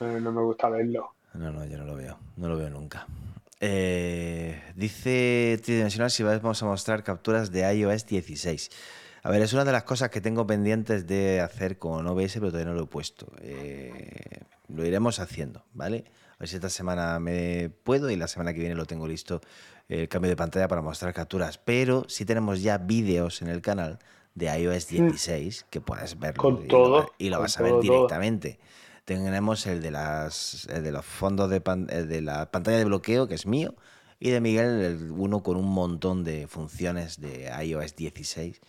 no 0.00 0.32
me 0.32 0.42
gusta 0.42 0.68
verlo. 0.68 1.15
No, 1.38 1.52
no, 1.52 1.64
yo 1.64 1.78
no 1.78 1.84
lo 1.84 1.94
veo. 1.94 2.18
No 2.36 2.48
lo 2.48 2.56
veo 2.56 2.70
nunca. 2.70 3.06
Eh, 3.60 4.60
dice 4.74 5.58
Tridimensional 5.64 6.10
si 6.10 6.22
vamos 6.22 6.62
a 6.62 6.66
mostrar 6.66 7.02
capturas 7.02 7.50
de 7.50 7.72
iOS 7.74 8.06
16. 8.06 8.70
A 9.22 9.30
ver, 9.30 9.42
es 9.42 9.52
una 9.52 9.64
de 9.64 9.72
las 9.72 9.82
cosas 9.84 10.10
que 10.10 10.20
tengo 10.20 10.46
pendientes 10.46 11.06
de 11.06 11.40
hacer 11.40 11.78
con 11.78 12.06
OBS, 12.06 12.34
pero 12.34 12.50
todavía 12.50 12.70
no 12.70 12.74
lo 12.74 12.84
he 12.84 12.86
puesto. 12.86 13.32
Eh, 13.40 14.42
lo 14.68 14.84
iremos 14.84 15.18
haciendo, 15.18 15.64
¿vale? 15.72 16.04
A 16.34 16.38
ver 16.40 16.48
si 16.48 16.56
esta 16.56 16.68
semana 16.68 17.18
me 17.18 17.70
puedo 17.82 18.10
y 18.10 18.16
la 18.16 18.28
semana 18.28 18.52
que 18.52 18.60
viene 18.60 18.74
lo 18.74 18.84
tengo 18.84 19.08
listo 19.08 19.40
el 19.88 20.08
cambio 20.08 20.28
de 20.28 20.36
pantalla 20.36 20.68
para 20.68 20.82
mostrar 20.82 21.12
capturas. 21.12 21.58
Pero 21.58 22.04
si 22.08 22.24
tenemos 22.24 22.62
ya 22.62 22.78
vídeos 22.78 23.42
en 23.42 23.48
el 23.48 23.62
canal 23.62 23.98
de 24.34 24.46
iOS 24.58 24.88
16 24.88 25.64
mm. 25.64 25.70
que 25.70 25.80
puedes 25.80 26.18
verlo 26.18 26.42
con 26.42 26.64
y, 26.64 26.68
todo, 26.68 27.00
lo, 27.00 27.12
y 27.18 27.30
lo 27.30 27.40
vas 27.40 27.58
a 27.58 27.62
ver 27.62 27.80
directamente. 27.80 28.58
Tenemos 29.06 29.68
el 29.68 29.80
de, 29.80 29.92
las, 29.92 30.66
de 30.68 30.90
los 30.90 31.06
fondos 31.06 31.48
de, 31.48 31.60
de 31.60 32.20
la 32.20 32.50
pantalla 32.50 32.78
de 32.78 32.84
bloqueo, 32.84 33.28
que 33.28 33.36
es 33.36 33.46
mío, 33.46 33.76
y 34.18 34.30
de 34.30 34.40
Miguel 34.40 34.80
el 34.80 35.10
uno 35.12 35.44
con 35.44 35.56
un 35.56 35.72
montón 35.72 36.24
de 36.24 36.48
funciones 36.48 37.20
de 37.20 37.48
iOS 37.64 37.94
16 37.94 38.60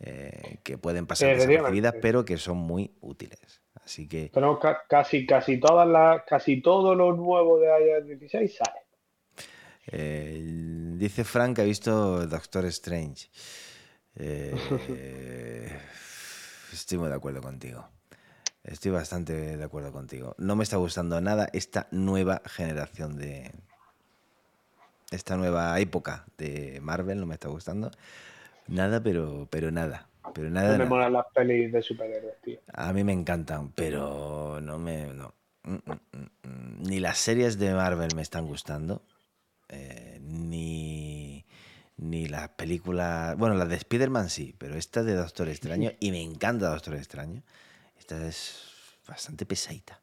eh, 0.00 0.56
que 0.62 0.78
pueden 0.78 1.06
pasar 1.06 1.36
desapercibidas, 1.36 1.96
pero 2.00 2.24
que 2.24 2.38
son 2.38 2.56
muy 2.56 2.94
útiles. 3.02 3.60
Así 3.74 4.08
que. 4.08 4.32
Casi, 4.88 5.26
casi 5.26 5.60
todas 5.60 5.86
las, 5.86 6.22
casi 6.24 6.62
todo 6.62 6.94
lo 6.94 7.12
nuevo 7.12 7.58
de 7.58 7.66
iOS 7.66 8.06
16 8.06 8.56
sale. 8.56 8.80
Eh, 9.88 10.40
dice 10.96 11.24
Frank 11.24 11.56
que 11.56 11.62
ha 11.62 11.66
visto 11.66 12.26
Doctor 12.26 12.64
Strange. 12.66 13.28
Eh, 14.16 14.54
estoy 16.72 16.96
muy 16.96 17.10
de 17.10 17.14
acuerdo 17.14 17.42
contigo. 17.42 17.86
Estoy 18.64 18.92
bastante 18.92 19.56
de 19.56 19.64
acuerdo 19.64 19.92
contigo. 19.92 20.34
No 20.38 20.56
me 20.56 20.64
está 20.64 20.78
gustando 20.78 21.20
nada 21.20 21.48
esta 21.52 21.86
nueva 21.90 22.42
generación 22.46 23.16
de. 23.16 23.52
Esta 25.10 25.36
nueva 25.36 25.78
época 25.80 26.24
de 26.38 26.80
Marvel 26.82 27.20
no 27.20 27.26
me 27.26 27.34
está 27.34 27.48
gustando. 27.48 27.90
Nada, 28.66 29.02
pero, 29.02 29.46
pero 29.50 29.70
nada. 29.70 30.08
Pero 30.32 30.50
nada. 30.50 30.68
No 30.68 30.78
me 30.78 30.78
nada. 30.78 30.88
molan 30.88 31.12
las 31.12 31.26
pelis 31.34 31.72
de 31.72 31.82
superhéroes, 31.82 32.40
tío. 32.42 32.58
A 32.72 32.92
mí 32.92 33.04
me 33.04 33.12
encantan, 33.12 33.70
pero 33.72 34.60
no 34.62 34.78
me. 34.78 35.12
No. 35.12 35.34
Mm, 35.64 35.74
mm, 35.74 35.92
mm. 36.42 36.82
Ni 36.88 37.00
las 37.00 37.18
series 37.18 37.58
de 37.58 37.74
Marvel 37.74 38.14
me 38.14 38.22
están 38.22 38.46
gustando. 38.46 39.02
eh, 39.68 40.18
ni. 40.22 41.44
Ni 41.96 42.26
las 42.26 42.48
películas. 42.50 43.36
Bueno, 43.36 43.54
las 43.54 43.68
de 43.68 43.76
Spider-Man 43.76 44.28
sí, 44.30 44.54
pero 44.58 44.74
esta 44.76 45.02
de 45.04 45.14
Doctor 45.14 45.48
Extraño, 45.48 45.92
y 46.00 46.10
me 46.10 46.22
encanta 46.22 46.70
Doctor 46.70 46.94
Extraño. 46.96 47.42
Esta 48.04 48.26
es 48.26 48.98
bastante 49.08 49.46
pesadita. 49.46 49.98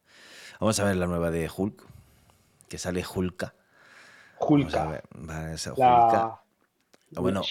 Vamos 0.60 0.80
a 0.80 0.86
ver 0.86 0.96
la 0.96 1.06
nueva 1.06 1.30
de 1.30 1.48
Hulk, 1.56 1.86
que 2.68 2.80
sale 2.80 3.04
Hulka. 3.06 3.54
Hulka. 4.40 4.86
ver, 4.88 5.04
va 5.30 5.52
a 5.52 5.58
ser 5.58 5.74
Hulka. 5.74 5.84
La... 5.84 6.42
O 7.16 7.22
bueno, 7.22 7.42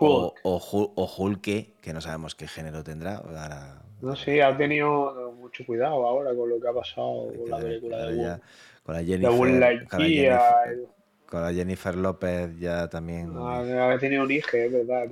o, 0.00 0.34
o, 0.44 0.56
o, 0.56 0.92
o 0.94 1.14
Hulke, 1.18 1.74
que 1.82 1.92
no 1.92 2.00
sabemos 2.00 2.34
qué 2.34 2.48
género 2.48 2.82
tendrá. 2.82 3.16
Ahora, 3.16 3.82
No 4.00 4.16
sé, 4.16 4.42
ha 4.42 4.56
tenido 4.56 5.30
mucho 5.32 5.66
cuidado 5.66 6.06
ahora 6.06 6.34
con 6.34 6.48
lo 6.48 6.58
que 6.58 6.68
ha 6.68 6.72
pasado 6.72 7.30
con 7.36 7.50
la 7.50 7.58
película 7.58 8.06
de 8.06 8.16
ya 8.16 8.40
con 8.84 8.94
la 8.94 9.04
Jennifer, 9.04 9.30
con 9.36 9.60
la. 9.60 9.68
Jennifer, 10.06 10.88
con 11.26 11.42
la 11.42 11.52
Jennifer 11.52 11.94
López 11.96 12.58
ya 12.58 12.88
también. 12.88 13.36
Ha, 13.36 13.92
ha 13.92 13.98
tenido 13.98 14.22
un 14.22 14.30
hijo, 14.30 14.56
es 14.56 14.72
verdad, 14.72 15.06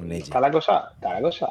un 0.00 0.10
hijo. 0.10 0.24
Está 0.24 0.40
la 0.40 0.50
cosa, 0.50 0.90
está 0.94 1.12
la 1.12 1.20
cosa. 1.20 1.46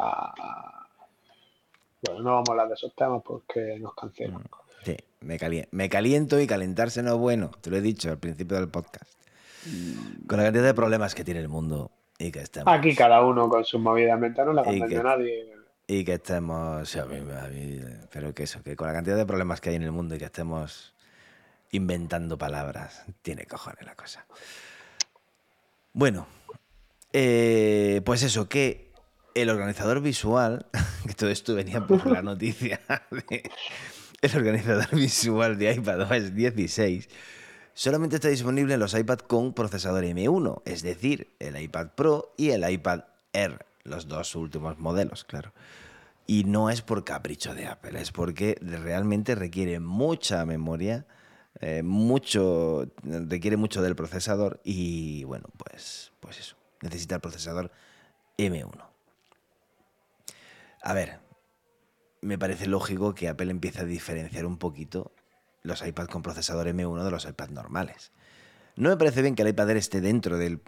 Bueno, 2.05 2.21
no 2.21 2.31
vamos 2.31 2.49
a 2.49 2.51
hablar 2.51 2.67
de 2.67 2.73
esos 2.75 2.93
temas 2.95 3.21
porque 3.25 3.77
nos 3.79 3.93
cancelan. 3.95 4.41
Mm. 4.41 4.83
Sí, 4.85 4.97
me, 5.21 5.37
calien- 5.39 5.67
me 5.71 5.89
caliento 5.89 6.39
y 6.39 6.47
calentarse 6.47 7.01
no 7.03 7.13
es 7.13 7.17
bueno. 7.17 7.51
Te 7.61 7.69
lo 7.69 7.77
he 7.77 7.81
dicho 7.81 8.09
al 8.09 8.17
principio 8.17 8.57
del 8.57 8.67
podcast. 8.69 9.11
Con 10.27 10.37
la 10.37 10.43
cantidad 10.43 10.65
de 10.65 10.73
problemas 10.73 11.15
que 11.15 11.23
tiene 11.23 11.39
el 11.39 11.47
mundo 11.47 11.91
y 12.19 12.31
que 12.31 12.39
estemos. 12.41 12.73
Aquí 12.73 12.93
cada 12.93 13.23
uno 13.23 13.47
con 13.47 13.63
sus 13.63 13.79
movidas 13.79 14.19
mentales, 14.19 14.47
no 14.47 14.53
la 14.53 14.61
Y 14.63 14.65
convence 14.79 14.89
que- 14.95 14.99
a 14.99 15.03
nadie. 15.03 15.53
Y 15.87 16.03
que 16.03 16.13
estemos. 16.13 16.89
sí, 16.89 16.99
a 16.99 17.05
mí- 17.05 17.17
a 17.17 17.47
mí, 17.47 17.79
pero 18.11 18.33
que 18.33 18.43
eso, 18.43 18.61
que 18.63 18.75
con 18.75 18.87
la 18.87 18.93
cantidad 18.93 19.15
de 19.15 19.25
problemas 19.25 19.61
que 19.61 19.69
hay 19.69 19.75
en 19.75 19.83
el 19.83 19.91
mundo 19.91 20.15
y 20.15 20.17
que 20.17 20.25
estemos 20.25 20.93
inventando 21.71 22.37
palabras, 22.37 23.05
tiene 23.21 23.45
cojones 23.45 23.85
la 23.85 23.95
cosa. 23.95 24.25
Bueno, 25.93 26.27
eh, 27.13 28.01
pues 28.05 28.23
eso, 28.23 28.47
que 28.49 28.91
el 29.35 29.49
organizador 29.49 30.01
visual, 30.01 30.67
que 31.07 31.13
todo 31.13 31.29
esto 31.29 31.55
venía 31.55 31.85
por 31.85 32.05
la 32.11 32.21
noticia, 32.31 32.79
de- 33.11 33.49
el 34.21 34.35
organizador 34.37 34.89
visual 34.95 35.57
de 35.57 35.73
iPadOS 35.73 36.33
16 36.33 37.09
solamente 37.73 38.15
está 38.15 38.29
disponible 38.29 38.75
en 38.75 38.79
los 38.79 38.93
iPad 38.93 39.19
con 39.19 39.53
procesador 39.53 40.03
M1, 40.03 40.61
es 40.65 40.81
decir, 40.83 41.35
el 41.39 41.59
iPad 41.59 41.87
Pro 41.95 42.33
y 42.37 42.51
el 42.51 42.69
iPad 42.69 43.01
Air, 43.33 43.65
los 43.83 44.07
dos 44.07 44.35
últimos 44.35 44.77
modelos, 44.79 45.23
claro. 45.25 45.51
Y 46.25 46.45
no 46.45 46.69
es 46.69 46.81
por 46.81 47.03
capricho 47.03 47.53
de 47.53 47.65
Apple, 47.67 47.99
es 47.99 48.11
porque 48.13 48.57
realmente 48.61 49.35
requiere 49.35 49.79
mucha 49.81 50.45
memoria, 50.45 51.05
eh, 51.59 51.83
mucho, 51.83 52.87
requiere 53.03 53.57
mucho 53.57 53.81
del 53.81 53.95
procesador 53.95 54.61
y 54.63 55.25
bueno, 55.25 55.49
pues, 55.57 56.13
pues 56.21 56.39
eso, 56.39 56.55
necesita 56.81 57.15
el 57.15 57.21
procesador 57.21 57.71
M1. 58.37 58.85
A 60.83 60.93
ver, 60.93 61.19
me 62.21 62.37
parece 62.37 62.67
lógico 62.67 63.15
que 63.15 63.29
Apple 63.29 63.49
empiece 63.51 63.81
a 63.81 63.85
diferenciar 63.85 64.45
un 64.45 64.57
poquito 64.57 65.13
los 65.61 65.85
iPads 65.85 66.09
con 66.09 66.21
procesador 66.21 66.67
M1 66.67 67.03
de 67.03 67.11
los 67.11 67.25
iPads 67.25 67.51
normales. 67.51 68.11
No 68.75 68.89
me 68.89 68.97
parece 68.97 69.21
bien 69.21 69.35
que 69.35 69.43
el 69.43 69.47
iPad 69.49 69.69
Air 69.69 69.77
esté 69.77 70.01
dentro 70.01 70.37
del, 70.37 70.59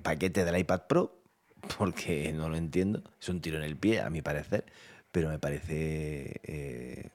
paquete 0.00 0.46
del 0.46 0.58
iPad 0.58 0.82
Pro, 0.88 1.18
porque 1.78 2.32
no 2.32 2.48
lo 2.48 2.56
entiendo. 2.56 3.02
Es 3.20 3.28
un 3.28 3.42
tiro 3.42 3.58
en 3.58 3.64
el 3.64 3.76
pie, 3.76 4.00
a 4.00 4.08
mi 4.08 4.22
parecer, 4.22 4.64
pero 5.10 5.28
me 5.28 5.38
parece, 5.38 6.40
eh, 6.44 7.10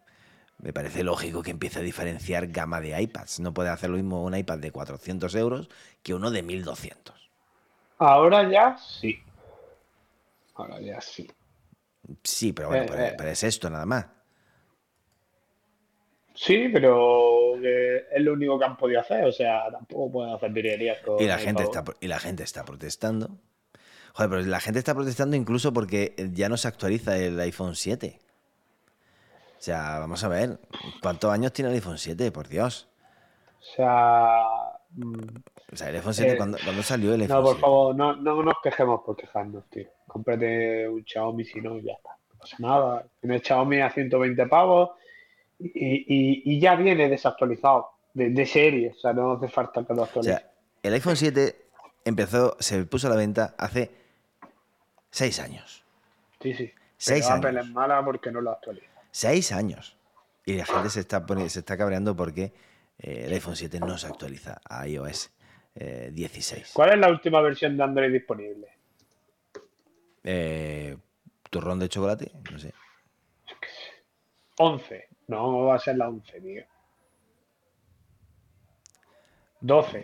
me 0.60 0.74
parece 0.74 1.04
lógico 1.04 1.42
que 1.42 1.50
empiece 1.50 1.80
a 1.80 1.82
diferenciar 1.82 2.50
gama 2.50 2.82
de 2.82 3.02
iPads. 3.02 3.40
No 3.40 3.52
puede 3.52 3.70
hacer 3.70 3.90
lo 3.90 3.96
mismo 3.96 4.24
un 4.24 4.36
iPad 4.36 4.60
de 4.60 4.72
400 4.72 5.34
euros 5.34 5.70
que 6.04 6.14
uno 6.14 6.30
de 6.30 6.44
1200. 6.44 7.16
Ahora 7.98 8.48
ya 8.48 8.78
sí. 8.78 9.24
Ahora 10.54 10.80
ya 10.80 11.02
sí. 11.02 11.28
Sí, 12.24 12.54
pero 12.54 12.70
bueno, 12.70 12.84
Eh, 12.84 12.88
pero, 12.90 13.04
eh. 13.04 13.16
pero 13.18 13.30
es 13.30 13.44
esto 13.44 13.70
nada 13.70 13.86
más. 13.86 14.06
Sí, 16.34 16.70
pero 16.72 17.56
es 17.56 18.22
lo 18.22 18.34
único 18.34 18.60
que 18.60 18.66
han 18.66 18.78
podido 18.78 19.00
hacer. 19.00 19.26
O 19.26 19.32
sea, 19.32 19.72
tampoco 19.72 20.12
pueden 20.12 20.34
hacer 20.34 20.52
virguerías 20.52 21.00
con 21.00 21.22
Y 21.22 21.26
la, 21.26 21.40
gente 21.40 21.64
está, 21.64 21.84
y 22.00 22.08
la 22.08 22.20
gente 22.20 22.44
está 22.44 22.64
protestando. 22.64 23.38
Joder, 24.14 24.30
pero 24.30 24.42
la 24.44 24.60
gente 24.60 24.80
está 24.80 24.94
protestando 24.94 25.36
incluso 25.36 25.74
porque 25.74 26.14
ya 26.34 26.48
no 26.50 26.58
se 26.58 26.68
actualiza 26.68 27.18
el 27.18 27.40
iPhone 27.40 27.76
7. 27.76 28.20
O 29.58 29.62
sea, 29.62 29.98
vamos 30.00 30.24
a 30.24 30.28
ver, 30.28 30.60
¿cuántos 31.02 31.32
años 31.32 31.54
tiene 31.54 31.70
el 31.70 31.76
iPhone 31.76 31.98
7? 31.98 32.32
Por 32.32 32.48
Dios. 32.48 32.88
O 33.60 33.76
sea, 33.76 34.44
mm, 34.92 35.38
O 35.72 35.76
sea, 35.76 35.90
el 35.90 35.96
iPhone 35.98 36.14
7, 36.14 36.32
Eh, 36.34 36.38
¿cuándo, 36.38 36.58
cuándo 36.64 36.82
salió 36.84 37.14
el 37.14 37.22
iPhone 37.22 37.38
no, 37.38 37.44
por 37.44 37.52
7? 37.56 37.62
favor, 37.62 37.96
no, 37.96 38.16
no 38.16 38.44
nos 38.44 38.56
quejemos 38.64 39.02
por 39.06 39.16
quejarnos, 39.18 39.66
tío. 39.70 39.88
Cómprate 40.08 40.88
un 40.88 41.04
Xiaomi 41.06 41.44
si 41.46 41.60
no, 41.62 41.78
y 41.78 41.84
ya 41.84 41.94
está. 41.94 42.12
No 42.34 42.40
pasa 42.40 42.56
nada. 42.60 43.06
Tienes 43.20 43.42
Xiaomi 43.44 43.82
a 43.82 43.90
120 43.90 44.46
pavos 44.48 44.92
y, 45.60 45.68
y- 45.68 46.42
y 46.46 46.60
ya 46.60 46.76
viene 46.76 47.10
desactualizado 47.10 47.90
de, 48.14 48.30
de 48.30 48.46
serie. 48.46 48.92
O 48.92 49.00
sea, 49.00 49.12
no 49.14 49.34
hace 49.34 49.50
falta 49.50 49.84
que 49.86 49.94
lo 49.94 50.02
O 50.02 50.06
actualices. 50.06 50.38
sea, 50.40 50.52
el 50.84 50.94
iPhone 50.94 51.18
7 51.18 51.66
empezó, 52.06 52.56
se 52.60 52.86
puso 52.86 53.08
a 53.08 53.10
la 53.10 53.16
venta 53.18 53.54
hace 53.58 53.92
6 55.12 55.40
años. 55.40 55.84
sí, 56.42 56.54
sí. 56.54 56.72
seis 56.98 57.26
Pero 57.26 57.36
Apple 57.38 57.50
años. 57.50 57.66
es 57.68 57.72
mala 57.74 58.04
porque 58.06 58.32
no 58.32 58.42
lo 58.42 58.52
actualiza. 58.52 58.88
6 59.12 59.52
años. 59.52 59.98
Y 60.46 60.54
la 60.54 60.66
gente 60.66 60.90
se 60.90 61.02
está, 61.02 61.26
se 61.50 61.60
está 61.60 61.78
cabreando 61.78 62.16
porque 62.16 62.54
eh, 63.00 63.24
el 63.28 63.34
iPhone 63.34 63.56
7 63.56 63.80
no 63.82 63.98
se 63.98 64.08
actualiza 64.08 64.62
a 64.64 64.88
iOS 64.88 65.32
eh, 65.80 66.10
16. 66.12 66.72
¿Cuál 66.74 66.94
es 66.94 67.00
la 67.00 67.10
última 67.10 67.40
versión 67.42 67.78
de 67.78 67.84
Android 67.84 68.12
disponible? 68.12 68.68
Eh, 70.24 70.98
¿Turrón 71.50 71.80
de 71.80 71.90
chocolate? 71.90 72.32
No 72.52 72.58
sé. 72.60 72.74
11. 74.58 75.08
No, 75.28 75.66
va 75.66 75.76
a 75.76 75.80
ser 75.80 75.98
la 75.98 76.10
11, 76.10 76.42
tío. 76.42 76.64
12. 79.62 80.04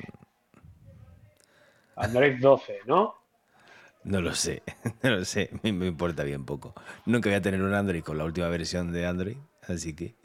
Android 1.95 2.39
12, 2.39 2.79
¿no? 2.85 3.15
No 4.03 4.19
lo 4.19 4.33
sé, 4.35 4.63
no 5.03 5.11
lo 5.11 5.25
sé, 5.25 5.49
me, 5.61 5.71
me 5.71 5.87
importa 5.87 6.23
bien 6.23 6.45
poco. 6.45 6.73
Nunca 7.05 7.29
voy 7.29 7.37
a 7.37 7.41
tener 7.41 7.61
un 7.61 7.73
Android 7.73 8.03
con 8.03 8.17
la 8.17 8.25
última 8.25 8.49
versión 8.49 8.91
de 8.91 9.05
Android, 9.05 9.37
así 9.67 9.95
que 9.95 10.15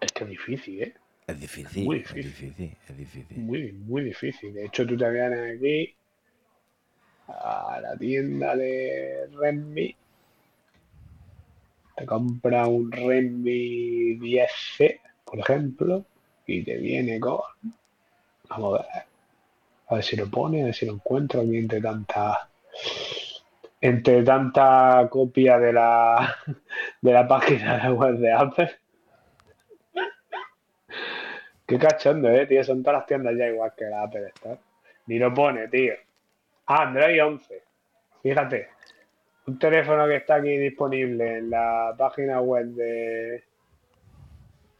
Es 0.00 0.10
que 0.12 0.24
es 0.24 0.30
difícil, 0.30 0.82
¿eh? 0.82 0.94
Es 1.30 1.40
difícil, 1.40 1.84
Muy 1.84 1.98
es 1.98 2.14
difícil. 2.14 2.54
difícil, 2.54 2.76
es 2.88 2.96
difícil. 2.96 3.38
Muy, 3.38 3.72
muy 3.72 4.04
difícil. 4.04 4.52
De 4.54 4.66
hecho, 4.66 4.86
tú 4.86 4.96
te 4.96 5.10
vienes 5.10 5.56
aquí 5.56 5.94
a 7.28 7.78
la 7.80 7.96
tienda 7.96 8.56
de 8.56 9.28
Redmi, 9.32 9.96
te 11.96 12.06
compras 12.06 12.68
un 12.68 12.90
Redmi 12.90 14.18
10C, 14.18 15.00
por 15.24 15.38
ejemplo, 15.38 16.04
y 16.46 16.62
te 16.64 16.76
viene 16.76 17.20
con... 17.20 17.40
Vamos 18.48 18.80
a 18.80 18.82
ver. 18.82 19.04
A 19.88 19.94
ver 19.96 20.04
si 20.04 20.16
lo 20.16 20.28
pone, 20.30 20.62
a 20.62 20.64
ver 20.66 20.74
si 20.74 20.86
lo 20.86 20.94
encuentro 20.94 21.40
aquí 21.40 21.56
entre 21.56 21.80
tanta... 21.80 22.48
Entre 23.82 24.22
tanta 24.22 25.08
copia 25.10 25.58
de 25.58 25.72
la, 25.72 26.36
de 27.00 27.12
la 27.12 27.26
página 27.26 27.78
de 27.88 27.92
web 27.92 28.18
de 28.18 28.32
Apple. 28.32 28.70
Qué 31.70 31.78
cachondo, 31.78 32.28
eh, 32.28 32.46
tío. 32.46 32.62
Son 32.64 32.82
todas 32.82 32.98
las 32.98 33.06
tiendas 33.06 33.32
ya 33.38 33.46
igual 33.46 33.72
que 33.76 33.84
la 33.84 34.02
Apple 34.02 34.26
Store. 34.34 34.58
Ni 35.06 35.20
lo 35.20 35.32
pone, 35.32 35.68
tío. 35.68 35.94
Ah, 36.66 36.82
Android 36.82 37.24
11. 37.24 37.62
Fíjate. 38.20 38.70
Un 39.46 39.56
teléfono 39.56 40.08
que 40.08 40.16
está 40.16 40.34
aquí 40.34 40.58
disponible 40.58 41.38
en 41.38 41.48
la 41.50 41.94
página 41.96 42.40
web 42.40 42.66
de, 42.66 43.44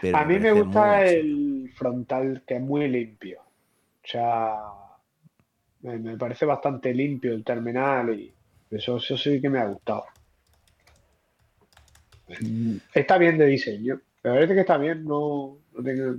Pero 0.01 0.17
A 0.19 0.25
mí 0.25 0.39
me 0.39 0.53
gusta 0.53 1.05
el 1.07 1.71
frontal, 1.77 2.43
que 2.47 2.55
es 2.57 2.61
muy 2.61 2.89
limpio. 2.89 3.41
O 3.43 4.07
sea, 4.07 4.57
me, 5.81 5.99
me 5.99 6.17
parece 6.17 6.45
bastante 6.47 6.95
limpio 6.95 7.33
el 7.33 7.45
terminal 7.45 8.15
y 8.19 8.33
eso, 8.71 8.97
eso 8.99 9.17
sí 9.17 9.41
que 9.41 9.49
me 9.49 9.59
ha 9.61 9.67
gustado. 9.67 10.05
Mm, 12.41 12.77
Está 12.95 13.19
bien 13.19 13.39
de 13.39 13.47
diseño. 13.47 14.01
Me 14.23 14.31
parece 14.31 14.55
que 14.55 14.61
está 14.61 14.77
bien, 14.79 15.05
no, 15.05 15.59
no 15.73 15.83
tiene, 15.83 16.19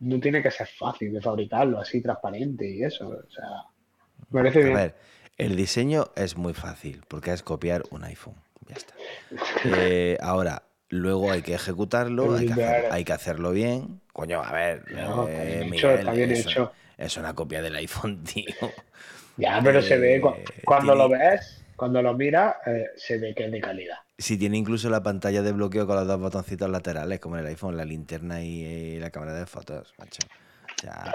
no 0.00 0.20
tiene 0.20 0.42
que 0.42 0.50
ser 0.50 0.66
fácil 0.66 1.12
de 1.12 1.20
fabricarlo 1.20 1.78
así 1.78 2.00
transparente 2.00 2.68
y 2.68 2.82
eso. 2.82 3.08
O 3.08 3.30
sea, 3.30 3.48
me 4.30 4.40
parece 4.42 4.60
A 4.60 4.62
bien. 4.62 4.74
ver, 4.74 4.94
el 5.36 5.56
diseño 5.56 6.10
es 6.16 6.36
muy 6.36 6.54
fácil, 6.54 7.02
porque 7.08 7.32
es 7.32 7.42
copiar 7.42 7.82
un 7.90 8.04
iPhone. 8.04 8.36
Ya 8.68 8.76
está. 8.76 8.94
Eh, 9.64 10.16
ahora, 10.20 10.62
luego 10.90 11.30
hay 11.32 11.40
que 11.42 11.54
ejecutarlo, 11.54 12.34
hay 12.34 12.46
que, 12.46 12.52
hacer- 12.52 12.64
Claro. 12.80 12.88
hay 12.92 13.04
que 13.04 13.12
hacerlo 13.12 13.52
bien. 13.52 14.00
Coño, 14.12 14.42
a 14.42 14.52
ver, 14.52 14.84
No, 14.92 15.26
eh, 15.28 15.60
bien 15.62 15.74
hecho, 15.74 15.86
Miguel, 15.88 15.98
está 16.00 16.12
bien 16.12 16.30
eso- 16.32 16.48
hecho. 16.50 16.72
es 16.98 17.16
una 17.16 17.34
copia 17.34 17.62
del 17.62 17.74
iPhone, 17.76 18.22
tío. 18.34 18.54
Ya, 19.36 19.60
pero 19.64 19.80
se 19.80 19.96
ve, 19.96 20.20
cu- 20.20 20.28
Eh, 20.30 20.44
cuando 20.64 20.92
tiene- 20.92 20.98
lo 20.98 21.08
ves, 21.08 21.62
cuando 21.76 22.02
lo 22.02 22.12
miras, 22.14 22.56
eh, 22.66 22.86
se 22.96 23.16
ve 23.18 23.34
que 23.34 23.46
es 23.46 23.52
de 23.52 23.60
calidad. 23.60 23.96
Si 24.18 24.36
tiene 24.36 24.58
incluso 24.58 24.90
la 24.90 25.02
pantalla 25.02 25.40
de 25.40 25.52
bloqueo 25.52 25.86
con 25.86 25.96
los 25.96 26.06
dos 26.06 26.20
botoncitos 26.20 26.68
laterales, 26.68 27.20
como 27.20 27.36
en 27.38 27.42
el 27.42 27.46
iPhone, 27.48 27.74
la 27.76 27.86
linterna 27.86 28.42
y, 28.42 28.98
la 28.98 29.10
cámara 29.10 29.32
de 29.32 29.46
fotos, 29.46 29.94
macho. 29.98 30.20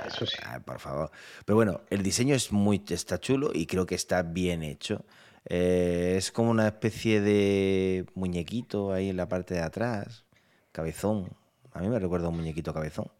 Eso 0.08 0.26
sí. 0.26 0.38
por 0.66 0.80
favor. 0.80 1.12
Pero 1.46 1.56
bueno, 1.56 1.82
el 1.90 2.02
diseño 2.04 2.36
es 2.36 2.52
muy, 2.52 2.84
está 2.90 3.20
chulo 3.20 3.52
y 3.54 3.66
creo 3.68 3.86
que 3.86 3.96
está 3.96 4.22
bien 4.24 4.64
hecho. 4.64 5.06
Eh, 5.46 6.16
es 6.18 6.32
como 6.32 6.52
una 6.52 6.68
especie 6.68 7.22
de 7.22 8.06
muñequito 8.16 8.94
ahí 8.94 9.10
en 9.10 9.18
la 9.18 9.30
parte 9.30 9.56
de 9.56 9.62
atrás, 9.62 10.26
cabezón. 10.72 11.30
A 11.74 11.82
mí 11.82 11.90
me 11.90 12.00
recuerda 12.00 12.30
un 12.30 12.38
muñequito 12.38 12.74
cabezón. 12.74 13.12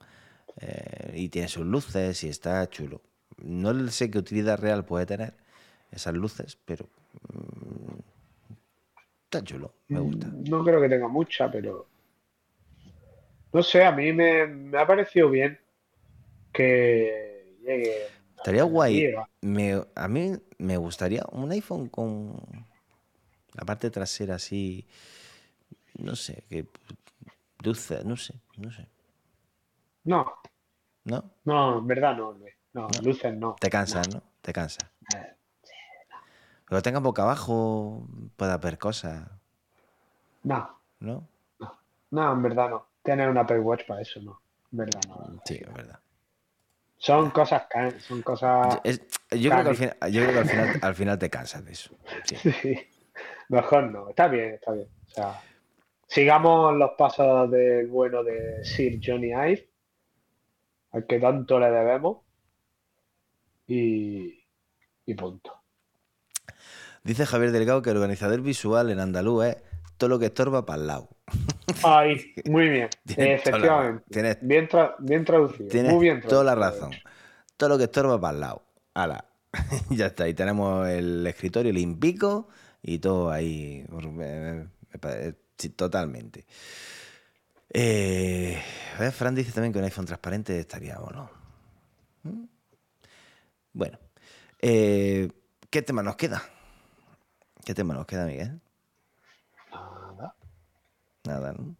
Eh, 0.62 1.14
y 1.16 1.30
tiene 1.30 1.48
sus 1.50 1.66
luces 1.66 2.24
y 2.24 2.30
está 2.30 2.68
chulo. 2.70 3.02
No 3.38 3.90
sé 3.90 4.12
qué 4.12 4.20
utilidad 4.20 4.60
real 4.60 4.86
puede 4.86 5.06
tener 5.06 5.36
esas 5.92 6.14
luces, 6.16 6.58
pero 6.66 6.88
mm, 7.34 8.00
está 9.26 9.44
chulo, 9.44 9.74
me 9.90 10.00
gusta. 10.00 10.28
Mm, 10.28 10.44
No 10.50 10.64
creo 10.64 10.82
que 10.82 10.90
tenga 10.90 11.08
mucha, 11.08 11.52
pero 11.52 11.88
no 13.54 13.64
sé, 13.64 13.84
a 13.84 13.92
mí 13.92 14.12
me, 14.14 14.46
me 14.48 14.78
ha 14.78 14.86
parecido 14.88 15.30
bien 15.30 15.60
que 16.54 17.58
llegue. 17.62 17.94
Estaría 18.46 18.64
guay. 18.64 19.10
Me- 19.42 19.84
a 19.96 20.08
mí 20.08 20.34
me 20.60 20.78
gustaría 20.78 21.24
un 21.32 21.52
iPhone 21.52 21.90
con 21.90 22.36
la 23.54 23.66
parte 23.66 23.90
trasera 23.90 24.36
así, 24.36 24.86
no 26.00 26.16
sé, 26.16 26.44
que 26.50 26.68
luces, 27.64 28.06
no 28.06 28.18
sé, 28.18 28.36
no 28.58 28.72
sé, 28.72 28.88
No, 30.06 30.26
¿no? 31.06 31.24
no, 31.46 31.80
en 31.80 31.88
verdad 31.88 32.16
no, 32.18 32.34
Luis. 32.34 32.54
No, 32.74 32.90
luces 33.02 33.36
no. 33.38 33.56
Te 33.60 33.70
cansas, 33.70 34.08
¿no? 34.08 34.24
Te 34.42 34.54
cansas. 34.54 34.90
Eh, 35.14 35.36
Pero 36.68 36.82
tenga 36.82 37.00
boca 37.00 37.24
abajo, 37.24 38.08
pueda 38.38 38.58
ver 38.58 38.78
cosas, 38.78 39.30
No, 40.44 40.60
¿no? 41.00 41.28
no, 42.12 42.34
en 42.34 42.42
verdad 42.42 42.70
no. 42.70 42.88
Tienes 43.04 43.30
un 43.30 43.38
Apple 43.38 43.60
Watch 43.60 43.86
para 43.88 44.02
eso, 44.02 44.20
no. 44.22 44.42
En 44.72 44.78
verdad 44.78 45.04
no. 45.06 45.44
Sí, 45.44 45.56
es 45.56 45.74
verdad. 45.74 46.00
Son 47.06 47.30
cosas 47.30 47.68
son 48.00 48.24
cosas. 48.24 48.80
Es- 48.84 49.00
yo 49.30 49.52
creo 49.52 49.64
que, 49.64 49.70
al 49.70 49.76
final, 49.76 49.98
yo 50.12 50.22
creo 50.24 50.34
que 50.34 50.40
al 50.40 50.48
final, 50.50 50.80
al 50.82 50.96
final 50.96 51.20
te 51.20 51.30
cansas 51.30 51.64
de 51.64 51.72
eso. 51.72 51.96
sí. 52.24 52.36
Sí, 52.62 52.76
mejor 53.50 53.92
no. 53.92 54.10
Está 54.10 54.28
bien, 54.28 54.56
está 54.56 54.72
bien. 54.72 54.88
O 55.06 55.10
sea, 55.10 55.40
sigamos 56.08 56.76
los 56.76 56.92
pasos 56.98 57.52
del 57.52 57.86
bueno 57.88 58.24
de 58.24 58.66
Sir 58.66 59.00
Johnny 59.04 59.28
Ive, 59.34 59.70
al 60.94 61.06
que 61.06 61.20
tanto 61.20 61.60
le 61.60 61.70
debemos. 61.70 62.18
Y, 63.68 64.44
y 65.06 65.14
punto. 65.14 65.62
Dice 67.04 67.28
Javier 67.28 67.52
Delgado 67.52 67.84
que 67.84 67.92
el 67.92 67.98
organizador 67.98 68.42
visual 68.42 68.90
en 68.90 69.00
andaluz 69.00 69.46
es 69.46 69.58
todo 69.98 70.10
lo 70.10 70.20
que 70.20 70.26
estorba 70.28 70.66
para 70.66 70.82
el 70.82 70.88
lado. 70.88 71.10
Ay, 71.84 72.34
muy 72.46 72.70
bien. 72.70 72.90
Tienes 73.06 73.28
la- 73.28 73.36
Efectivamente. 73.36 74.04
tienes- 74.10 74.38
Bien, 74.42 74.68
tra- 74.68 74.96
bien 75.00 75.26
traducido. 75.26 75.70
Tienes 75.70 75.94
muy 75.94 76.04
bien 76.04 76.22
toda 76.22 76.44
la 76.44 76.56
traducido, 76.56 76.90
razón. 76.90 77.00
Todo 77.58 77.70
lo 77.70 77.78
que 77.78 77.86
estorba 77.86 78.20
para 78.20 78.34
el 78.34 78.40
lado. 78.42 78.64
Ala. 78.94 79.26
ya 79.90 80.08
está. 80.08 80.28
Y 80.28 80.34
tenemos 80.34 80.88
el 80.90 81.26
escritorio 81.28 81.72
limpico 81.72 82.50
y 82.82 83.00
todo 83.00 83.32
ahí. 83.32 83.86
Me 83.90 84.68
pare- 85.00 85.36
sí, 85.58 85.70
totalmente. 85.70 86.46
Eh, 87.70 88.62
a 88.96 89.00
ver, 89.02 89.12
Fran 89.12 89.36
dice 89.36 89.52
también 89.52 89.74
que 89.74 89.80
un 89.80 89.86
iPhone 89.86 90.06
transparente 90.06 90.58
estaría 90.60 90.98
bueno. 91.00 91.30
¿Mm? 92.24 92.44
Bueno. 93.74 94.00
eh, 94.62 95.30
¿Qué 95.70 95.82
tema 95.82 96.02
nos 96.04 96.16
queda? 96.16 96.42
¿Qué 97.66 97.74
tema 97.74 97.94
nos 97.94 98.06
queda, 98.06 98.26
Miguel? 98.26 98.62
Nada. 101.26 101.54
¿no? 101.54 101.76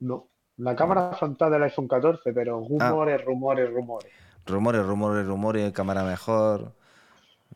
No. 0.00 0.28
La 0.58 0.74
cámara 0.74 1.12
frontal 1.12 1.50
del 1.52 1.62
iPhone 1.64 1.86
14, 1.88 2.32
pero 2.32 2.64
Ah. 2.80 2.88
rumores, 2.88 3.24
rumores, 3.24 3.70
rumores. 3.70 4.10
Rumores, 4.46 4.86
rumores, 4.86 5.26
rumores, 5.26 5.72
cámara 5.72 6.02
mejor, 6.04 6.72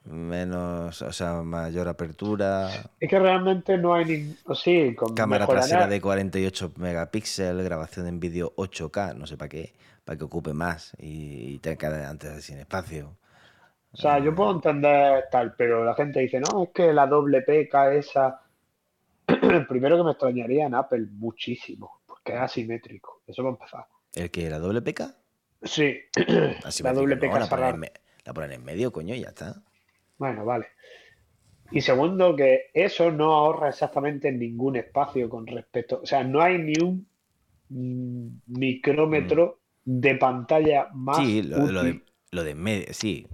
menos, 0.04 1.02
o 1.02 1.12
sea, 1.12 1.42
mayor 1.42 1.88
apertura, 1.88 2.68
Es 2.98 3.08
que 3.08 3.18
realmente 3.18 3.76
no 3.78 3.94
hay 3.94 4.04
ni. 4.04 4.36
Sí, 4.54 4.94
con 4.94 5.14
cámara 5.14 5.44
mejorará- 5.46 5.60
trasera 5.66 5.86
de 5.86 6.00
48 6.00 6.72
megapíxeles, 6.76 7.64
grabación 7.64 8.06
en 8.06 8.20
vídeo 8.20 8.52
8K, 8.56 9.14
no 9.14 9.26
sé 9.26 9.36
para 9.36 9.48
qué, 9.48 9.72
para 10.04 10.18
que 10.18 10.24
ocupe 10.24 10.52
más 10.52 10.92
y, 10.98 11.54
y 11.54 11.58
tenga 11.58 12.08
antes 12.08 12.44
sin 12.44 12.58
espacio. 12.58 13.16
O 13.92 13.96
sea, 13.96 14.18
yo 14.20 14.34
puedo 14.34 14.52
entender 14.52 15.24
tal, 15.32 15.54
pero 15.56 15.84
la 15.84 15.94
gente 15.94 16.20
dice, 16.20 16.40
no, 16.40 16.64
es 16.64 16.70
que 16.70 16.92
la 16.92 17.06
doble 17.06 17.42
PK 17.42 17.92
esa. 17.94 18.40
Primero 19.68 19.96
que 19.96 20.04
me 20.04 20.10
extrañaría 20.12 20.66
en 20.66 20.74
Apple 20.74 21.06
muchísimo, 21.12 22.00
porque 22.06 22.32
es 22.32 22.38
asimétrico. 22.40 23.22
Eso 23.26 23.42
va 23.42 23.50
a 23.50 23.52
empezar. 23.52 23.86
¿El 24.14 24.30
que 24.30 24.50
la 24.50 24.58
doble 24.58 24.82
PK? 24.82 25.14
Sí, 25.62 25.96
la 26.82 26.92
doble 26.92 27.16
dice, 27.16 27.28
no, 27.28 27.38
la, 27.38 27.48
ponen 27.48 27.66
en 27.68 27.72
rara. 27.72 27.76
me- 27.76 27.92
la 28.24 28.34
ponen 28.34 28.52
en 28.52 28.64
medio, 28.64 28.92
coño, 28.92 29.14
y 29.14 29.20
ya 29.20 29.28
está. 29.28 29.62
Bueno, 30.18 30.44
vale. 30.44 30.66
Y 31.72 31.80
segundo, 31.80 32.34
que 32.34 32.70
eso 32.74 33.10
no 33.12 33.32
ahorra 33.32 33.68
exactamente 33.68 34.30
ningún 34.32 34.76
espacio 34.76 35.28
con 35.28 35.46
respecto. 35.46 36.00
O 36.02 36.06
sea, 36.06 36.24
no 36.24 36.40
hay 36.42 36.58
ni 36.58 36.72
un 36.82 37.06
mm, 37.68 38.28
micrómetro 38.58 39.60
de 39.84 40.14
pantalla 40.16 40.88
más 40.94 41.18
Sí, 41.18 41.42
lo, 41.42 41.70
lo 41.70 41.82
útil. 41.82 41.84
de, 41.84 42.02
lo 42.32 42.44
de 42.44 42.50
en 42.50 42.62
medio, 42.62 42.86
sí. 42.92 43.26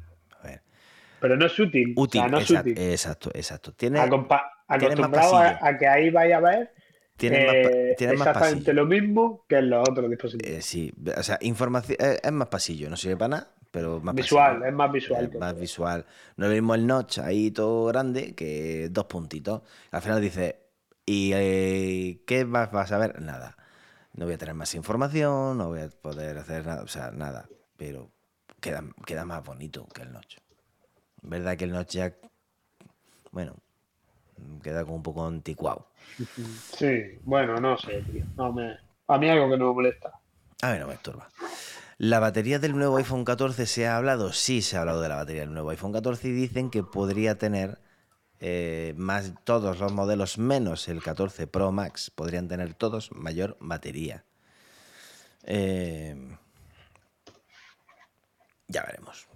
Pero 1.20 1.36
no 1.36 1.46
es 1.46 1.58
útil. 1.58 1.94
útil, 1.96 2.20
o 2.20 2.24
sea, 2.24 2.30
no 2.30 2.38
es 2.38 2.50
exacto, 2.50 2.70
útil. 2.70 2.82
exacto, 2.84 3.30
exacto. 3.34 3.72
Tiene, 3.72 4.00
acostumbrado 4.00 5.36
a, 5.38 5.78
que 5.78 5.86
ahí 5.86 6.10
vaya 6.10 6.38
a 6.38 6.40
ver 6.40 6.72
Tienen 7.16 7.46
más, 7.46 7.54
Eh, 7.54 7.94
tienen 7.96 8.16
exactamente 8.16 8.72
lo 8.72 8.86
mismo 8.86 9.44
que 9.48 9.56
en 9.56 9.70
los 9.70 9.88
otros 9.88 10.10
dispositivos. 10.10 10.56
Eh, 10.58 10.62
sí, 10.62 10.92
o 11.16 11.22
sea, 11.22 11.38
información 11.40 11.98
eh, 12.00 12.20
es 12.22 12.32
más 12.32 12.48
pasillo, 12.48 12.90
no 12.90 12.96
sirve 12.96 13.16
para 13.16 13.28
nada, 13.28 13.54
pero 13.70 14.00
más 14.00 14.14
visual, 14.14 14.54
pasillo. 14.54 14.66
es 14.66 14.74
más 14.74 14.92
visual. 14.92 15.30
Más 15.38 15.52
todo. 15.52 15.60
visual. 15.60 16.06
No 16.36 16.46
es 16.46 16.50
lo 16.50 16.54
mismo 16.54 16.74
el 16.74 16.86
notch 16.86 17.18
ahí 17.18 17.50
todo 17.50 17.86
grande 17.86 18.34
que 18.34 18.88
dos 18.90 19.06
puntitos. 19.06 19.62
Al 19.90 20.02
final 20.02 20.20
dice, 20.20 20.60
¿y 21.04 21.32
eh, 21.34 22.22
qué 22.26 22.44
más 22.44 22.70
vas 22.70 22.92
a 22.92 22.98
ver? 22.98 23.20
Nada. 23.22 23.56
No 24.12 24.24
voy 24.24 24.34
a 24.34 24.38
tener 24.38 24.54
más 24.54 24.74
información, 24.74 25.58
no 25.58 25.68
voy 25.68 25.80
a 25.80 25.88
poder 25.88 26.38
hacer 26.38 26.66
nada, 26.66 26.82
o 26.82 26.88
sea, 26.88 27.10
nada. 27.10 27.48
Pero 27.76 28.10
queda, 28.60 28.82
queda 29.04 29.24
más 29.24 29.44
bonito 29.44 29.86
que 29.94 30.02
el 30.02 30.12
notch. 30.12 30.38
¿Verdad 31.26 31.56
que 31.56 31.64
el 31.64 31.72
notch 31.72 31.90
ya, 31.90 32.14
bueno, 33.32 33.56
queda 34.62 34.84
como 34.84 34.96
un 34.96 35.02
poco 35.02 35.26
anticuado? 35.26 35.88
Sí, 36.76 37.18
bueno, 37.24 37.60
no 37.60 37.76
sé, 37.76 38.02
tío. 38.02 38.24
No 38.36 38.52
me... 38.52 38.78
A 39.08 39.18
mí 39.18 39.28
algo 39.28 39.50
que 39.50 39.58
no 39.58 39.68
me 39.68 39.74
molesta. 39.74 40.20
A 40.62 40.72
mí 40.72 40.78
no 40.78 40.86
me 40.86 40.94
estorba. 40.94 41.28
¿La 41.98 42.20
batería 42.20 42.58
del 42.58 42.76
nuevo 42.76 42.96
iPhone 42.98 43.24
14 43.24 43.66
se 43.66 43.88
ha 43.88 43.96
hablado? 43.96 44.32
Sí, 44.32 44.62
se 44.62 44.76
ha 44.76 44.80
hablado 44.80 45.00
de 45.00 45.08
la 45.08 45.16
batería 45.16 45.42
del 45.42 45.52
nuevo 45.52 45.70
iPhone 45.70 45.92
14 45.92 46.28
y 46.28 46.32
dicen 46.32 46.70
que 46.70 46.84
podría 46.84 47.38
tener 47.38 47.80
eh, 48.38 48.94
más 48.96 49.32
todos 49.44 49.80
los 49.80 49.92
modelos 49.92 50.38
menos 50.38 50.88
el 50.88 51.02
14 51.02 51.46
Pro 51.46 51.72
Max 51.72 52.10
podrían 52.10 52.46
tener 52.46 52.74
todos 52.74 53.10
mayor 53.12 53.56
batería. 53.60 54.24
Eh, 55.42 56.36
ya 58.68 58.84
veremos. 58.84 59.26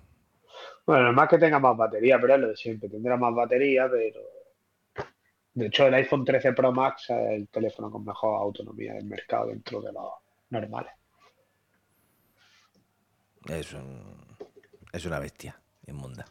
Bueno, 0.90 1.04
normal 1.04 1.28
que 1.28 1.38
tenga 1.38 1.60
más 1.60 1.76
batería, 1.76 2.18
pero 2.20 2.34
es 2.34 2.40
lo 2.40 2.48
de 2.48 2.56
siempre. 2.56 2.88
Tendrá 2.88 3.16
más 3.16 3.32
batería, 3.32 3.88
pero. 3.88 4.18
De 5.54 5.66
hecho, 5.66 5.86
el 5.86 5.94
iPhone 5.94 6.24
13 6.24 6.52
Pro 6.52 6.72
Max 6.72 7.10
es 7.10 7.30
el 7.30 7.46
teléfono 7.46 7.92
con 7.92 8.04
mejor 8.04 8.40
autonomía 8.42 8.94
del 8.94 9.04
mercado 9.04 9.46
dentro 9.46 9.80
de 9.80 9.92
los 9.92 10.10
normales. 10.48 10.90
Es, 13.48 13.72
un- 13.72 14.36
es 14.92 15.04
una 15.04 15.20
bestia 15.20 15.60
inmunda. 15.86 16.24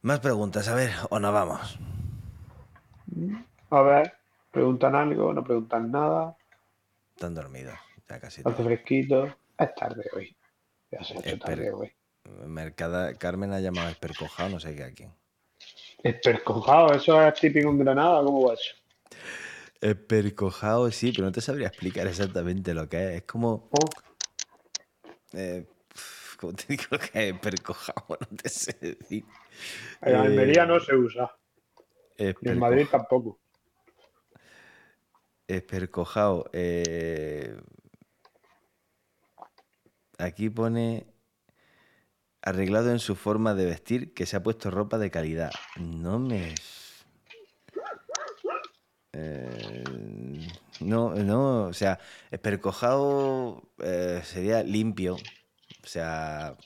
Más 0.00 0.20
preguntas, 0.20 0.68
a 0.68 0.74
ver, 0.74 0.92
o 1.10 1.18
nos 1.18 1.34
vamos. 1.34 1.78
A 3.68 3.82
ver, 3.82 4.14
preguntan 4.50 4.94
algo, 4.94 5.34
no 5.34 5.44
preguntan 5.44 5.90
nada. 5.90 6.34
Están 7.14 7.34
dormidos, 7.34 7.78
ya 8.08 8.18
casi 8.18 8.40
Hace 8.42 8.64
fresquito. 8.64 9.36
Es 9.58 9.74
tarde 9.74 10.02
hoy. 10.14 10.34
Ya 10.90 11.04
se 11.04 11.18
ha 11.18 11.20
hecho 11.20 11.38
tarde 11.38 11.70
hoy. 11.72 11.92
Mercada, 12.46 13.14
Carmen 13.14 13.52
ha 13.52 13.60
llamado 13.60 13.88
Espercojado, 13.88 14.48
no 14.50 14.60
sé 14.60 14.74
qué 14.74 14.84
a 14.84 14.92
quién. 14.92 15.12
Espercojado, 16.02 16.94
eso 16.94 17.20
es 17.26 17.34
típico 17.34 17.68
en 17.70 17.78
Granada, 17.78 18.22
¿cómo 18.22 18.46
va 18.48 18.54
eso? 18.54 18.74
Espercojado, 19.80 20.90
sí, 20.90 21.12
pero 21.12 21.26
no 21.26 21.32
te 21.32 21.40
sabría 21.40 21.68
explicar 21.68 22.06
exactamente 22.06 22.74
lo 22.74 22.88
que 22.88 22.96
es. 23.10 23.16
Es 23.16 23.22
como. 23.22 23.68
Oh, 23.72 23.88
Eh, 25.32 25.66
pf, 25.88 26.36
¿Cómo 26.38 26.52
te 26.54 26.64
digo 26.68 26.84
que 26.90 27.28
es 27.28 27.34
espercojado? 27.34 28.06
No 28.30 28.36
te 28.36 28.48
sé 28.48 28.72
decir. 28.80 29.24
en 30.02 30.14
Almería 30.14 30.62
Eh, 30.62 30.66
no 30.66 30.80
se 30.80 30.94
usa. 30.96 31.30
Y 32.18 32.48
en 32.48 32.58
Madrid 32.58 32.86
tampoco. 32.90 33.38
Espercojado. 35.48 36.48
eh, 36.52 37.56
Aquí 40.18 40.50
pone. 40.50 41.06
Arreglado 42.46 42.92
en 42.92 43.00
su 43.00 43.16
forma 43.16 43.54
de 43.54 43.66
vestir, 43.66 44.14
que 44.14 44.24
se 44.24 44.36
ha 44.36 44.42
puesto 44.44 44.70
ropa 44.70 44.98
de 44.98 45.10
calidad. 45.10 45.50
No 45.80 46.20
me. 46.20 46.54
Eh, 49.12 49.82
no, 50.78 51.12
no, 51.16 51.64
o 51.64 51.72
sea, 51.72 51.98
espercojado 52.30 53.68
eh, 53.82 54.22
sería 54.24 54.62
limpio, 54.62 55.16
o 55.16 55.86
sea, 55.86 56.56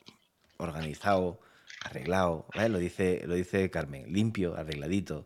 organizado, 0.59 1.41
arreglado. 1.83 2.47
Lo 2.69 2.79
dice, 2.79 3.23
lo 3.25 3.35
dice 3.35 3.71
Carmen, 3.71 4.13
limpio, 4.13 4.57
arregladito. 4.57 5.25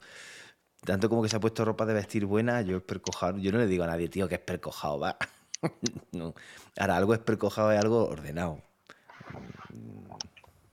Tanto 0.85 1.09
como 1.09 1.25
que 1.25 1.29
se 1.31 1.35
ha 1.35 1.41
puesto 1.41 1.65
ropa 1.65 1.85
de 1.85 1.95
vestir 1.95 2.27
buena, 2.27 2.63
yo 2.63 2.77
espercojado, 2.77 3.39
yo 3.39 3.51
no 3.51 3.59
le 3.59 3.67
digo 3.67 3.83
a 3.83 3.89
nadie, 3.89 4.09
tío, 4.09 4.29
que 4.29 4.37
espercojado 4.37 5.01
va. 5.01 5.19
no. 6.13 6.33
Ahora, 6.79 6.97
algo 6.97 7.13
espercojado 7.13 7.73
es 7.73 7.81
algo 7.81 8.07
ordenado. 8.07 8.63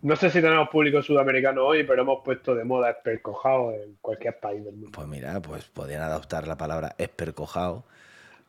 No 0.03 0.15
sé 0.15 0.29
si 0.31 0.41
tenemos 0.41 0.69
público 0.69 1.01
sudamericano 1.01 1.63
hoy, 1.65 1.83
pero 1.83 2.01
hemos 2.01 2.23
puesto 2.23 2.55
de 2.55 2.63
moda 2.63 2.89
espercojado 2.89 3.71
en 3.73 3.97
cualquier 4.01 4.39
país 4.39 4.63
del 4.65 4.73
mundo. 4.75 4.91
Pues 4.93 5.07
mira, 5.07 5.39
pues 5.41 5.65
podrían 5.65 6.01
adoptar 6.01 6.47
la 6.47 6.57
palabra 6.57 6.95
espercojado. 6.97 7.85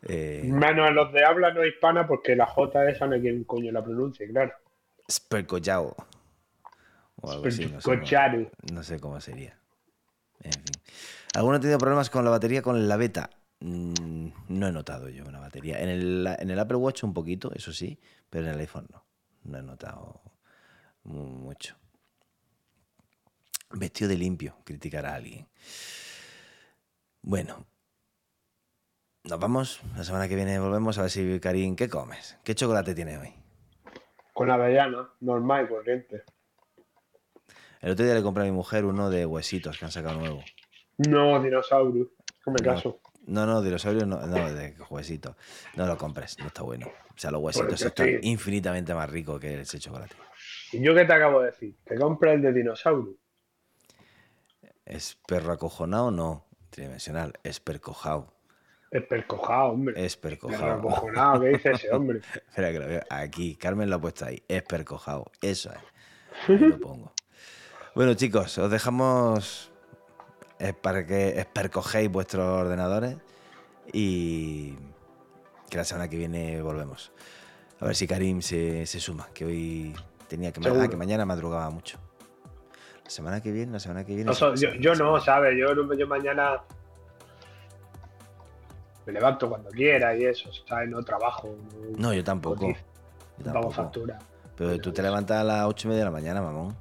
eh, 0.09 0.43
Menos 0.45 0.89
en 0.89 0.95
los 0.95 1.13
de 1.13 1.25
habla 1.25 1.53
no 1.53 1.65
hispana, 1.65 2.07
porque 2.07 2.35
la 2.37 2.47
J 2.47 2.89
esa 2.89 3.07
no 3.07 3.15
hay 3.15 3.21
quien 3.21 3.45
coño 3.45 3.71
la 3.71 3.83
pronuncie, 3.85 4.29
claro. 4.29 4.53
espercollao. 5.07 5.95
O 7.21 7.31
algo 7.31 7.47
así, 7.47 7.67
no 7.67 7.81
sé 7.81 7.85
cómo- 7.85 7.95
Espercochado. 7.95 8.51
No 8.73 8.83
sé 8.83 8.99
cómo 8.99 9.21
sería. 9.21 9.57
En 10.43 10.53
fin. 10.53 10.65
¿Alguno 11.35 11.57
ha 11.57 11.61
tenido 11.61 11.79
problemas 11.79 12.11
con 12.11 12.25
la 12.25 12.31
batería 12.31 12.63
con 12.63 12.89
la 12.89 12.97
beta? 12.97 13.31
Mm, 13.61 14.29
no 14.49 14.67
he 14.69 14.73
notado 14.73 15.09
yo 15.09 15.25
una 15.25 15.39
batería. 15.39 15.81
En 15.81 15.89
el, 15.89 16.27
en 16.39 16.51
el 16.51 16.59
Apple 16.59 16.79
Watch 16.79 17.05
un 17.05 17.15
poquito, 17.15 17.53
eso 17.55 17.73
sí, 17.73 18.01
pero 18.31 18.47
en 18.47 18.53
el 18.55 18.61
iPhone 18.61 18.87
no. 18.91 19.05
No 19.45 19.59
he 19.59 19.63
notado 19.63 20.21
mucho. 21.05 21.77
Vestido 23.71 24.09
de 24.09 24.17
limpio, 24.17 24.57
criticar 24.65 25.07
a 25.07 25.15
alguien. 25.15 25.49
Bueno. 27.23 27.67
Nos 29.25 29.39
vamos. 29.39 29.81
La 29.97 30.05
semana 30.05 30.29
que 30.29 30.35
viene 30.35 30.59
volvemos 30.59 30.99
a 30.99 31.03
ver 31.03 31.11
si, 31.11 31.41
Karim, 31.41 31.77
¿qué 31.77 31.89
comes? 31.89 32.37
¿Qué 32.45 32.55
chocolate 32.55 32.95
tienes 32.95 33.21
hoy? 33.21 33.33
Con 34.35 34.51
avellana, 34.51 35.11
normal 35.21 35.65
y 35.65 35.69
corriente. 35.69 36.25
El 37.81 37.93
otro 37.93 38.05
día 38.05 38.15
le 38.15 38.23
compré 38.23 38.45
a 38.45 38.47
mi 38.47 38.53
mujer 38.53 38.85
uno 38.85 39.11
de 39.11 39.27
huesitos 39.27 39.79
que 39.79 39.85
han 39.85 39.91
sacado 39.91 40.19
nuevo. 40.19 40.43
No, 41.09 41.43
dinosaurio. 41.43 42.11
No 42.47 42.53
me 42.53 42.59
caso. 42.59 43.01
No, 43.27 43.47
no, 43.47 43.63
dinosaurio 43.63 44.07
no, 44.07 44.27
no, 44.27 44.53
de 44.53 44.77
huesitos. 44.91 45.37
No 45.77 45.87
lo 45.87 45.97
compres, 45.97 46.39
no 46.39 46.47
está 46.47 46.63
bueno. 46.63 46.87
O 46.87 47.19
sea, 47.19 47.31
los 47.31 47.41
huesitos 47.41 47.81
están 47.81 48.19
infinitamente 48.23 48.95
más 48.95 49.09
ricos 49.09 49.41
que 49.41 49.61
ese 49.61 49.79
chocolate. 49.79 50.17
¿Y 50.73 50.83
yo 50.83 50.95
qué 50.95 51.05
te 51.05 51.13
acabo 51.13 51.41
de 51.41 51.47
decir? 51.47 51.77
¿Te 51.85 51.97
compras 51.97 52.35
el 52.35 52.43
de 52.43 52.53
dinosaurio? 52.53 53.15
¿Es 54.85 55.17
perro 55.27 55.53
acojonado? 55.53 56.11
No. 56.11 56.47
Tridimensional. 56.71 57.35
Es 57.43 57.61
percojado. 57.61 58.33
Espercojado, 58.91 59.71
hombre. 59.71 60.05
Es 60.05 60.17
Perro 60.17 60.37
percojado. 60.37 60.73
acojonado, 60.73 61.41
¿qué 61.41 61.49
dice 61.49 61.71
ese 61.71 61.91
hombre? 61.93 62.21
Espera 62.49 62.73
que 62.73 62.79
lo 62.79 62.87
veo. 62.87 63.01
Aquí, 63.09 63.57
Carmen 63.57 63.89
lo 63.89 63.97
ha 63.97 64.01
puesto 64.01 64.27
ahí. 64.27 64.43
Es 64.49 64.63
percojado. 64.63 65.31
Eso 65.41 65.71
es. 65.71 65.79
Ahí 66.49 66.59
lo 66.69 66.79
pongo. 66.79 67.13
Bueno, 67.95 68.15
chicos, 68.15 68.57
os 68.59 68.71
dejamos 68.71 69.71
eh, 70.59 70.73
para 70.75 71.07
que 71.07 71.39
espercojéis 71.39 72.11
vuestros 72.11 72.47
ordenadores 72.47 73.17
y 73.93 74.75
que 75.71 75.77
la 75.79 75.85
semana 75.85 76.09
que 76.09 76.17
viene 76.19 76.61
volvemos. 76.63 77.13
A 77.81 77.87
ver 77.87 77.97
si 77.97 78.07
Karim 78.07 78.43
se, 78.43 78.87
se 78.87 79.01
suma, 79.01 79.29
que 79.35 79.45
hoy 79.45 79.95
tenía 80.33 80.51
que, 80.51 80.61
que 80.89 80.97
mañana 80.97 81.27
madrugaba 81.27 81.69
mucho. 81.69 81.99
La 83.05 83.11
semana 83.11 83.43
que 83.43 83.53
viene, 83.53 83.73
la 83.73 83.81
semana 83.81 84.05
que 84.05 84.15
viene. 84.15 84.31
No, 84.31 84.55
yo, 84.55 84.95
no. 84.95 85.21
¿sabes? 85.21 85.59
Yo, 85.59 85.75
yo 85.95 86.07
mañana 86.07 86.63
me 89.05 89.13
levanto 89.13 89.49
cuando 89.49 89.69
quiera 89.71 90.17
y 90.17 90.25
eso, 90.25 90.49
¿sabes? 90.67 90.89
No 90.89 91.03
trabajo. 91.03 91.55
No, 91.83 92.09
No, 92.09 92.15
yo 92.15 92.25
tampoco. 92.25 92.73
Yo 93.39 93.53
pago 93.53 93.71
factura. 93.71 94.19
Pero 94.57 94.79
tú 94.79 94.91
te 94.91 95.03
levantas 95.03 95.39
a 95.41 95.45
las 95.45 95.67
ocho 95.67 95.89
y 95.89 95.91
media 95.91 96.01
de 96.01 96.05
la 96.07 96.11
mañana, 96.11 96.41
mamón. 96.41 96.75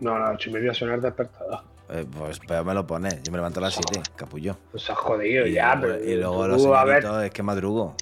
No, 0.00 0.14
a 0.14 0.18
las 0.20 0.34
ocho 0.34 0.48
y 0.48 0.52
media 0.54 0.72
suena 0.72 0.94
el 0.94 1.02
despertador. 1.02 1.60
Eh, 1.90 2.06
pues 2.16 2.40
pero 2.48 2.64
me 2.64 2.72
lo 2.72 2.86
pones. 2.86 3.22
Yo 3.22 3.30
me 3.30 3.36
levanto 3.36 3.60
a 3.60 3.64
las 3.64 3.74
7, 3.74 4.00
capullo. 4.16 4.56
Pues 4.70 4.88
has 4.88 4.96
jodido 4.96 5.46
ya, 5.46 5.76
pero 5.78 6.02
y 6.02 6.14
luego 6.16 6.48
los 6.48 6.64
haber, 6.64 7.02
señoritos 7.02 7.24
es 7.24 7.30
que 7.30 7.42
madrugo. 7.42 7.94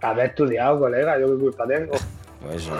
haber 0.00 0.26
estudiado, 0.26 0.78
colega, 0.78 1.18
yo 1.18 1.26
qué 1.26 1.42
culpa 1.42 1.66
tengo. 1.66 1.94
Pues 2.44 2.56
eso. 2.56 2.72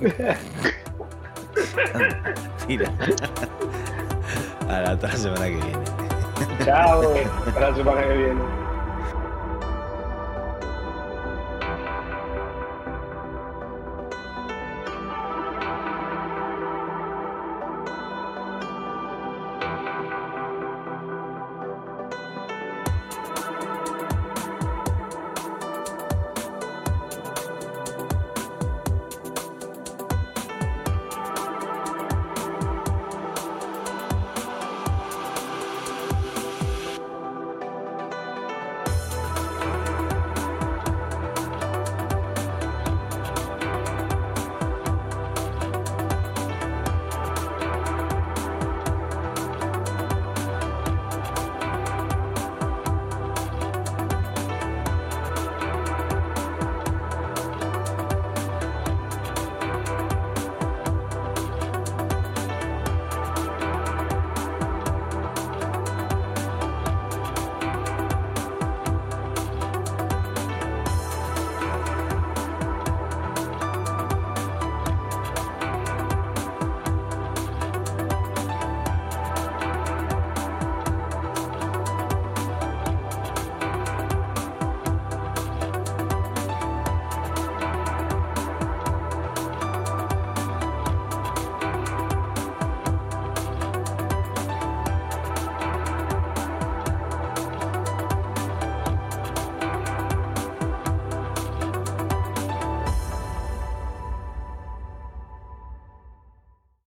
Tira. 2.66 2.90
A 4.68 4.80
la 4.80 4.92
otra 4.92 5.16
semana 5.16 5.46
que 5.46 5.56
viene. 5.56 5.84
Chao, 6.64 7.02
hasta 7.46 7.60
la 7.60 7.74
semana 7.74 8.02
que 8.02 8.14
viene. 8.14 8.67